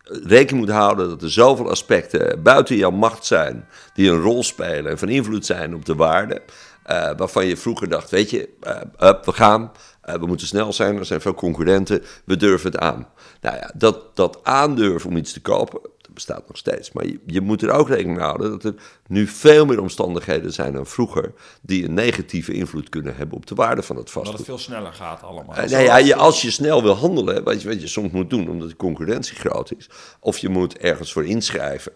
rekening 0.09 0.67
moet 0.67 0.75
houden 0.75 1.09
dat 1.09 1.23
er 1.23 1.31
zoveel 1.31 1.71
aspecten 1.71 2.43
buiten 2.43 2.77
jouw 2.77 2.91
macht 2.91 3.27
zijn, 3.27 3.69
die 3.95 4.11
een 4.11 4.21
rol 4.21 4.43
spelen 4.43 4.91
en 4.91 4.99
van 4.99 5.09
invloed 5.09 5.47
zijn 5.47 5.75
op 5.75 5.85
de 5.85 5.95
waarde, 5.95 6.43
eh, 6.83 7.11
waarvan 7.17 7.47
je 7.47 7.57
vroeger 7.57 7.89
dacht, 7.89 8.11
weet 8.11 8.31
je, 8.31 8.49
eh, 8.61 9.13
we 9.25 9.33
gaan, 9.33 9.73
eh, 10.01 10.15
we 10.15 10.27
moeten 10.27 10.47
snel 10.47 10.73
zijn, 10.73 10.97
er 10.97 11.05
zijn 11.05 11.21
veel 11.21 11.35
concurrenten, 11.35 12.03
we 12.25 12.37
durven 12.37 12.71
het 12.71 12.81
aan. 12.81 13.09
Nou 13.41 13.57
ja, 13.57 13.71
dat, 13.75 14.17
dat 14.17 14.39
aandurven 14.43 15.11
om 15.11 15.17
iets 15.17 15.33
te 15.33 15.41
kopen, 15.41 15.81
bestaat 16.19 16.49
nog 16.49 16.57
steeds. 16.57 16.93
Maar 16.93 17.07
je, 17.07 17.21
je 17.27 17.41
moet 17.41 17.63
er 17.63 17.71
ook 17.71 17.89
rekening 17.89 18.17
mee 18.17 18.27
houden 18.27 18.51
dat 18.51 18.65
er 18.65 18.75
nu 19.07 19.27
veel 19.27 19.67
meer 19.67 19.81
omstandigheden 19.81 20.53
zijn 20.53 20.73
dan 20.73 20.87
vroeger, 20.87 21.33
die 21.61 21.85
een 21.85 21.95
negatieve 21.95 22.53
invloed 22.53 22.89
kunnen 22.89 23.17
hebben 23.17 23.37
op 23.37 23.47
de 23.47 23.55
waarde 23.55 23.83
van 23.83 23.97
het 23.97 24.05
Dat 24.05 24.15
vastgoed. 24.15 24.37
het 24.37 24.47
veel 24.47 24.59
sneller 24.59 24.93
gaat 24.93 25.23
allemaal. 25.23 25.57
Eh, 25.57 25.71
nou 25.71 25.83
ja, 25.83 25.97
je, 25.97 26.15
als 26.15 26.43
je 26.43 26.51
snel 26.51 26.83
wil 26.83 26.95
handelen, 26.95 27.45
wat 27.45 27.63
je, 27.63 27.69
wat 27.69 27.81
je 27.81 27.89
soms 27.89 28.11
moet 28.11 28.31
doen, 28.31 28.49
omdat 28.49 28.69
de 28.69 28.77
concurrentie 28.77 29.37
groot 29.37 29.73
is, 29.77 29.91
of 30.21 30.39
je 30.39 30.49
moet 30.49 30.79
ergens 30.79 31.13
voor 31.13 31.27
inschrijven, 31.27 31.93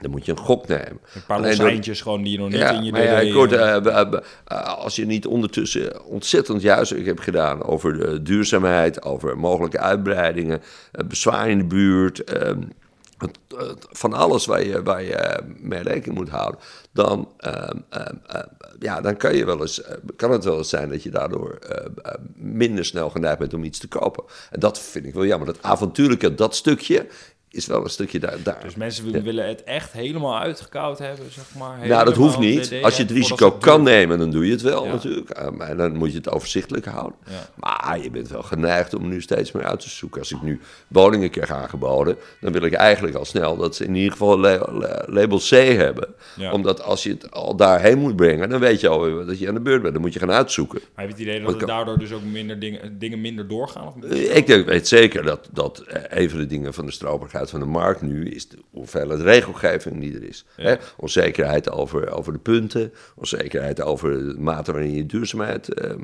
dan 0.00 0.10
moet 0.10 0.26
je 0.26 0.32
een 0.32 0.38
gok 0.38 0.66
nemen. 0.68 1.00
Een 1.14 1.24
paar 1.26 1.40
losse 1.40 1.62
eindjes 1.62 2.00
gewoon 2.00 2.22
die 2.22 2.32
je 2.32 2.38
nog 2.38 2.48
niet 2.48 2.58
ja, 2.58 2.70
in 2.70 2.84
je 2.84 2.92
maar 2.92 3.02
ja, 3.02 3.20
DD, 3.20 3.26
ik 3.26 3.32
hoorde, 3.32 3.56
eh, 3.56 4.78
als 4.78 4.96
je 4.96 5.06
niet 5.06 5.26
ondertussen 5.26 6.04
ontzettend 6.04 6.62
juist 6.62 6.92
ik 6.92 7.06
heb 7.06 7.18
gedaan 7.18 7.62
over 7.62 7.98
de 7.98 8.22
duurzaamheid, 8.22 9.02
over 9.02 9.38
mogelijke 9.38 9.78
uitbreidingen, 9.78 10.62
eh, 10.92 11.06
bezwaar 11.06 11.50
in 11.50 11.58
de 11.58 11.64
buurt, 11.64 12.24
ehm, 12.24 12.60
het- 13.20 13.86
van 13.90 14.12
alles 14.12 14.46
waar 14.46 14.64
je, 14.64 14.82
waar 14.82 15.02
je 15.02 15.14
eh, 15.14 15.46
mee 15.58 15.82
rekening 15.82 16.18
moet 16.18 16.28
houden, 16.28 16.60
dan, 16.92 17.28
ehm, 17.36 17.76
ehm, 17.88 18.14
eh, 18.26 18.40
ja, 18.78 19.00
dan 19.00 19.16
kan, 19.16 19.36
je 19.36 19.44
wel 19.44 19.60
eens, 19.60 19.82
eh, 19.82 19.96
kan 20.16 20.30
het 20.30 20.44
wel 20.44 20.58
eens 20.58 20.68
zijn 20.68 20.88
dat 20.88 21.02
je 21.02 21.10
daardoor 21.10 21.50
eh, 21.54 21.84
eh, 22.02 22.14
minder 22.34 22.84
snel 22.84 23.10
geneigd 23.10 23.38
bent 23.38 23.54
om 23.54 23.64
iets 23.64 23.78
te 23.78 23.88
kopen. 23.88 24.24
En 24.50 24.60
dat 24.60 24.78
vind 24.78 25.06
ik 25.06 25.14
wel 25.14 25.24
jammer. 25.26 25.46
Dat 25.46 25.62
avontuurlijke, 25.62 26.34
dat 26.34 26.54
stukje 26.54 27.06
is 27.52 27.66
wel 27.66 27.84
een 27.84 27.90
stukje 27.90 28.18
daar. 28.18 28.36
daar. 28.42 28.60
Dus 28.62 28.74
mensen 28.74 29.10
Ja. 29.12 29.22
willen 29.22 29.48
het 29.48 29.64
echt 29.64 29.92
helemaal 29.92 30.38
uitgekoud 30.38 30.98
hebben, 30.98 31.24
zeg 31.32 31.44
maar. 31.58 31.86
Nou, 31.88 32.04
dat 32.04 32.16
hoeft 32.16 32.38
niet. 32.38 32.74
Als 32.82 32.96
je 32.96 33.02
het 33.02 33.12
risico 33.12 33.50
kan 33.52 33.82
nemen, 33.82 34.18
dan 34.18 34.30
doe 34.30 34.46
je 34.46 34.52
het 34.52 34.62
wel 34.62 34.84
Ja. 34.84 34.92
natuurlijk. 34.92 35.30
Eh, 35.30 35.48
maar 35.50 35.76
dan 35.76 35.96
moet 35.96 36.10
je 36.10 36.16
het 36.16 36.30
overzichtelijk 36.30 36.86
houden. 36.86 37.16
Ja. 37.30 37.48
Maar 37.56 38.00
je 38.02 38.10
bent 38.10 38.28
wel 38.28 38.42
geneigd 38.42 38.94
om 38.94 39.08
nu 39.08 39.20
steeds 39.22 39.52
meer 39.52 39.64
uit 39.64 39.80
te 39.80 39.88
zoeken. 39.90 40.20
Als 40.20 40.32
ik 40.32 40.42
nu 40.42 40.60
woningen 40.88 41.30
krijg 41.30 41.50
aangeboden, 41.50 42.16
dan 42.40 42.52
wil 42.52 42.62
ik 42.62 42.72
eigenlijk 42.72 43.16
al 43.16 43.24
snel 43.24 43.56
dat 43.56 43.76
ze 43.76 43.84
in 43.84 43.94
ieder 43.94 44.12
geval 44.12 44.38
la- 44.38 44.68
la- 44.72 45.04
label 45.06 45.38
C 45.38 45.50
hebben. 45.76 46.08
Omdat 46.52 46.82
als 46.82 47.02
je 47.02 47.10
het 47.10 47.30
al 47.30 47.56
daarheen 47.56 47.98
moet 47.98 48.16
brengen, 48.16 48.48
dan 48.48 48.60
weet 48.60 48.80
je 48.80 48.88
al 48.88 49.24
dat 49.26 49.38
je 49.38 49.48
aan 49.48 49.54
de 49.54 49.60
beurt 49.60 49.80
bent. 49.82 49.92
Dan 49.94 50.02
moet 50.02 50.12
je 50.12 50.18
gaan 50.18 50.30
uitzoeken. 50.32 50.80
Maar 50.94 51.06
heb 51.06 51.16
je 51.16 51.22
het 51.22 51.32
idee 51.34 51.44
dat 51.46 51.58
het 51.58 51.66
daardoor 51.68 51.98
dus 51.98 52.12
ook 52.12 52.22
minder 52.22 52.58
dingen, 52.58 52.98
dingen 52.98 53.20
minder 53.20 53.48
doorgaan? 53.48 53.86
Of 53.86 53.94
Ik 54.12 54.46
denk, 54.46 54.66
weet 54.66 54.88
zeker 54.88 55.22
dat, 55.22 55.48
dat 55.52 55.78
eh, 55.78 56.18
een 56.22 56.30
van 56.30 56.38
de 56.38 56.46
dingen 56.46 56.74
van 56.74 56.86
de 56.86 56.92
van 57.48 57.60
de 57.60 57.66
markt 57.66 58.02
nu 58.02 58.28
is 58.30 58.48
de 58.48 58.58
hoeveelheid 58.70 59.20
regelgeving 59.20 60.00
die 60.00 60.14
er 60.16 60.22
is. 60.28 60.44
Ja. 60.56 60.64
Hè? 60.64 60.74
Onzekerheid 60.96 61.70
over, 61.70 62.10
over 62.10 62.32
de 62.32 62.38
punten, 62.38 62.92
onzekerheid 63.14 63.82
over 63.82 64.10
de 64.18 64.34
mate 64.38 64.72
waarin 64.72 64.94
je 64.94 65.06
duurzaamheid 65.06 65.74
ehm, 65.74 65.98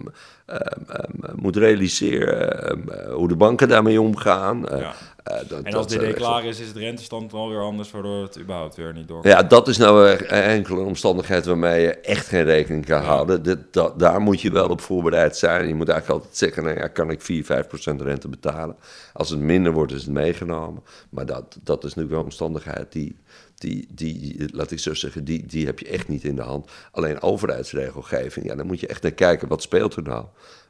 ehm, 0.46 0.82
ehm, 0.88 1.34
moet 1.34 1.56
realiseren, 1.56 2.88
eh, 2.88 3.12
hoe 3.12 3.28
de 3.28 3.36
banken 3.36 3.68
daarmee 3.68 4.00
omgaan. 4.00 4.68
eh, 4.68 4.78
Ja. 4.80 4.94
Eh, 5.26 5.48
dat- 5.48 5.62
En 5.62 5.74
als 5.74 5.86
DD 5.86 6.02
echt- 6.02 6.14
klaar 6.14 6.44
is, 6.44 6.60
is 6.60 6.68
het 6.68 6.76
rentestand 6.76 7.32
wel 7.32 7.48
weer 7.48 7.60
anders, 7.62 7.90
waardoor 7.90 8.22
het 8.22 8.38
überhaupt 8.38 8.74
weer 8.76 8.92
niet 8.92 9.08
doorgaat. 9.08 9.32
Ja, 9.32 9.42
dat 9.42 9.68
is 9.68 9.76
nou 9.76 10.08
een 10.10 10.26
enkele 10.28 10.80
omstandigheid 10.80 11.46
waarmee 11.46 11.80
je 11.82 11.90
echt 12.00 12.26
geen 12.26 12.44
rekening 12.44 12.86
kan 12.86 13.02
houden. 13.02 13.42
Dit, 13.42 13.58
dat, 13.70 13.98
daar 13.98 14.20
moet 14.20 14.40
je 14.40 14.50
wel 14.50 14.68
op 14.68 14.80
voorbereid 14.80 15.36
zijn. 15.36 15.68
Je 15.68 15.74
moet 15.74 15.88
eigenlijk 15.88 16.20
altijd 16.20 16.36
zeggen, 16.38 16.64
nou 16.64 16.76
ja, 16.78 16.88
kan 16.88 17.10
ik 17.10 17.20
4, 17.22 17.44
5 17.44 17.66
procent 17.66 18.00
rente 18.00 18.28
betalen? 18.28 18.76
Als 19.12 19.30
het 19.30 19.40
minder 19.40 19.72
wordt, 19.72 19.92
is 19.92 20.02
het 20.02 20.12
meegenomen. 20.12 20.82
Maar 21.10 21.26
dat, 21.26 21.58
dat 21.62 21.84
is 21.84 21.94
nu 21.94 22.06
wel 22.06 22.18
een 22.18 22.24
omstandigheid 22.24 22.92
die, 22.92 23.16
die, 23.54 23.86
die, 23.90 24.48
laat 24.52 24.70
ik 24.70 24.78
zo 24.78 24.94
zeggen, 24.94 25.24
die, 25.24 25.46
die 25.46 25.66
heb 25.66 25.78
je 25.78 25.88
echt 25.88 26.08
niet 26.08 26.24
in 26.24 26.36
de 26.36 26.42
hand. 26.42 26.70
Alleen 26.92 27.22
overheidsregelgeving, 27.22 28.46
ja, 28.46 28.54
dan 28.54 28.66
moet 28.66 28.80
je 28.80 28.86
echt 28.86 29.02
naar 29.02 29.12
kijken, 29.12 29.48
wat 29.48 29.62
speelt 29.62 29.94
er 29.96 30.02
nou? 30.02 30.24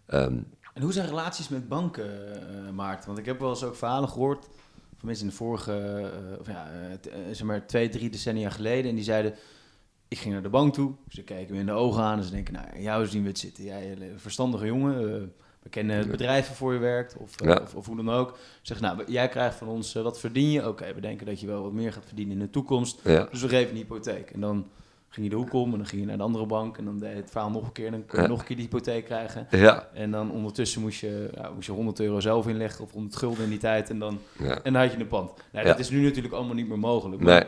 Ehm, 0.06 0.34
En 0.76 0.82
hoe 0.82 0.92
zijn 0.92 1.06
relaties 1.06 1.48
met 1.48 1.68
banken, 1.68 2.10
Maarten? 2.74 3.06
Want 3.06 3.18
ik 3.18 3.26
heb 3.26 3.40
wel 3.40 3.48
eens 3.50 3.62
ook 3.62 3.76
verhalen 3.76 4.08
gehoord 4.08 4.44
van 4.96 5.06
mensen 5.06 5.24
in 5.24 5.30
de 5.30 5.36
vorige, 5.36 5.72
eh, 5.72 6.40
of 6.40 6.46
ja, 6.46 6.70
eh, 6.70 7.18
zeg 7.32 7.42
maar 7.42 7.66
twee, 7.66 7.88
drie 7.88 8.10
decennia 8.10 8.50
geleden. 8.50 8.88
En 8.90 8.94
die 8.94 9.04
zeiden, 9.04 9.34
ik 10.08 10.18
ging 10.18 10.32
naar 10.34 10.42
de 10.42 10.48
bank 10.48 10.74
toe. 10.74 10.92
Ze 11.08 11.22
kijken 11.22 11.54
me 11.54 11.60
in 11.60 11.66
de 11.66 11.72
ogen 11.72 12.02
aan 12.02 12.18
en 12.18 12.24
ze 12.24 12.30
denken, 12.30 12.54
nou, 12.54 12.80
jou 12.80 13.06
zien 13.06 13.22
we 13.22 13.28
het 13.28 13.38
zitten. 13.38 13.64
Jij 13.64 13.90
een 13.92 14.18
verstandige 14.20 14.66
jongen, 14.66 14.98
we 15.62 15.68
kennen 15.70 15.96
het 15.96 16.10
bedrijf 16.10 16.46
waarvoor 16.46 16.72
je 16.72 16.78
werkt, 16.78 17.16
of, 17.16 17.44
Ja. 17.44 17.60
of, 17.62 17.74
of 17.74 17.86
hoe 17.86 17.96
dan 17.96 18.10
ook. 18.10 18.38
Zeg, 18.62 18.80
nou, 18.80 19.12
jij 19.12 19.28
krijgt 19.28 19.56
van 19.56 19.68
ons, 19.68 19.92
wat 19.92 20.20
verdien 20.20 20.50
je? 20.50 20.68
Oké, 20.68 20.94
we 20.94 21.00
denken 21.00 21.26
dat 21.26 21.40
je 21.40 21.46
wel 21.46 21.62
wat 21.62 21.72
meer 21.72 21.92
gaat 21.92 22.06
verdienen 22.06 22.34
in 22.34 22.40
de 22.44 22.50
toekomst. 22.50 23.00
ja. 23.04 23.28
Dus 23.30 23.40
we 23.42 23.48
geven 23.48 23.70
een 23.70 23.76
hypotheek. 23.76 24.30
En 24.30 24.40
dan 24.40 24.66
ging 25.16 25.28
je 25.30 25.36
de 25.36 25.42
hoek 25.42 25.52
om 25.52 25.72
en 25.72 25.78
dan 25.78 25.86
ging 25.86 26.00
je 26.00 26.06
naar 26.06 26.16
de 26.16 26.22
andere 26.22 26.46
bank. 26.46 26.78
En 26.78 26.84
dan 26.84 26.98
deed 26.98 27.16
het 27.16 27.30
verhaal 27.30 27.50
nog 27.50 27.62
een 27.66 27.72
keer. 27.72 27.86
En 27.86 27.92
dan 27.92 28.06
kon 28.06 28.18
je 28.18 28.24
Ja. 28.24 28.30
nog 28.30 28.38
een 28.40 28.46
keer 28.46 28.56
die 28.56 28.64
hypotheek 28.64 29.04
krijgen. 29.04 29.46
Ja, 29.50 29.88
En 29.92 30.10
dan 30.10 30.30
ondertussen 30.30 30.80
moest 30.80 31.00
je, 31.00 31.30
ja, 31.34 31.50
moest 31.54 31.66
je 31.66 31.72
100 31.72 32.00
euro 32.00 32.20
zelf 32.20 32.46
inleggen 32.48 32.84
of 32.84 32.92
100 32.92 33.16
gulden 33.16 33.44
in 33.44 33.50
die 33.50 33.58
tijd. 33.58 33.90
En 33.90 33.98
dan, 33.98 34.18
en 34.38 34.72
dan 34.72 34.82
had 34.82 34.92
je 34.92 34.98
een 34.98 35.06
pand. 35.08 35.32
Nou. 35.52 35.66
Dat 35.66 35.78
is 35.78 35.90
nu 35.90 36.02
natuurlijk 36.02 36.34
allemaal 36.34 36.54
niet 36.54 36.68
meer 36.68 36.78
mogelijk. 36.78 37.22
Nee. 37.22 37.42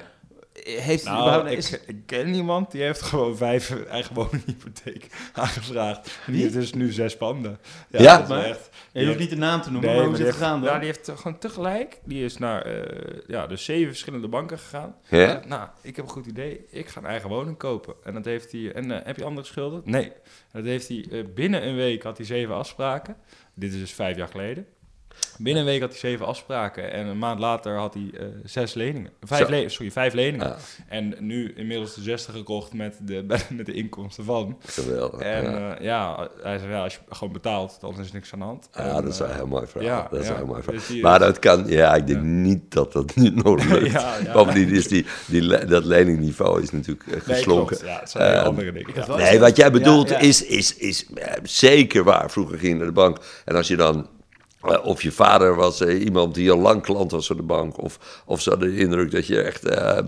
Heeft 0.64 1.04
Nou, 1.04 1.18
überhaupt... 1.20 1.50
ik, 1.50 1.56
is- 1.58 1.80
ik 1.86 1.96
ken 2.06 2.34
iemand 2.34 2.70
die 2.70 2.82
heeft 2.82 3.02
gewoon 3.02 3.36
vijf 3.36 3.70
eigen 3.84 4.14
woninghypotheek 4.14 5.06
aangevraagd. 5.32 6.18
Die 6.26 6.42
heeft 6.42 6.54
dus 6.54 6.72
nu 6.72 6.92
zes 6.92 7.16
panden. 7.16 7.58
Ja? 7.88 8.12
dat 8.16 8.22
is 8.22 8.28
Maar- 8.28 8.44
echt... 8.44 8.70
Je 8.92 9.06
hoeft 9.06 9.18
niet 9.18 9.30
de 9.30 9.36
naam 9.36 9.62
te 9.62 9.70
noemen, 9.70 9.88
Nee, 9.88 9.96
maar 9.98 10.04
hoe 10.06 10.14
is 10.14 10.18
die 10.20 10.28
het 10.28 10.36
gegaan 10.36 10.60
dan? 10.60 10.72
Ja, 10.72 10.78
die 10.78 10.86
heeft 10.86 11.10
gewoon 11.14 11.38
tegelijk, 11.38 12.00
die 12.04 12.24
is 12.24 12.38
naar 12.38 12.62
eh, 12.62 13.18
ja, 13.26 13.46
de 13.46 13.56
zeven 13.56 13.88
verschillende 13.88 14.28
banken 14.28 14.58
gegaan. 14.58 14.94
Ja? 15.08 15.42
Nou, 15.46 15.68
ik 15.82 15.96
heb 15.96 16.04
een 16.04 16.10
goed 16.10 16.26
idee. 16.26 16.64
Ik 16.70 16.88
ga 16.88 17.00
een 17.00 17.06
eigen 17.06 17.28
woning 17.28 17.56
kopen. 17.56 17.94
En 18.04 18.14
dat 18.14 18.24
heeft 18.24 18.52
hij. 18.52 18.72
En 18.72 18.90
eh, 18.90 19.06
heb 19.06 19.16
je 19.16 19.24
andere 19.24 19.46
schulden? 19.46 19.82
Nee. 19.84 20.04
En 20.04 20.12
dat 20.52 20.64
heeft 20.64 20.88
hij 20.88 21.04
eh, 21.10 21.24
binnen 21.34 21.66
een 21.66 21.76
week 21.76 22.02
had 22.02 22.16
hij 22.16 22.26
zeven 22.26 22.54
afspraken. 22.54 23.16
Dit 23.54 23.72
is 23.72 23.78
dus 23.78 23.92
vijf 23.92 24.16
jaar 24.16 24.28
geleden. 24.28 24.66
Binnen 25.38 25.62
een 25.62 25.68
week 25.68 25.80
had 25.80 25.90
hij 25.90 25.98
zeven 25.98 26.26
afspraken. 26.26 26.92
En 26.92 27.06
een 27.06 27.18
maand 27.18 27.38
later 27.40 27.76
had 27.76 27.94
hij 27.94 28.10
eh, 28.20 28.26
zes 28.44 28.74
leningen. 28.74 29.10
Vijf, 29.22 29.44
Zo. 29.44 29.50
le 29.50 29.68
sorry, 29.68 29.90
vijf 29.90 30.12
leningen. 30.12 30.46
Ja, 30.46 30.56
En 30.88 31.14
nu 31.18 31.52
inmiddels 31.56 31.94
de 31.94 32.02
zesde 32.02 32.32
gekocht 32.32 32.72
met 32.72 32.96
de, 33.02 33.24
met 33.56 33.66
de 33.66 33.72
inkomsten 33.72 34.24
van. 34.24 34.58
geweldig. 34.66 35.20
En 35.20 35.42
ja. 35.44 35.58
ja, 35.58 35.76
ja 35.80 36.28
hij 36.42 36.58
zei, 36.58 36.70
ja, 36.70 36.82
als 36.82 36.94
je 36.94 37.00
gewoon 37.08 37.32
betaalt, 37.32 37.76
dan 37.80 38.00
is 38.00 38.08
er 38.08 38.14
niks 38.14 38.32
aan 38.32 38.38
de 38.38 38.44
hand. 38.44 38.68
Ja, 38.72 38.80
En, 38.96 39.02
dat 39.02 39.12
is 39.12 39.18
wel 39.18 39.26
eh, 39.28 39.32
een 39.32 39.38
heel 39.40 39.48
mooi 39.48 39.66
verhaal. 39.66 39.88
ja, 39.88 40.08
dat 40.10 40.20
is 40.20 40.26
ja. 40.26 40.30
een 40.32 40.36
heel 40.38 40.46
mooi 40.46 40.62
verhaal. 40.62 40.80
Dus 40.80 40.88
die- 40.88 41.02
maar 41.02 41.18
dat 41.18 41.38
kan, 41.38 41.64
ja, 41.66 41.94
ik 41.94 42.06
denk 42.06 42.18
Ja. 42.18 42.24
niet 42.26 42.72
dat 42.72 42.92
dat 42.92 43.14
nu 43.16 43.30
nog 43.30 43.64
lukt. 43.72 44.32
Bovendien 44.32 44.68
is 44.68 44.88
die, 44.88 45.06
die, 45.26 45.66
dat 45.66 45.84
leningniveau 45.84 46.62
is 46.62 46.70
natuurlijk 46.70 47.06
eh, 47.06 47.12
Nee, 47.12 47.20
geslonken. 47.36 47.76
klopt. 47.76 47.92
Ja, 47.92 48.00
het 48.00 48.10
zijn 48.10 48.34
Ehm, 48.34 48.44
andere 48.46 48.72
dingen. 48.72 49.16
Nee, 49.16 49.38
wat 49.38 49.56
jij 49.56 49.70
bedoelt 49.70 50.08
Ja, 50.08 50.14
ja. 50.14 50.20
Is, 50.22 50.44
is, 50.44 50.76
is 50.76 51.06
eh, 51.14 51.32
zeker 51.42 52.04
waar. 52.04 52.30
Vroeger 52.30 52.58
ging 52.58 52.72
je 52.72 52.76
naar 52.78 52.86
de 52.86 52.92
bank 52.92 53.18
en 53.44 53.56
als 53.56 53.68
je 53.68 53.76
dan... 53.76 54.08
eh, 54.62 54.84
of 54.84 55.02
je 55.02 55.12
vader 55.12 55.54
was 55.54 55.80
eh, 55.80 56.04
iemand 56.04 56.34
die 56.34 56.50
al 56.50 56.58
lang 56.58 56.82
klant 56.82 57.10
was 57.10 57.26
van 57.26 57.36
de 57.36 57.42
bank. 57.42 57.78
Of, 57.82 58.22
of 58.26 58.40
ze 58.40 58.50
hadden 58.50 58.70
de 58.74 58.80
indruk 58.80 59.10
dat 59.10 59.26
je 59.26 59.40
echt 59.42 59.64
eh, 59.64 59.98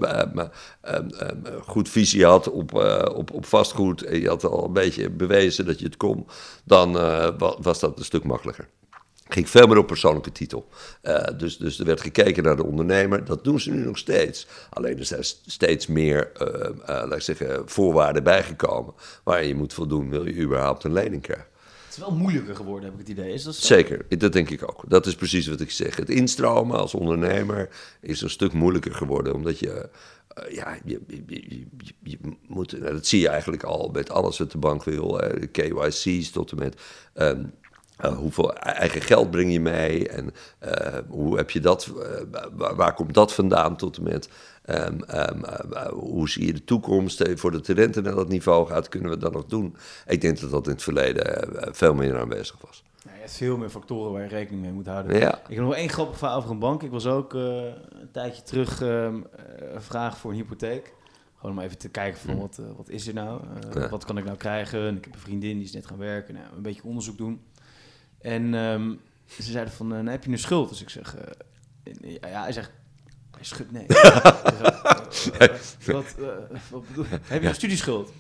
goed 1.67 1.89
visie 1.89 2.25
had 2.25 2.51
op, 2.51 2.75
op, 3.15 3.31
op 3.33 3.47
vastgoed. 3.47 4.03
En 4.03 4.21
je 4.21 4.29
had 4.29 4.45
al 4.45 4.65
een 4.65 4.73
beetje 4.73 5.11
bewezen 5.11 5.67
dat 5.67 5.79
je 5.79 5.85
het 5.85 5.97
kon. 5.97 6.27
Dan 6.65 6.93
wa- 6.93 7.57
was 7.61 7.81
dat 7.81 7.99
een 7.99 8.05
stuk 8.05 8.25
makkelijker 8.25 8.69
ging 9.33 9.49
veel 9.51 9.67
meer 9.67 9.79
op 9.79 9.87
persoonlijke 9.87 10.33
titel. 10.33 10.69
Dus, 11.37 11.57
dus 11.57 11.79
er 11.79 11.85
werd 11.85 12.01
gekeken 12.01 12.43
naar 12.43 12.57
de 12.57 12.65
ondernemer. 12.65 13.25
Dat 13.25 13.45
doen 13.45 13.61
ze 13.61 13.71
nu 13.71 13.85
nog 13.85 13.99
steeds. 13.99 14.47
Alleen 14.71 14.99
er 14.99 15.05
zijn 15.05 15.25
st- 15.25 15.43
steeds 15.47 15.87
meer 15.87 16.33
eh, 16.33 16.71
laat 16.85 17.13
ik 17.13 17.21
zeggen, 17.23 17.63
voorwaarden 17.69 18.23
bijgekomen. 18.23 18.95
Waar 19.25 19.45
je 19.45 19.55
moet 19.55 19.73
voldoen, 19.75 20.11
wil 20.11 20.27
je 20.27 20.41
überhaupt 20.41 20.85
een 20.85 20.93
lening 20.93 21.23
krijgen. 21.23 21.47
Wel 22.01 22.11
moeilijker 22.11 22.57
geworden, 22.57 22.85
heb 22.85 23.01
ik 23.01 23.07
het 23.09 23.19
idee. 23.19 23.33
Is 23.33 23.43
dat? 23.43 23.55
Zeker, 23.55 24.19
dat 24.19 24.33
denk 24.33 24.51
ik 24.51 24.63
ook. 24.63 24.85
Dat 24.89 25.07
is 25.07 25.15
precies 25.15 25.47
wat 25.47 25.61
ik 25.61 25.71
zeg. 25.71 25.97
Het 25.97 26.11
instromen 26.11 26.79
als 26.79 26.95
ondernemer 26.95 27.69
is 28.01 28.21
een 28.21 28.31
stuk 28.31 28.53
moeilijker 28.53 28.95
geworden. 28.95 29.35
Omdat 29.35 29.59
je, 29.59 29.89
eh, 30.29 30.55
ja, 30.55 30.79
je, 30.85 31.01
je, 32.03 32.19
moet, 32.47 32.81
nou, 32.81 32.93
dat 32.93 33.07
zie 33.07 33.21
je 33.21 33.29
eigenlijk 33.29 33.63
al 33.63 33.91
met 33.93 34.11
alles 34.11 34.39
wat 34.39 34.53
de 34.53 34.59
bank 34.59 34.85
wil. 34.85 35.21
eh, 35.21 35.49
KYC's 35.53 36.31
tot 36.31 36.51
en 36.51 36.59
met... 36.59 36.81
ehm, 37.15 37.45
eh, 37.97 38.17
hoeveel 38.17 38.55
eigen 38.55 39.01
geld 39.03 39.31
breng 39.31 39.53
je 39.53 39.61
mee 39.61 40.09
en 40.09 40.33
hoe 41.09 41.37
heb 41.37 41.51
je 41.51 41.61
dat, 41.61 41.93
waar 42.51 42.95
komt 42.95 43.15
dat 43.15 43.35
vandaan 43.35 43.77
tot 43.77 43.97
en 43.97 44.03
met 44.03 44.29
ehm, 44.63 45.01
ehm, 45.03 45.45
eh, 45.45 45.87
hoe 45.89 46.29
zie 46.29 46.47
je 46.47 46.53
de 46.53 46.65
toekomst 46.65 47.21
eh, 47.21 47.37
voordat 47.37 47.67
de 47.67 47.73
rente 47.73 48.01
naar 48.01 48.15
dat 48.15 48.29
niveau 48.29 48.67
gaat, 48.67 48.89
kunnen 48.89 49.11
we 49.11 49.17
dat 49.17 49.33
nog 49.33 49.47
doen? 49.47 49.77
Ik 50.07 50.21
denk 50.21 50.41
dat 50.41 50.51
dat 50.51 50.67
in 50.67 50.73
het 50.73 50.83
verleden 50.83 51.53
eh, 51.63 51.69
veel 51.73 51.95
meer 51.95 52.19
aanwezig 52.19 52.57
was. 52.61 52.83
Ja, 53.05 53.13
je 53.15 53.19
hebt 53.21 53.33
veel 53.33 53.57
meer 53.57 53.69
factoren 53.71 54.13
waar 54.13 54.23
je 54.23 54.29
rekening 54.29 54.63
mee 54.63 54.73
moet 54.73 54.87
houden. 54.87 55.19
Ja, 55.19 55.39
Ik 55.49 55.55
heb 55.55 55.65
nog 55.65 55.75
één 55.75 55.89
grappig 55.89 56.19
verhaal 56.19 56.37
over 56.39 56.51
een 56.51 56.59
bank. 56.59 56.83
Ik 56.83 56.91
was 56.91 57.07
ook 57.07 57.35
eh, 57.35 57.41
een 57.91 58.11
tijdje 58.13 58.43
terug 58.43 58.83
ehm 58.83 59.15
eh, 59.37 59.79
vragen 59.79 60.19
voor 60.19 60.31
een 60.31 60.37
hypotheek. 60.37 60.95
Gewoon 61.37 61.57
om 61.59 61.63
even 61.63 61.79
te 61.79 61.89
kijken 61.89 62.21
van 62.21 62.39
wat, 62.39 62.59
eh, 62.59 62.65
wat 62.77 62.89
is 62.89 63.07
er 63.07 63.15
nou? 63.15 63.41
Eh, 63.75 63.83
Ja. 63.83 63.89
Wat 63.89 64.05
kan 64.05 64.19
ik 64.19 64.25
nou 64.25 64.37
krijgen? 64.37 64.87
En 64.87 64.97
ik 64.97 65.05
heb 65.05 65.15
een 65.15 65.21
vriendin 65.21 65.57
die 65.57 65.65
is 65.65 65.73
net 65.73 65.87
gaan 65.87 65.99
werken. 65.99 66.35
Nou, 66.35 66.47
een 66.57 66.63
beetje 66.63 66.85
onderzoek 66.85 67.17
doen. 67.19 67.41
En 68.21 68.53
ze 69.27 69.43
zeiden 69.43 69.75
van, 69.75 69.87
eh, 69.93 69.97
nou, 69.99 70.09
heb 70.11 70.25
je 70.25 70.31
een 70.31 70.39
schuld? 70.39 70.69
Dus 70.69 70.83
ik 70.83 70.89
zeg, 70.89 71.17
eh, 71.17 72.17
ja, 72.21 72.43
hij 72.43 72.53
zegt, 72.53 72.71
hij 73.41 73.49
schudt 73.49 73.73
nee. 73.73 73.87
Eh, 75.39 75.49
wat, 75.95 76.15
eh, 76.19 76.27
wat 76.71 76.87
bedoel? 76.87 77.05
Heb 77.25 77.43
je 77.43 77.49
een 77.49 77.55
studieschuld? 77.55 78.13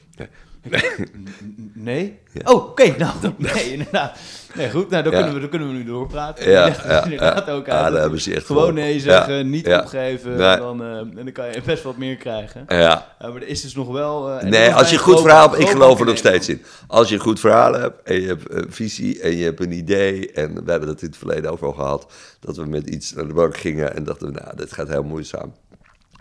Ik, 0.62 0.72
"N- 0.72 1.10
n- 1.44 1.72
Nee? 1.74 2.18
Ja. 2.32 2.40
Oh, 2.52 2.64
oké, 2.68 2.94
nou, 2.98 3.12
nee, 3.36 3.72
inderdaad. 3.72 4.18
Nee, 4.54 4.70
goed, 4.70 4.90
nou, 4.90 5.02
dan, 5.02 5.12
Ja. 5.12 5.18
kunnen 5.18 5.34
we, 5.34 5.40
dan 5.40 5.48
kunnen 5.50 5.68
we 5.68 5.74
nu 5.74 5.84
doorpraten. 5.84 6.50
Ja, 6.50 6.66
ja, 6.86 7.04
inderdaad 7.04 7.48
ook 7.50 7.66
Ja, 7.66 7.72
uit. 7.72 7.82
daar 7.82 7.90
dat 7.90 8.00
hebben 8.00 8.20
ze 8.20 8.34
echt 8.34 8.46
Gewoon 8.46 8.74
nee 8.74 9.00
zeggen, 9.00 9.50
niet 9.50 9.66
opgeven, 9.68 10.36
Nee. 10.36 10.56
dan, 10.56 10.82
eh, 10.82 10.96
en 10.98 11.10
dan 11.14 11.32
kan 11.32 11.46
je 11.46 11.60
best 11.64 11.82
wat 11.82 11.96
meer 11.96 12.16
krijgen. 12.16 12.64
ja. 12.68 12.78
Ja, 12.78 13.06
maar 13.20 13.34
er 13.34 13.46
is 13.48 13.60
dus 13.60 13.74
nog 13.74 13.88
wel... 13.88 14.30
eh, 14.30 14.48
Nee, 14.48 14.72
als 14.74 14.88
je 14.90 14.96
een 14.96 15.02
goed 15.02 15.20
verhaal 15.20 15.50
hebt, 15.50 15.62
ik 15.62 15.68
geloof 15.68 16.00
er 16.00 16.06
nog 16.06 16.16
steeds 16.16 16.48
in. 16.48 16.62
Als 16.86 17.08
je 17.08 17.14
een 17.14 17.20
goed 17.20 17.40
verhaal 17.40 17.72
hebt 17.74 18.02
en 18.02 18.20
je 18.20 18.26
hebt 18.26 18.50
een 18.52 18.66
visie 18.72 19.20
en 19.20 19.36
je 19.36 19.44
hebt 19.44 19.60
een 19.60 19.72
idee. 19.72 20.32
En 20.32 20.64
we 20.64 20.70
hebben 20.70 20.88
dat 20.88 21.00
in 21.02 21.08
het 21.08 21.16
verleden 21.16 21.50
ook 21.50 21.60
al 21.62 21.72
gehad. 21.72 22.12
Dat 22.40 22.56
we 22.56 22.66
met 22.66 22.88
iets 22.90 23.12
naar 23.12 23.26
de 23.26 23.34
bank 23.34 23.56
gingen 23.56 23.96
en 23.96 24.04
dachten 24.04 24.26
we, 24.32 24.40
nou, 24.40 24.56
dit 24.56 24.72
gaat 24.72 24.88
heel 24.88 25.02
moeizaam. 25.02 25.54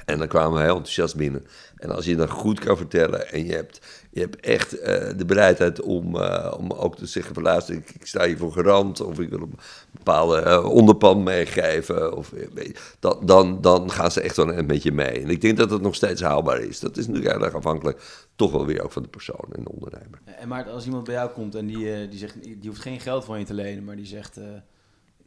En 0.10 0.18
dan 0.18 0.28
kwamen 0.28 0.58
we 0.58 0.64
heel 0.64 0.76
enthousiast 0.76 1.16
binnen. 1.16 1.46
En 1.78 1.90
als 1.90 2.06
je 2.06 2.16
dat 2.16 2.30
goed 2.30 2.60
kan 2.60 2.78
vertellen 2.78 3.32
en 3.32 3.46
je 3.46 3.54
hebt, 3.54 3.80
je 4.12 4.20
hebt 4.20 4.40
echt 4.40 4.80
eh, 4.80 5.18
de 5.18 5.26
bereidheid 5.26 5.82
om, 5.82 6.16
eh, 6.16 6.54
om 6.58 6.72
ook 6.72 6.98
te 6.98 7.06
zeggen 7.06 7.34
van 7.34 7.44
luister, 7.44 7.76
ik, 7.76 7.90
ik 7.90 8.06
sta 8.06 8.26
hier 8.26 8.38
voor 8.38 8.52
garant 8.52 9.02
of 9.02 9.20
ik 9.20 9.30
wil 9.30 9.42
een 9.42 9.60
bepaalde 9.92 10.40
eh, 10.42 10.66
onderpand 10.66 11.24
meegeven. 11.24 12.16
Of, 12.18 12.32
je, 12.32 12.76
dan, 13.22 13.62
dan, 13.62 13.92
gaan 13.92 14.12
ze 14.12 14.22
echt 14.22 14.36
wel 14.36 14.54
een 14.54 14.66
met 14.66 14.84
je 14.84 14.92
mee. 14.92 15.22
En 15.22 15.30
ik 15.30 15.42
denk 15.42 15.58
dat 15.58 15.70
het 15.70 15.82
nog 15.82 15.96
steeds 15.96 16.22
haalbaar 16.22 16.60
is. 16.60 16.80
Dat 16.80 16.98
is 16.98 17.08
natuurlijk 17.08 17.42
erg 17.42 17.54
afhankelijk 17.54 18.28
toch 18.36 18.52
wel 18.52 18.66
weer 18.66 18.84
ook 18.84 18.92
van 18.92 19.04
de 19.04 19.10
persoon 19.10 19.46
en 19.52 19.64
de 19.64 19.72
ondernemer. 19.72 20.20
En 20.26 20.48
maar 20.48 20.70
als 20.70 20.86
iemand 20.86 21.04
bij 21.04 21.14
jou 21.14 21.30
komt 21.30 21.56
en 21.56 21.66
die, 21.66 22.08
die 22.08 22.20
zegt, 22.20 22.44
die 22.44 22.68
hoeft 22.68 22.82
geen 22.82 23.00
geld 23.00 23.26
van 23.26 23.40
je 23.40 23.46
te 23.46 23.54
lenen, 23.54 23.84
maar 23.84 23.96
die 23.96 24.06
zegt, 24.06 24.40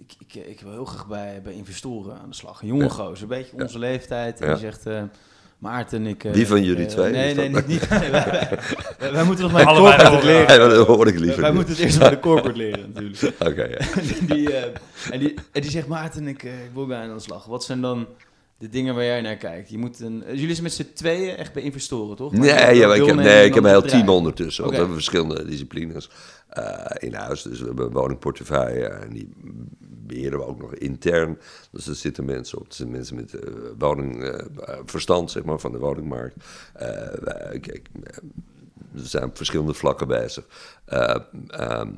ik, 0.06 0.14
ik, 0.34 0.46
ik 0.46 0.60
wil 0.60 0.72
heel 0.72 0.84
graag 0.84 1.06
bij, 1.06 1.40
bij 1.44 1.52
investoren 1.52 2.18
aan 2.22 2.28
de 2.28 2.34
slag. 2.34 2.60
Een 2.62 2.68
jonge 2.68 2.82
Ja. 2.82 2.88
gozer, 2.88 3.22
een 3.22 3.28
beetje 3.28 3.56
Ja. 3.56 3.62
onze 3.62 3.78
leeftijd. 3.78 4.40
En 4.40 4.46
Ja. 4.46 4.52
die 4.52 4.62
zegt, 4.62 4.86
eh, 4.86 5.02
Maarten, 5.58 6.06
ik... 6.06 6.24
eh, 6.24 6.32
Wie 6.32 6.46
van 6.46 6.62
jullie 6.64 6.84
eh, 6.86 6.90
twee 6.90 7.12
Nee, 7.12 7.30
is 7.30 7.36
nee, 7.36 7.50
dat? 7.50 7.66
niet. 7.66 7.88
wij, 7.88 8.10
wij- 8.10 9.12
wij 9.12 9.24
moeten 9.24 9.44
nog 9.44 9.52
maar 9.64 9.64
corporate 9.64 10.26
leren. 10.26 10.60
Ja, 10.60 10.68
dat 10.68 10.86
hoor 10.86 11.06
ik 11.08 11.18
liever 11.18 11.40
Wij 11.40 11.48
niet. 11.50 11.56
moeten 11.58 11.74
het 11.74 11.84
eerst 11.84 11.98
bij 11.98 12.10
de 12.10 12.18
corporate 12.18 12.58
leren 12.64 12.92
natuurlijk. 12.94 13.34
Oké, 13.40 13.62
ja. 13.64 13.78
die, 14.02 14.24
die, 14.26 14.52
eh, 14.56 14.74
en, 15.10 15.18
die, 15.18 15.34
en 15.52 15.60
die 15.60 15.70
zegt, 15.70 15.86
Maarten, 15.86 16.28
ik, 16.28 16.42
eh, 16.42 16.64
ik 16.64 16.70
wil 16.74 16.86
bij 16.86 16.98
aan 16.98 17.14
de 17.14 17.20
slag. 17.20 17.44
Wat 17.44 17.64
zijn 17.64 17.80
dan 17.80 18.06
de 18.58 18.68
dingen 18.68 18.94
waar 18.94 19.04
jij 19.04 19.20
naar 19.20 19.36
kijkt? 19.36 19.70
Je 19.70 19.78
moet 19.78 20.00
een, 20.00 20.24
eh, 20.24 20.34
jullie 20.34 20.50
zijn 20.50 20.62
met 20.62 20.72
z'n 20.72 20.86
tweeën 20.94 21.36
echt 21.36 21.52
bij 21.52 21.62
investoren, 21.62 22.16
toch? 22.16 22.32
Maar 22.32 22.40
Nee, 22.40 22.76
ja, 22.76 22.86
maar 22.86 22.96
ik 22.96 23.06
heb, 23.06 23.16
nee, 23.16 23.44
ik 23.46 23.54
heb 23.54 23.64
een 23.64 23.70
heel 23.70 23.82
team 23.82 24.08
ondertussen. 24.08 24.62
Want 24.62 24.74
we 24.74 24.80
hebben 24.80 24.96
verschillende 25.00 25.44
disciplines 25.44 26.10
eh, 26.48 26.84
in 26.98 27.14
huis. 27.14 27.42
Dus 27.42 27.60
we 27.60 27.66
hebben 27.66 27.86
een 27.86 27.92
woningportefeuille 27.92 28.86
en 28.86 29.12
die 29.12 29.28
beheren 30.06 30.38
we 30.38 30.46
ook 30.46 30.60
nog 30.60 30.74
intern. 30.74 31.38
Dus 31.70 31.86
er 31.86 31.94
zitten 31.94 32.24
mensen 32.24 32.58
op. 32.58 32.68
Er 32.68 32.74
zijn 32.74 32.90
mensen 32.90 33.16
met 33.16 33.34
eh, 33.34 33.52
woningverstand, 33.78 35.30
zeg 35.30 35.44
maar, 35.44 35.58
van 35.58 35.72
de 35.72 35.78
woningmarkt. 35.78 36.36
Eh, 36.72 36.88
kijk, 37.60 37.88
eh, 38.02 38.16
we 38.92 39.06
zijn 39.06 39.24
op 39.24 39.36
verschillende 39.36 39.74
vlakken 39.74 40.06
bezig. 40.08 40.44
Eh, 40.84 41.16
ehm, 41.48 41.88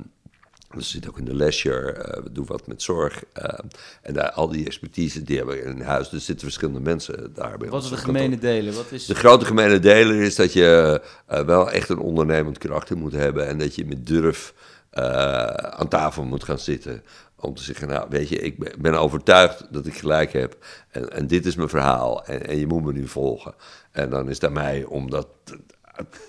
we 0.69 0.81
zitten 0.81 1.11
ook 1.11 1.17
in 1.17 1.25
de 1.25 1.35
leisure, 1.35 1.91
eh, 1.91 2.23
we 2.23 2.31
doen 2.31 2.45
wat 2.45 2.67
met 2.67 2.81
zorg. 2.81 3.23
eh, 3.33 3.59
en 4.01 4.13
daar, 4.13 4.31
al 4.31 4.47
die 4.49 4.65
expertise 4.65 5.23
die 5.23 5.37
hebben 5.37 5.55
we 5.55 5.61
in 5.63 5.81
huis. 5.81 6.09
Dus 6.09 6.19
er 6.19 6.25
zitten 6.25 6.45
verschillende 6.45 6.79
mensen 6.81 7.33
daar 7.33 7.57
bij 7.57 7.69
Wat 7.69 7.83
is 7.83 7.89
de 7.89 7.97
gemene 7.97 8.37
delen? 8.37 8.73
Wat 8.73 8.91
is... 8.91 9.05
De 9.05 9.15
grote 9.15 9.45
gemene 9.45 9.79
deler 9.79 10.21
is 10.21 10.35
dat 10.35 10.53
je 10.53 11.01
eh, 11.25 11.39
wel 11.45 11.71
echt 11.71 11.89
een 11.89 11.99
ondernemend 11.99 12.57
karakter 12.57 12.97
moet 12.97 13.13
hebben. 13.13 13.47
En 13.47 13.57
dat 13.57 13.75
je 13.75 13.85
met 13.85 14.07
durf 14.07 14.53
eh, 14.89 15.45
aan 15.45 15.87
tafel 15.87 16.23
moet 16.23 16.43
gaan 16.43 16.59
zitten. 16.59 17.03
Om 17.45 17.53
te 17.53 17.63
zeggen, 17.63 17.87
nou 17.87 18.05
weet 18.09 18.29
je, 18.29 18.39
ik 18.39 18.81
ben- 18.81 18.93
overtuigd 18.93 19.67
dat 19.71 19.85
ik 19.85 19.97
gelijk 19.97 20.33
heb. 20.33 20.57
En, 20.89 21.11
en 21.11 21.27
dit 21.27 21.45
is 21.45 21.55
mijn 21.55 21.69
verhaal. 21.69 22.25
En, 22.25 22.47
en 22.47 22.59
je 22.59 22.67
moet 22.67 22.83
me 22.83 22.91
nu 22.91 23.07
volgen. 23.07 23.53
En 23.91 24.09
dan 24.09 24.29
is 24.29 24.35
het 24.35 24.45
aan 24.45 24.53
mij 24.53 24.83
om 24.83 25.09
dat 25.09 25.27
te, 25.43 25.59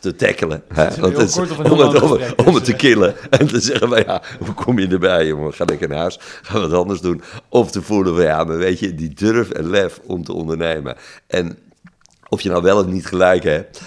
te 0.01 0.15
tackelen. 0.15 0.63
hè. 0.75 1.01
Want 1.01 1.17
het 1.17 1.29
is 1.29 1.37
om, 1.37 1.43
het, 1.43 1.71
om, 1.71 1.81
om 2.37 2.45
dus, 2.45 2.55
het 2.55 2.65
te 2.65 2.73
eh. 2.73 2.79
killen. 2.79 3.15
En 3.31 3.47
te 3.47 3.61
zeggen, 3.61 3.89
van, 3.89 3.99
ja, 3.99 4.23
hoe 4.39 4.55
kom 4.55 4.79
je 4.79 4.89
erbij, 4.89 5.27
jongen? 5.27 5.55
Ga 5.55 5.67
ik 5.67 5.89
naar 5.89 5.99
huis? 5.99 6.19
Ga 6.43 6.61
wat 6.61 6.73
anders 6.73 7.01
doen? 7.01 7.23
Of 7.49 7.71
te 7.71 7.83
voelen 7.83 8.15
van, 8.15 8.25
ja, 8.25 8.45
maar 8.45 8.59
weet 8.59 8.79
je, 8.79 8.95
die 8.95 9.15
durf 9.15 9.51
en 9.51 9.71
lef 9.71 10.01
om 10.07 10.25
te 10.25 10.33
ondernemen. 10.33 10.97
En 11.27 11.59
of 12.29 12.41
je 12.41 12.49
nou 12.49 12.63
wel 12.63 12.79
of 12.79 12.87
niet 12.87 13.07
gelijk 13.07 13.43
hebt, 13.43 13.81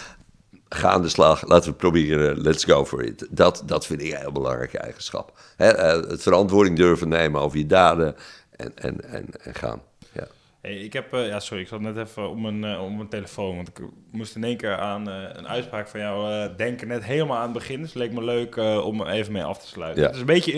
ga 0.70 0.90
aan 0.90 1.02
de 1.02 1.10
slag. 1.10 1.48
Laten 1.48 1.72
we 1.72 1.76
proberen. 1.78 2.42
Let's 2.42 2.64
go 2.64 2.86
for 2.86 3.04
it. 3.04 3.28
Dat, 3.30 3.64
dat 3.66 3.86
vind 3.86 4.02
ik 4.02 4.12
een 4.12 4.18
heel 4.20 4.32
belangrijke 4.32 4.78
eigenschap. 4.78 5.40
Hè, 5.56 5.68
eh, 5.68 6.10
het 6.10 6.22
verantwoording 6.22 6.78
durven 6.78 7.10
nemen 7.10 7.42
over 7.42 7.58
je 7.58 7.66
daden 7.66 8.16
en, 8.52 8.72
en, 8.76 9.04
en, 9.10 9.26
en 9.44 9.56
gaan. 9.56 9.82
Ja. 10.12 10.28
Hey, 10.62 10.76
ik 10.76 10.94
heb, 10.94 11.14
eh, 11.14 11.28
ja, 11.28 11.40
sorry, 11.40 11.64
ik 11.64 11.70
zat 11.70 11.80
net 11.80 11.98
even 11.98 12.30
om 12.30 12.42
mijn, 12.42 12.64
eh, 12.64 12.84
om 12.84 12.96
mijn 12.96 13.10
telefoon, 13.10 13.56
want 13.56 13.68
ik 13.68 13.80
moest 14.12 14.36
in 14.36 14.44
één 14.44 14.58
keer 14.58 14.78
aan 14.78 15.10
eh, 15.10 15.16
een 15.34 15.48
uitspraak 15.48 15.88
van 15.88 16.00
jou 16.00 16.32
eh, 16.32 16.58
denken, 16.58 16.88
net 16.88 17.04
helemaal 17.04 17.38
aan 17.38 17.44
het 17.44 17.54
begin. 17.54 17.80
Dus 17.82 17.94
het 17.94 18.02
leek 18.02 18.12
me 18.12 18.24
leuk 18.24 18.56
eh, 18.56 18.86
om 18.86 19.08
even 19.08 19.32
mee 19.32 19.44
af 19.44 19.60
te 19.60 19.68
sluiten. 19.68 20.02
Ja. 20.02 20.08
Het 20.08 20.16
is 20.16 20.22
een 20.22 20.28
beetje 20.28 20.54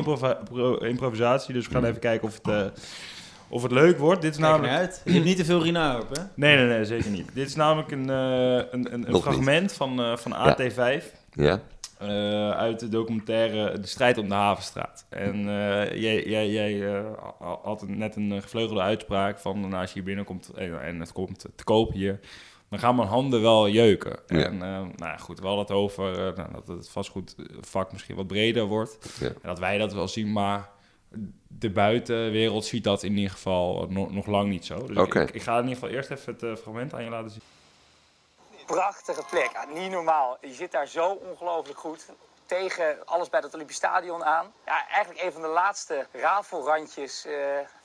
improvisatie, 0.88 1.54
dus 1.54 1.68
we 1.68 1.74
gaan 1.74 1.86
even 1.86 2.00
kijken 2.00 2.28
of 2.28 2.34
het, 2.36 2.48
eh, 2.48 2.66
of 3.52 3.64
het 3.64 3.72
leuk 3.72 3.98
wordt. 3.98 4.22
Dit 4.22 4.32
is 4.32 4.38
namelijk... 4.38 4.74
uit. 4.74 5.02
Je 5.06 5.12
hebt 5.12 5.26
niet 5.26 5.38
te 5.38 5.46
veel 5.46 5.64
Rina 5.64 6.00
op, 6.00 6.10
hè? 6.16 6.22
Nee, 6.36 6.56
nee, 6.58 6.66
nee, 6.68 6.86
zeker 6.86 7.12
niet. 7.12 7.30
Dit 7.34 7.48
is 7.48 7.56
namelijk 7.56 7.92
een, 7.92 8.10
eh, 8.10 8.64
een, 8.72 8.94
een, 8.94 9.22
fragment 9.22 9.74
van, 9.74 10.02
eh, 10.02 10.18
van 10.18 10.32
Ja. 10.32 10.58
AT5. 10.58 11.04
Ja? 11.34 11.60
eh, 12.00 12.50
uit 12.52 12.80
de 12.80 12.90
documentaire 12.90 13.80
De 13.80 13.88
strijd 13.88 14.18
om 14.18 14.28
de 14.30 14.34
Havenstraat. 14.36 15.06
En 15.10 15.34
eh, 15.36 16.02
jij, 16.02 16.24
jij, 16.26 16.50
jij 16.50 16.94
eh, 16.96 17.04
had 17.64 17.82
een- 17.82 17.98
net 17.98 18.16
een 18.16 18.42
gevleugelde 18.42 18.82
uitspraak 18.82 19.40
van 19.40 19.60
nou, 19.60 19.74
als 19.74 19.88
je 19.90 19.94
hier 19.94 20.04
binnenkomt 20.04 20.50
en, 20.56 20.82
en 20.84 21.00
het 21.00 21.12
komt 21.12 21.46
te 21.56 21.64
koop 21.64 21.92
hier, 21.92 22.20
dan 22.70 22.80
gaan 22.80 22.96
mijn 22.96 23.08
handen 23.08 23.42
wel 23.42 23.70
jeuken. 23.70 24.20
Ja. 24.28 24.44
En 24.46 24.54
eh, 24.54 24.60
nou 24.70 24.92
ja, 24.98 25.18
goed, 25.18 25.40
we 25.40 25.46
hadden 25.46 25.66
het 25.66 25.74
over 25.76 26.28
eh, 26.28 26.36
nou, 26.36 26.50
dat 26.54 26.68
het 26.68 26.90
vastgoedvak 26.90 27.92
misschien 27.92 28.16
wat 28.16 28.28
breder 28.28 28.66
wordt. 28.66 29.18
Ja. 29.20 29.28
En 29.28 29.34
dat 29.42 29.60
wij 29.60 29.78
dat 29.78 29.94
wel 29.94 30.08
zien, 30.08 30.32
maar 30.32 30.70
de 31.48 31.70
buitenwereld 31.70 32.66
ziet 32.66 32.84
dat 32.84 33.04
in 33.04 33.16
ieder 33.18 33.32
geval 33.32 33.86
nog, 33.90 34.12
nog 34.12 34.26
lang 34.26 34.50
niet 34.50 34.66
zo. 34.66 34.80
Dus 34.80 34.90
ik- 34.90 34.98
Oké. 34.98 35.22
ik, 35.22 35.32
ik 35.32 35.42
ga 35.42 35.52
in 35.58 35.58
ieder 35.68 35.74
geval 35.74 35.90
eerst 35.90 36.10
even 36.10 36.34
het 36.34 36.44
eh, 36.44 36.56
fragment 36.56 36.94
aan 36.94 37.04
je 37.04 37.10
laten 37.10 37.30
zien. 37.32 37.42
Prachtige 38.66 39.24
plek. 39.30 39.50
Ja, 39.54 39.66
niet 39.66 39.92
normaal. 39.92 40.38
Je 40.42 40.54
zit 40.54 40.72
daar 40.72 40.88
zo 40.88 41.08
ongelooflijk 41.12 41.80
goed. 41.80 42.06
Tegen 42.46 43.06
alles 43.06 43.30
bij 43.30 43.40
het 43.40 43.54
Olympisch 43.54 43.76
Stadion 43.76 44.24
aan. 44.24 44.54
Ja, 44.66 44.88
eigenlijk 44.88 45.24
een 45.26 45.32
van 45.32 45.42
de 45.42 45.48
laatste 45.48 46.08
rafelrandjes 46.12 47.26
eh, 47.26 47.34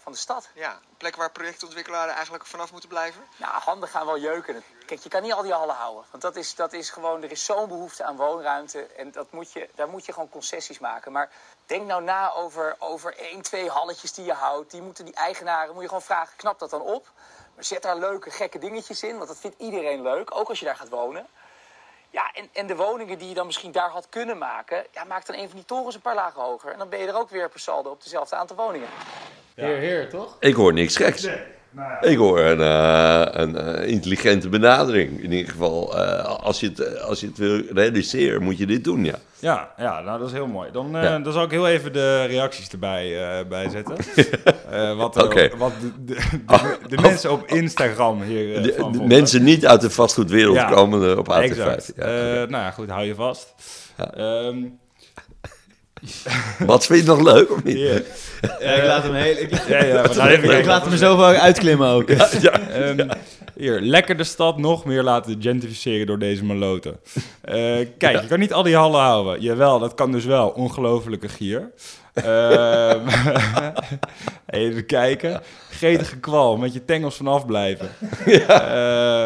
van 0.06 0.14
de 0.14 0.20
stad. 0.20 0.48
Ja, 0.54 0.72
een 0.72 0.96
plek 0.96 1.16
waar 1.16 1.30
projectontwikkelaren 1.30 2.14
eigenlijk 2.14 2.46
vanaf 2.46 2.70
moeten 2.70 2.88
blijven. 2.88 3.22
Nou, 3.36 3.52
handen 3.52 3.88
gaan 3.88 4.06
wel 4.06 4.18
jeuken. 4.18 4.62
Kijk, 4.86 5.00
je 5.00 5.08
kan 5.08 5.22
niet 5.22 5.32
al 5.32 5.42
die 5.42 5.52
hallen 5.52 5.74
houden. 5.74 6.04
Want 6.10 6.22
dat 6.22 6.36
is, 6.36 6.54
dat 6.54 6.72
is 6.72 6.90
gewoon, 6.90 7.22
er 7.22 7.30
is 7.30 7.44
zo'n 7.44 7.68
behoefte 7.68 8.04
aan 8.04 8.16
woonruimte. 8.16 8.86
En 8.86 9.10
dat 9.10 9.32
moet 9.32 9.52
je, 9.52 9.68
daar 9.74 9.88
moet 9.88 10.06
je 10.06 10.12
gewoon 10.12 10.28
concessies 10.28 10.78
maken. 10.78 11.12
Maar 11.12 11.30
denk 11.66 11.86
nou 11.86 12.02
na 12.02 12.32
over, 12.32 12.76
over 12.78 13.16
één, 13.18 13.42
twee 13.42 13.70
halletjes 13.70 14.12
die 14.12 14.24
je 14.24 14.32
houdt. 14.32 14.70
Die 14.70 14.82
moeten 14.82 15.04
die 15.04 15.14
eigenaren, 15.14 15.72
moet 15.72 15.82
je 15.82 15.88
gewoon 15.88 16.02
vragen, 16.02 16.36
knap 16.36 16.58
dat 16.58 16.70
dan 16.70 16.82
op? 16.82 17.10
Maar 17.54 17.64
zet 17.64 17.82
daar 17.82 17.96
leuke, 17.96 18.30
gekke 18.30 18.58
dingetjes 18.58 19.02
in. 19.02 19.16
Want 19.16 19.28
dat 19.28 19.38
vindt 19.38 19.58
iedereen 19.58 20.02
leuk, 20.02 20.34
ook 20.34 20.48
als 20.48 20.58
je 20.58 20.64
daar 20.64 20.76
gaat 20.76 20.88
wonen. 20.88 21.26
Ja, 22.16 22.30
en, 22.32 22.48
en 22.52 22.66
de 22.66 22.76
woningen 22.76 23.18
die 23.18 23.28
je 23.28 23.34
dan 23.34 23.46
misschien 23.46 23.72
daar 23.72 23.90
had 23.90 24.06
kunnen 24.08 24.38
maken... 24.38 24.86
Ja, 24.92 25.04
maak 25.04 25.26
dan 25.26 25.36
een 25.36 25.48
van 25.48 25.56
die 25.56 25.64
torens 25.64 25.94
een 25.94 26.00
paar 26.00 26.14
lagen 26.14 26.42
hoger. 26.42 26.72
En 26.72 26.78
dan 26.78 26.88
ben 26.88 26.98
je 26.98 27.06
er 27.06 27.18
ook 27.18 27.30
weer 27.30 27.48
per 27.48 27.60
saldo 27.60 27.90
op 27.90 28.02
dezelfde 28.02 28.36
aantal 28.36 28.56
woningen. 28.56 28.88
Heer, 29.54 29.76
heer, 29.76 30.08
toch? 30.08 30.36
Ik 30.40 30.54
hoor 30.54 30.72
niks 30.72 30.96
geks. 30.96 31.28
Ik 32.00 32.16
hoor 32.16 32.40
een, 32.40 32.60
eh, 32.60 33.40
een 33.42 33.56
eh, 33.56 33.88
intelligente 33.88 34.48
benadering. 34.48 35.22
In 35.22 35.32
ieder 35.32 35.50
geval, 35.52 35.98
eh, 35.98 36.24
als, 36.24 36.60
je 36.60 36.66
het, 36.66 37.00
als 37.00 37.20
je 37.20 37.26
het 37.26 37.38
wil 37.38 37.62
realiseren, 37.72 38.42
moet 38.42 38.58
je 38.58 38.66
dit 38.66 38.84
doen, 38.84 39.04
ja. 39.04 39.14
Ja, 39.38 39.72
ja 39.76 40.00
nou, 40.00 40.18
dat 40.18 40.28
is 40.28 40.34
heel 40.34 40.46
mooi. 40.46 40.70
Dan, 40.72 40.88
Ja. 40.92 41.18
dan 41.18 41.32
zal 41.32 41.42
ik 41.44 41.50
heel 41.50 41.68
even 41.68 41.92
de 41.92 42.24
reacties 42.24 42.68
erbij 42.68 43.16
bij 43.48 43.68
zetten. 43.68 43.96
Wat 44.96 45.14
wat 45.14 45.72
de, 45.80 45.92
de, 46.04 46.14
de, 46.46 46.78
de 46.88 47.00
mensen 47.00 47.32
op 47.32 47.46
Instagram 47.46 48.22
hier 48.22 48.62
De, 48.62 49.04
mensen 49.08 49.42
niet 49.42 49.66
uit 49.66 49.80
de 49.80 49.90
vastgoedwereld 49.90 50.56
Ja, 50.56 50.68
komen 50.70 51.18
op 51.18 51.32
AT5. 51.32 51.38
Exact. 51.42 51.92
Ja. 51.96 52.04
Nou 52.04 52.50
ja, 52.50 52.70
goed, 52.70 52.90
hou 52.90 53.04
je 53.04 53.14
vast. 53.14 53.54
Ja. 53.96 54.12
Ehm, 54.14 54.56
Wat 56.66 56.86
vind 56.86 57.00
je 57.00 57.06
nog 57.06 57.22
leuk 57.22 57.50
of 57.50 57.64
niet? 57.64 57.78
Ja, 57.78 58.72
ik 58.72 58.84
laat 58.84 59.02
hem 59.02 59.14
heel... 59.14 59.36
Ik, 59.36 59.66
Ja, 59.68 59.84
ja, 59.84 60.02
ik 60.58 60.66
laat 60.66 60.84
hem 60.84 60.96
zo 60.96 61.16
wel 61.16 61.34
uitklimmen 61.34 61.88
ook. 61.88 62.10
Ehm, 62.10 63.08
hier, 63.56 63.80
lekker 63.80 64.16
de 64.16 64.24
stad 64.24 64.58
nog 64.58 64.84
meer 64.84 65.02
laten 65.02 65.36
gentrificeren 65.40 66.06
door 66.06 66.18
deze 66.18 66.44
maloten. 66.44 66.96
Eh, 67.40 67.54
kijk, 67.98 68.20
je 68.20 68.26
kan 68.28 68.38
niet 68.38 68.52
al 68.52 68.62
die 68.62 68.76
hallen 68.76 69.00
houden. 69.00 69.40
Jawel, 69.40 69.78
dat 69.78 69.94
kan 69.94 70.12
dus 70.12 70.24
wel. 70.24 70.48
Ongelofelijke 70.48 71.28
gier. 71.28 71.70
Ehm, 72.24 73.08
even 74.46 74.86
kijken. 74.86 75.42
Gretige 75.70 76.16
kwal, 76.18 76.56
met 76.56 76.72
je 76.72 76.84
tengels 76.84 77.16
vanaf 77.16 77.46
blijven. 77.46 77.88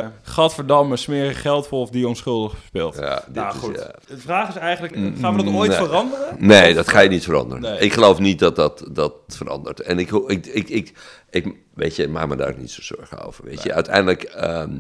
Eh, 0.00 0.06
gadverdamme, 0.22 0.96
smerig 0.96 1.40
geldwolf 1.40 1.90
die 1.90 2.08
onschuldig 2.08 2.54
speelt. 2.66 2.96
Ja, 2.98 3.22
dit 3.26 3.34
nou 3.34 3.54
is, 3.54 3.60
goed, 3.60 3.76
ja. 3.76 3.90
de 4.08 4.18
vraag 4.18 4.48
is 4.48 4.56
eigenlijk, 4.56 4.96
gaan 5.20 5.36
we 5.36 5.44
dat 5.44 5.54
ooit 5.54 5.70
Nee. 5.70 5.78
veranderen? 5.78 6.36
Nee, 6.38 6.74
dat 6.74 6.88
ga 6.88 7.00
je 7.00 7.08
niet 7.08 7.24
veranderen. 7.24 7.62
Nee. 7.62 7.78
Ik 7.78 7.92
geloof 7.92 8.18
niet 8.18 8.38
dat 8.38 8.56
dat, 8.56 8.84
dat 8.92 9.12
verandert. 9.28 9.80
En 9.80 9.98
ik, 9.98 10.10
ik, 10.10 10.46
ik, 10.46 10.68
ik, 10.68 10.92
ik, 11.30 11.54
weet 11.74 11.96
je, 11.96 12.08
maak 12.08 12.28
me 12.28 12.36
daar 12.36 12.54
niet 12.58 12.70
zo 12.70 12.82
zorgen 12.82 13.24
over. 13.24 13.44
Weet 13.44 13.62
je, 13.62 13.74
uiteindelijk 13.74 14.22
ehm, 14.22 14.70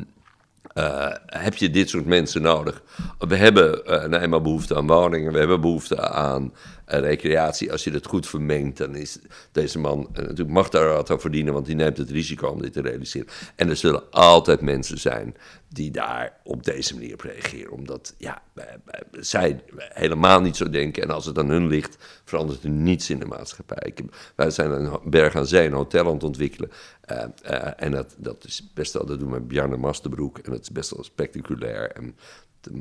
eh, 0.74 1.08
heb 1.26 1.54
je 1.54 1.70
dit 1.70 1.88
soort 1.88 2.06
mensen 2.06 2.42
nodig. 2.42 2.82
We 3.18 3.36
hebben 3.36 3.86
eh, 3.86 4.08
nou 4.08 4.22
eenmaal 4.22 4.40
behoefte 4.40 4.76
aan 4.76 4.86
woningen, 4.86 5.32
we 5.32 5.38
hebben 5.38 5.60
behoefte 5.60 6.08
aan 6.08 6.52
eh, 6.90 7.00
recreatie. 7.00 7.72
Als 7.72 7.84
je 7.84 7.90
dat 7.90 8.06
goed 8.06 8.26
vermengt, 8.28 8.76
dan 8.76 8.94
is 8.94 9.18
deze 9.52 9.78
man 9.78 10.08
eh, 10.12 10.22
natuurlijk 10.22 10.50
mag 10.50 10.68
daar 10.68 10.88
wat 10.88 11.10
aan 11.10 11.20
verdienen, 11.20 11.52
want 11.52 11.66
die 11.66 11.74
neemt 11.74 11.96
het 11.96 12.10
risico 12.10 12.48
om 12.48 12.62
dit 12.62 12.72
te 12.72 12.80
realiseren. 12.82 13.28
En 13.56 13.68
er 13.68 13.76
zullen 13.76 14.10
altijd 14.10 14.60
mensen 14.60 14.98
zijn 14.98 15.36
die 15.68 15.90
daar 15.90 16.36
op 16.44 16.64
deze 16.64 16.94
manier 16.94 17.12
op 17.12 17.20
reageren, 17.20 17.72
omdat 17.72 18.14
ja, 18.18 18.42
wij- 18.52 18.76
wij- 18.84 19.02
zij 19.22 19.60
helemaal 19.76 20.40
niet 20.40 20.56
zo 20.56 20.70
denken. 20.70 21.02
En 21.02 21.10
als 21.10 21.24
het 21.26 21.38
aan 21.38 21.48
hun 21.50 21.66
ligt, 21.66 21.96
verandert 22.24 22.62
er 22.64 22.70
niets 22.70 23.10
in 23.10 23.18
de 23.18 23.26
maatschappij. 23.26 23.82
Ik 23.84 24.00
wij 24.36 24.50
zijn 24.50 24.70
een 24.70 24.98
berg 25.04 25.36
aan 25.36 25.46
zee, 25.46 25.66
een 25.66 25.72
hotel 25.72 26.06
aan 26.06 26.14
het 26.14 26.24
ontwikkelen. 26.24 26.70
Eh, 27.00 27.24
eh, 27.42 27.72
en 27.76 27.90
dat, 27.92 28.14
dat 28.18 28.44
is 28.44 28.70
best 28.74 28.92
wel, 28.92 29.06
dat 29.06 29.18
doen 29.18 29.28
we 29.28 29.34
met 29.34 29.48
Bjarne 29.48 29.76
Masterbroek. 29.76 30.38
En 30.38 30.50
dat 30.52 30.60
is 30.60 30.70
best 30.70 30.90
wel 30.90 31.04
spectaculair. 31.04 31.90
En 31.92 32.16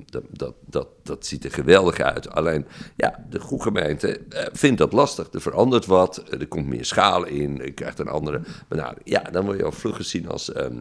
Dat, 0.10 0.24
dat, 0.32 0.54
dat, 0.66 0.88
dat 1.04 1.26
ziet 1.26 1.44
er 1.44 1.52
geweldig 1.52 2.00
uit. 2.00 2.30
Alleen, 2.30 2.66
ja, 2.96 3.26
de 3.30 3.40
goede 3.40 3.64
gemeente 3.64 4.20
eh, 4.30 4.46
vindt 4.52 4.78
dat 4.78 4.94
lastig. 4.94 5.28
Er 5.34 5.42
verandert 5.42 5.86
wat, 5.86 6.24
er 6.40 6.48
komt 6.48 6.68
meer 6.68 6.86
schaal 6.86 7.26
in, 7.26 7.56
je 7.56 7.72
krijgt 7.72 8.00
een 8.00 8.08
andere 8.08 8.42
benadering. 8.68 9.10
Ja, 9.10 9.22
dan 9.22 9.46
word 9.46 9.58
je 9.58 9.64
al 9.64 9.72
vlug 9.72 9.96
gezien 9.96 10.28
als 10.30 10.52
ehm, 10.52 10.76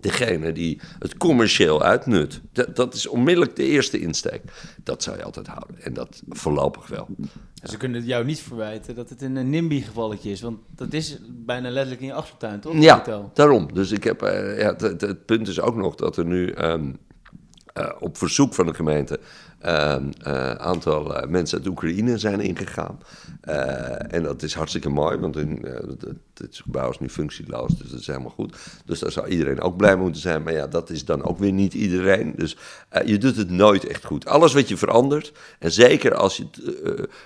degene 0.00 0.52
die 0.52 0.80
het 0.98 1.16
commercieel 1.16 1.82
uitnut. 1.82 2.40
Dat, 2.52 2.76
dat 2.76 2.94
is 2.94 3.06
onmiddellijk 3.06 3.56
de 3.56 3.64
eerste 3.64 4.00
insteek. 4.00 4.42
Dat 4.84 5.02
zou 5.02 5.16
je 5.16 5.22
altijd 5.24 5.46
houden. 5.46 5.82
En 5.82 5.92
dat 5.92 6.22
voorlopig 6.28 6.86
wel. 6.88 7.08
Ze 7.62 7.76
kunnen 7.76 8.00
het 8.00 8.08
jou 8.08 8.24
niet 8.24 8.40
verwijten 8.40 8.94
dat 8.94 9.08
het 9.08 9.22
een 9.22 9.50
NIMBY-gevalletje 9.50 10.30
is. 10.30 10.40
Want 10.40 10.58
dat 10.74 10.92
is 10.92 11.18
bijna 11.28 11.68
letterlijk 11.70 12.00
in 12.00 12.06
je 12.06 12.12
achtertuin, 12.14 12.60
toch? 12.60 12.74
Ja, 12.80 13.30
daarom. 13.34 13.72
Dus 13.74 13.90
ik 13.90 14.04
heb, 14.04 14.22
eh, 14.22 14.58
ja, 14.58 14.66
het, 14.70 14.80
het- 14.80 15.00
het 15.00 15.24
punt 15.26 15.48
is 15.48 15.60
ook 15.60 15.76
nog 15.76 15.94
dat 15.94 16.16
er 16.16 16.24
nu 16.24 16.50
ehm, 16.50 16.92
eh, 17.72 17.90
op 17.98 18.18
verzoek 18.18 18.54
van 18.54 18.66
de 18.66 18.74
gemeente 18.74 19.20
een 19.62 20.58
aantal 20.58 21.16
eh, 21.16 21.28
mensen 21.28 21.58
uit 21.58 21.66
Oekraïne 21.66 22.18
zijn 22.18 22.40
ingegaan. 22.40 23.00
Eh, 23.40 24.12
en 24.12 24.22
dat 24.22 24.42
is 24.42 24.54
hartstikke 24.54 24.88
mooi, 24.88 25.16
want 25.18 25.34
het 26.34 26.60
gebouw 26.62 26.90
is 26.90 26.98
nu 26.98 27.08
functieloos, 27.08 27.76
dus 27.78 27.90
dat 27.90 28.00
is 28.00 28.06
helemaal 28.06 28.30
goed. 28.30 28.56
Dus 28.84 28.98
daar 28.98 29.12
zou 29.12 29.26
iedereen 29.28 29.60
ook 29.60 29.76
blij 29.76 29.96
moeten 29.96 30.20
zijn. 30.20 30.42
Maar 30.42 30.52
ja, 30.52 30.66
dat 30.66 30.90
is 30.90 31.04
dan 31.04 31.24
ook 31.24 31.38
weer 31.38 31.52
niet 31.52 31.74
iedereen. 31.74 32.34
Dus 32.36 32.56
je 33.04 33.18
doet 33.18 33.36
het 33.36 33.50
nooit 33.50 33.86
echt 33.86 34.04
goed. 34.04 34.26
Alles 34.26 34.52
wat 34.52 34.68
je 34.68 34.76
verandert, 34.76 35.32
en 35.58 35.72
zeker 35.72 36.14
als, 36.14 36.42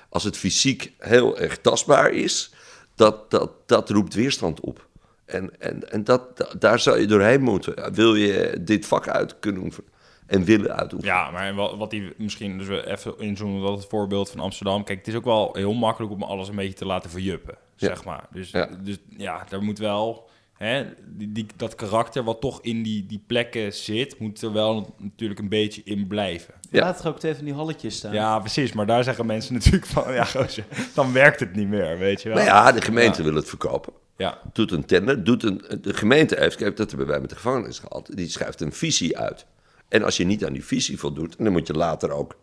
als 0.09 0.25
het 0.25 0.37
fysiek 0.37 0.93
heel 0.99 1.39
erg 1.39 1.59
tastbaar 1.59 2.11
is, 2.11 2.55
dat, 2.95 3.31
dat, 3.31 3.51
dat 3.67 3.91
roept 3.91 4.15
weerstand 4.15 4.61
op. 4.61 4.87
En, 5.25 5.61
en, 5.61 5.91
en 5.91 6.05
dat, 6.05 6.37
da- 6.37 6.53
daar 6.59 6.81
zou 6.81 7.01
je 7.01 7.07
doorheen 7.07 7.43
moeten. 7.43 7.95
Wil 7.95 8.15
je 8.15 8.59
dit 8.61 8.87
vak 8.87 9.09
uit 9.09 9.39
kunnen 9.39 9.63
oefenen 9.63 9.95
en 10.27 10.45
willen 10.45 10.77
uitoefenen? 10.77 11.15
Ja, 11.15 11.31
maar 11.31 11.55
wat, 11.55 11.77
wat 11.77 11.91
die 11.91 12.13
misschien, 12.17 12.59
dus 12.59 12.67
we 12.67 12.91
even 12.91 13.19
inzoomen 13.19 13.61
wat 13.63 13.79
het 13.79 13.89
voorbeeld 13.89 14.31
van 14.31 14.41
Amsterdam. 14.41 14.85
Kijk, 14.85 14.99
het 14.99 15.09
is 15.09 15.15
ook 15.15 15.25
wel 15.25 15.51
heel 15.53 15.75
makkelijk 15.75 16.13
om 16.13 16.23
alles 16.23 16.49
een 16.49 16.57
beetje 16.57 16.73
te 16.75 16.87
laten 16.87 17.11
verjuppen, 17.11 17.55
Ja. 17.77 17.89
zeg 17.89 18.05
maar. 18.05 18.27
Dus 18.33 18.51
Ja. 18.51 18.69
dus, 18.83 18.97
ja 19.17 19.45
daar 19.49 19.63
moet 19.63 19.79
wel, 19.79 20.29
hè, 20.53 20.85
die, 21.07 21.33
die, 21.33 21.47
dat 21.57 21.75
karakter 21.75 22.25
wat 22.25 22.41
toch 22.41 22.59
in 22.63 22.83
die, 22.83 23.07
die 23.07 23.23
plekken 23.27 23.73
zit, 23.73 24.19
moet 24.19 24.43
er 24.43 24.53
wel 24.53 24.95
natuurlijk 24.99 25.41
een 25.41 25.49
beetje 25.49 25.83
in 25.85 26.07
blijven. 26.07 26.55
Ja. 26.71 26.81
Laat 26.81 27.01
er 27.01 27.09
ook 27.09 27.23
even 27.23 27.39
in 27.39 27.45
die 27.45 27.55
halletjes 27.55 27.97
staan. 27.97 28.13
Ja, 28.13 28.39
precies. 28.39 28.73
Maar 28.73 28.87
daar 28.87 29.05
zeggen 29.05 29.27
mensen 29.27 29.55
natuurlijk 29.59 29.87
van, 29.87 30.13
ja, 30.13 30.25
gozer, 30.25 30.65
dan 30.95 31.13
werkt 31.13 31.41
het 31.41 31.55
niet 31.55 31.69
meer, 31.69 31.99
weet 31.99 32.23
je 32.23 32.29
wel. 32.29 32.37
Maar 32.39 32.47
ja, 32.47 32.73
de 32.73 32.81
gemeente 32.81 33.19
Ja. 33.19 33.25
wil 33.29 33.35
het 33.37 33.49
verkopen. 33.49 33.93
Ja, 34.19 34.39
Doet 34.53 34.71
een 34.73 34.85
tender, 34.85 35.25
doet 35.25 35.43
een, 35.43 35.63
de 35.83 35.95
gemeente 35.95 36.37
heeft, 36.39 36.59
dat 36.77 36.89
hebben 36.91 37.07
wij 37.07 37.21
met 37.21 37.29
de 37.31 37.37
gevangenis 37.37 37.79
gehad, 37.79 38.11
die 38.15 38.29
schrijft 38.29 38.61
een 38.61 38.73
visie 38.73 39.19
uit. 39.19 39.47
En 39.89 40.03
als 40.03 40.17
je 40.17 40.25
niet 40.25 40.45
aan 40.45 40.53
die 40.53 40.65
visie 40.65 40.99
voldoet, 40.99 41.35
dan 41.39 41.53
moet 41.53 41.67
je 41.67 41.73
later 41.73 42.11
ook 42.11 42.37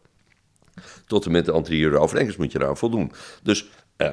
tot 1.07 1.25
en 1.25 1.31
met 1.31 1.45
de 1.45 1.51
anterieure 1.51 1.99
overeenkomst 1.99 2.39
moet 2.39 2.51
je 2.51 2.59
daar 2.59 2.77
voldoen. 2.77 3.11
Dus 3.43 3.69
eh, 3.95 4.11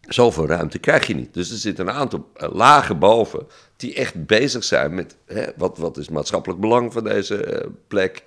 zoveel 0.00 0.46
ruimte 0.46 0.78
krijg 0.78 1.06
je 1.06 1.14
niet. 1.14 1.34
Dus 1.34 1.50
er 1.50 1.56
zitten 1.56 1.88
een 1.88 1.94
aantal 1.94 2.30
eh, 2.34 2.52
lagen 2.52 2.98
boven 2.98 3.46
die 3.76 3.94
echt 3.94 4.26
bezig 4.26 4.64
zijn 4.64 4.94
met 4.94 5.16
hè, 5.26 5.44
wat, 5.56 5.78
wat 5.78 5.96
is 5.96 6.08
maatschappelijk 6.08 6.60
belang 6.60 6.92
van 6.92 7.04
deze 7.04 7.44
eh, 7.44 7.70
plek, 7.88 8.24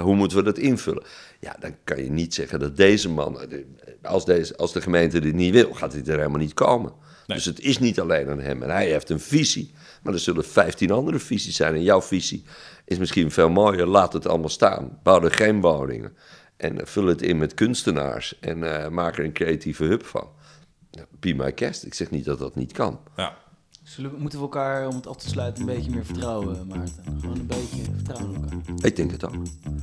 hoe 0.00 0.14
moeten 0.14 0.38
we 0.38 0.44
dat 0.44 0.58
invullen. 0.58 1.04
Ja, 1.40 1.56
dan 1.60 1.76
kan 1.84 2.02
je 2.02 2.10
niet 2.10 2.34
zeggen 2.34 2.58
dat 2.58 2.76
deze 2.76 3.08
man, 3.08 3.38
als, 4.02 4.24
deze, 4.24 4.56
als 4.56 4.72
de 4.72 4.80
gemeente 4.80 5.20
dit 5.20 5.34
niet 5.34 5.52
wil, 5.52 5.72
gaat 5.72 5.92
dit 5.92 6.08
er 6.08 6.16
helemaal 6.16 6.40
niet 6.40 6.54
komen. 6.54 6.92
Nee. 7.28 7.36
Dus 7.36 7.46
het 7.46 7.60
is 7.60 7.78
niet 7.78 8.00
alleen 8.00 8.28
aan 8.28 8.40
hem 8.40 8.62
en 8.62 8.70
hij 8.70 8.88
heeft 8.88 9.10
een 9.10 9.20
visie, 9.20 9.74
maar 10.02 10.12
er 10.12 10.18
zullen 10.18 10.44
15 10.44 10.90
andere 10.90 11.18
visies 11.18 11.56
zijn. 11.56 11.74
En 11.74 11.82
jouw 11.82 12.02
visie 12.02 12.44
is 12.84 12.98
misschien 12.98 13.30
veel 13.30 13.48
mooier, 13.48 13.86
laat 13.86 14.12
het 14.12 14.26
allemaal 14.26 14.48
staan. 14.48 14.98
Bouw 15.02 15.22
er 15.22 15.32
geen 15.32 15.60
woningen 15.60 16.16
en 16.56 16.86
vul 16.86 17.06
het 17.06 17.22
in 17.22 17.38
met 17.38 17.54
kunstenaars 17.54 18.38
en 18.40 18.82
eh, 18.82 18.88
maak 18.88 19.18
er 19.18 19.24
een 19.24 19.32
creatieve 19.32 19.84
hub 19.84 20.04
van. 20.04 20.28
Be 21.20 21.34
my 21.34 21.52
guest. 21.54 21.84
Ik 21.84 21.94
zeg 21.94 22.10
niet 22.10 22.24
dat 22.24 22.38
dat 22.38 22.54
niet 22.54 22.72
kan. 22.72 23.00
ja. 23.16 23.36
Zullen 23.94 24.10
we, 24.10 24.16
moeten 24.20 24.38
we 24.38 24.44
elkaar, 24.44 24.86
om 24.88 24.94
het 24.94 25.06
af 25.06 25.16
te 25.16 25.28
sluiten, 25.28 25.68
een 25.68 25.74
beetje 25.74 25.90
meer 25.90 26.04
vertrouwen, 26.04 26.66
Maarten? 26.68 26.94
Gewoon 27.20 27.36
een 27.38 27.46
beetje 27.46 27.82
vertrouwen 27.96 28.34
in 28.36 28.42
elkaar. 28.42 28.86
Ik 28.86 28.96
denk 28.96 29.10
het 29.10 29.24
ook. 29.26 29.32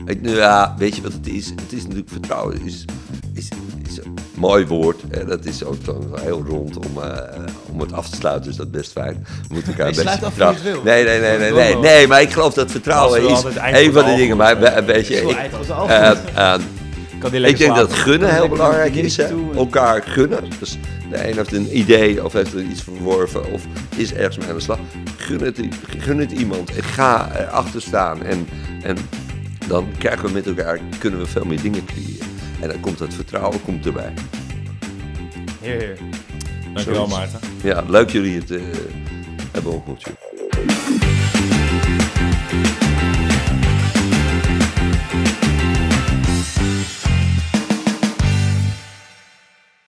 Ik, 0.06 0.22
nou 0.22 0.36
ja, 0.36 0.76
weet 0.78 0.96
je 0.96 1.02
wat 1.02 1.14
het 1.14 1.28
is? 1.28 1.50
Het 1.50 1.74
is 1.74 1.82
natuurlijk 1.84 2.10
vertrouwen. 2.10 2.62
Is, 2.66 2.86
is, 3.34 3.50
is 3.88 3.98
een 3.98 4.14
mooi 4.36 4.66
woord. 4.68 5.02
Hè? 5.10 5.26
Dat 5.26 5.46
is 5.46 5.64
ook 5.64 5.86
dan 5.86 6.10
wel 6.12 6.20
heel 6.24 6.44
rond 6.48 6.78
om, 6.78 7.02
eh, 7.02 7.44
om 7.72 7.80
het 7.80 7.94
af 7.94 8.10
te 8.10 8.16
sluiten. 8.16 8.50
Is 8.52 8.58
dat 8.58 8.72
best 8.72 8.92
fijn. 8.92 9.26
We 9.48 9.54
moeten 9.54 9.72
elkaar 9.78 9.92
Nee, 9.92 9.96
een 9.96 10.02
sluit 10.02 10.20
beetje 10.20 10.26
af 10.26 10.36
wie 10.36 10.46
je 10.46 10.54
vertrouwen. 10.60 10.84
wil. 10.84 10.94
Nee, 10.94 11.04
nee, 11.04 11.20
nee, 11.20 11.38
nee, 11.52 11.52
nee, 11.74 11.76
nee. 11.78 12.08
Maar 12.08 12.22
ik 12.22 12.32
geloof 12.32 12.54
dat 12.54 12.72
vertrouwen 12.72 13.22
is 13.30 13.44
een 13.44 13.94
van 13.94 14.06
de 14.06 14.16
dingen. 14.16 14.38
Maar 14.38 14.78
een 14.78 14.86
beetje. 14.86 15.16
Zo, 15.16 15.30
Ik, 15.30 15.36
eh, 15.38 15.78
algemeen. 15.78 16.18
eh, 16.36 16.56
Kan 17.20 17.32
die 17.32 17.42
ik 17.42 17.58
denk 17.58 17.76
dat 17.76 17.94
gunnen 17.94 18.34
heel 18.34 18.48
belangrijk 18.50 18.96
is. 18.96 19.18
Hè? 19.18 19.24
en- 19.24 19.50
Elkaar 19.56 20.02
gunnen. 20.02 20.44
Dus 20.60 20.78
de 21.10 21.28
een 21.28 21.36
heeft 21.36 21.52
een 21.52 21.78
idee 21.78 22.24
of 22.24 22.34
heeft 22.34 22.54
er 22.54 22.62
iets 22.62 22.84
verworven 22.84 23.52
of 23.52 23.66
is 23.96 24.14
ergens 24.14 24.38
mee 24.38 24.48
aan 24.48 24.56
de 24.56 24.62
slag. 24.62 24.80
Gun 25.18 25.42
het, 25.42 25.60
gun 25.98 26.18
het 26.18 26.32
iemand 26.32 26.76
en 26.76 26.84
ga 26.84 27.32
erachter 27.40 27.82
staan. 27.82 28.24
En, 28.24 28.48
en 28.82 28.98
dan 29.68 29.88
krijgen 29.98 30.26
we 30.28 30.34
met 30.34 30.48
elkaar, 30.48 30.80
kunnen 31.00 31.20
we 31.20 31.26
veel 31.26 31.46
meer 31.46 31.62
dingen 31.62 31.86
creëren. 31.86 32.28
En 32.62 32.70
dan 32.70 32.80
komt 32.80 32.98
dat 32.98 33.14
vertrouwen 33.14 33.64
komt 33.64 33.86
erbij. 33.86 34.14
Heer, 35.62 35.80
heer. 35.80 35.98
Dankjewel, 36.74 37.08
Zoiets. 37.08 37.32
Maarten. 37.32 37.50
Ja, 37.64 37.84
leuk 37.88 38.10
jullie 38.10 38.36
het 38.36 38.52
eh, 38.52 38.62
hebben 39.52 39.72
ontmoet. 39.72 40.04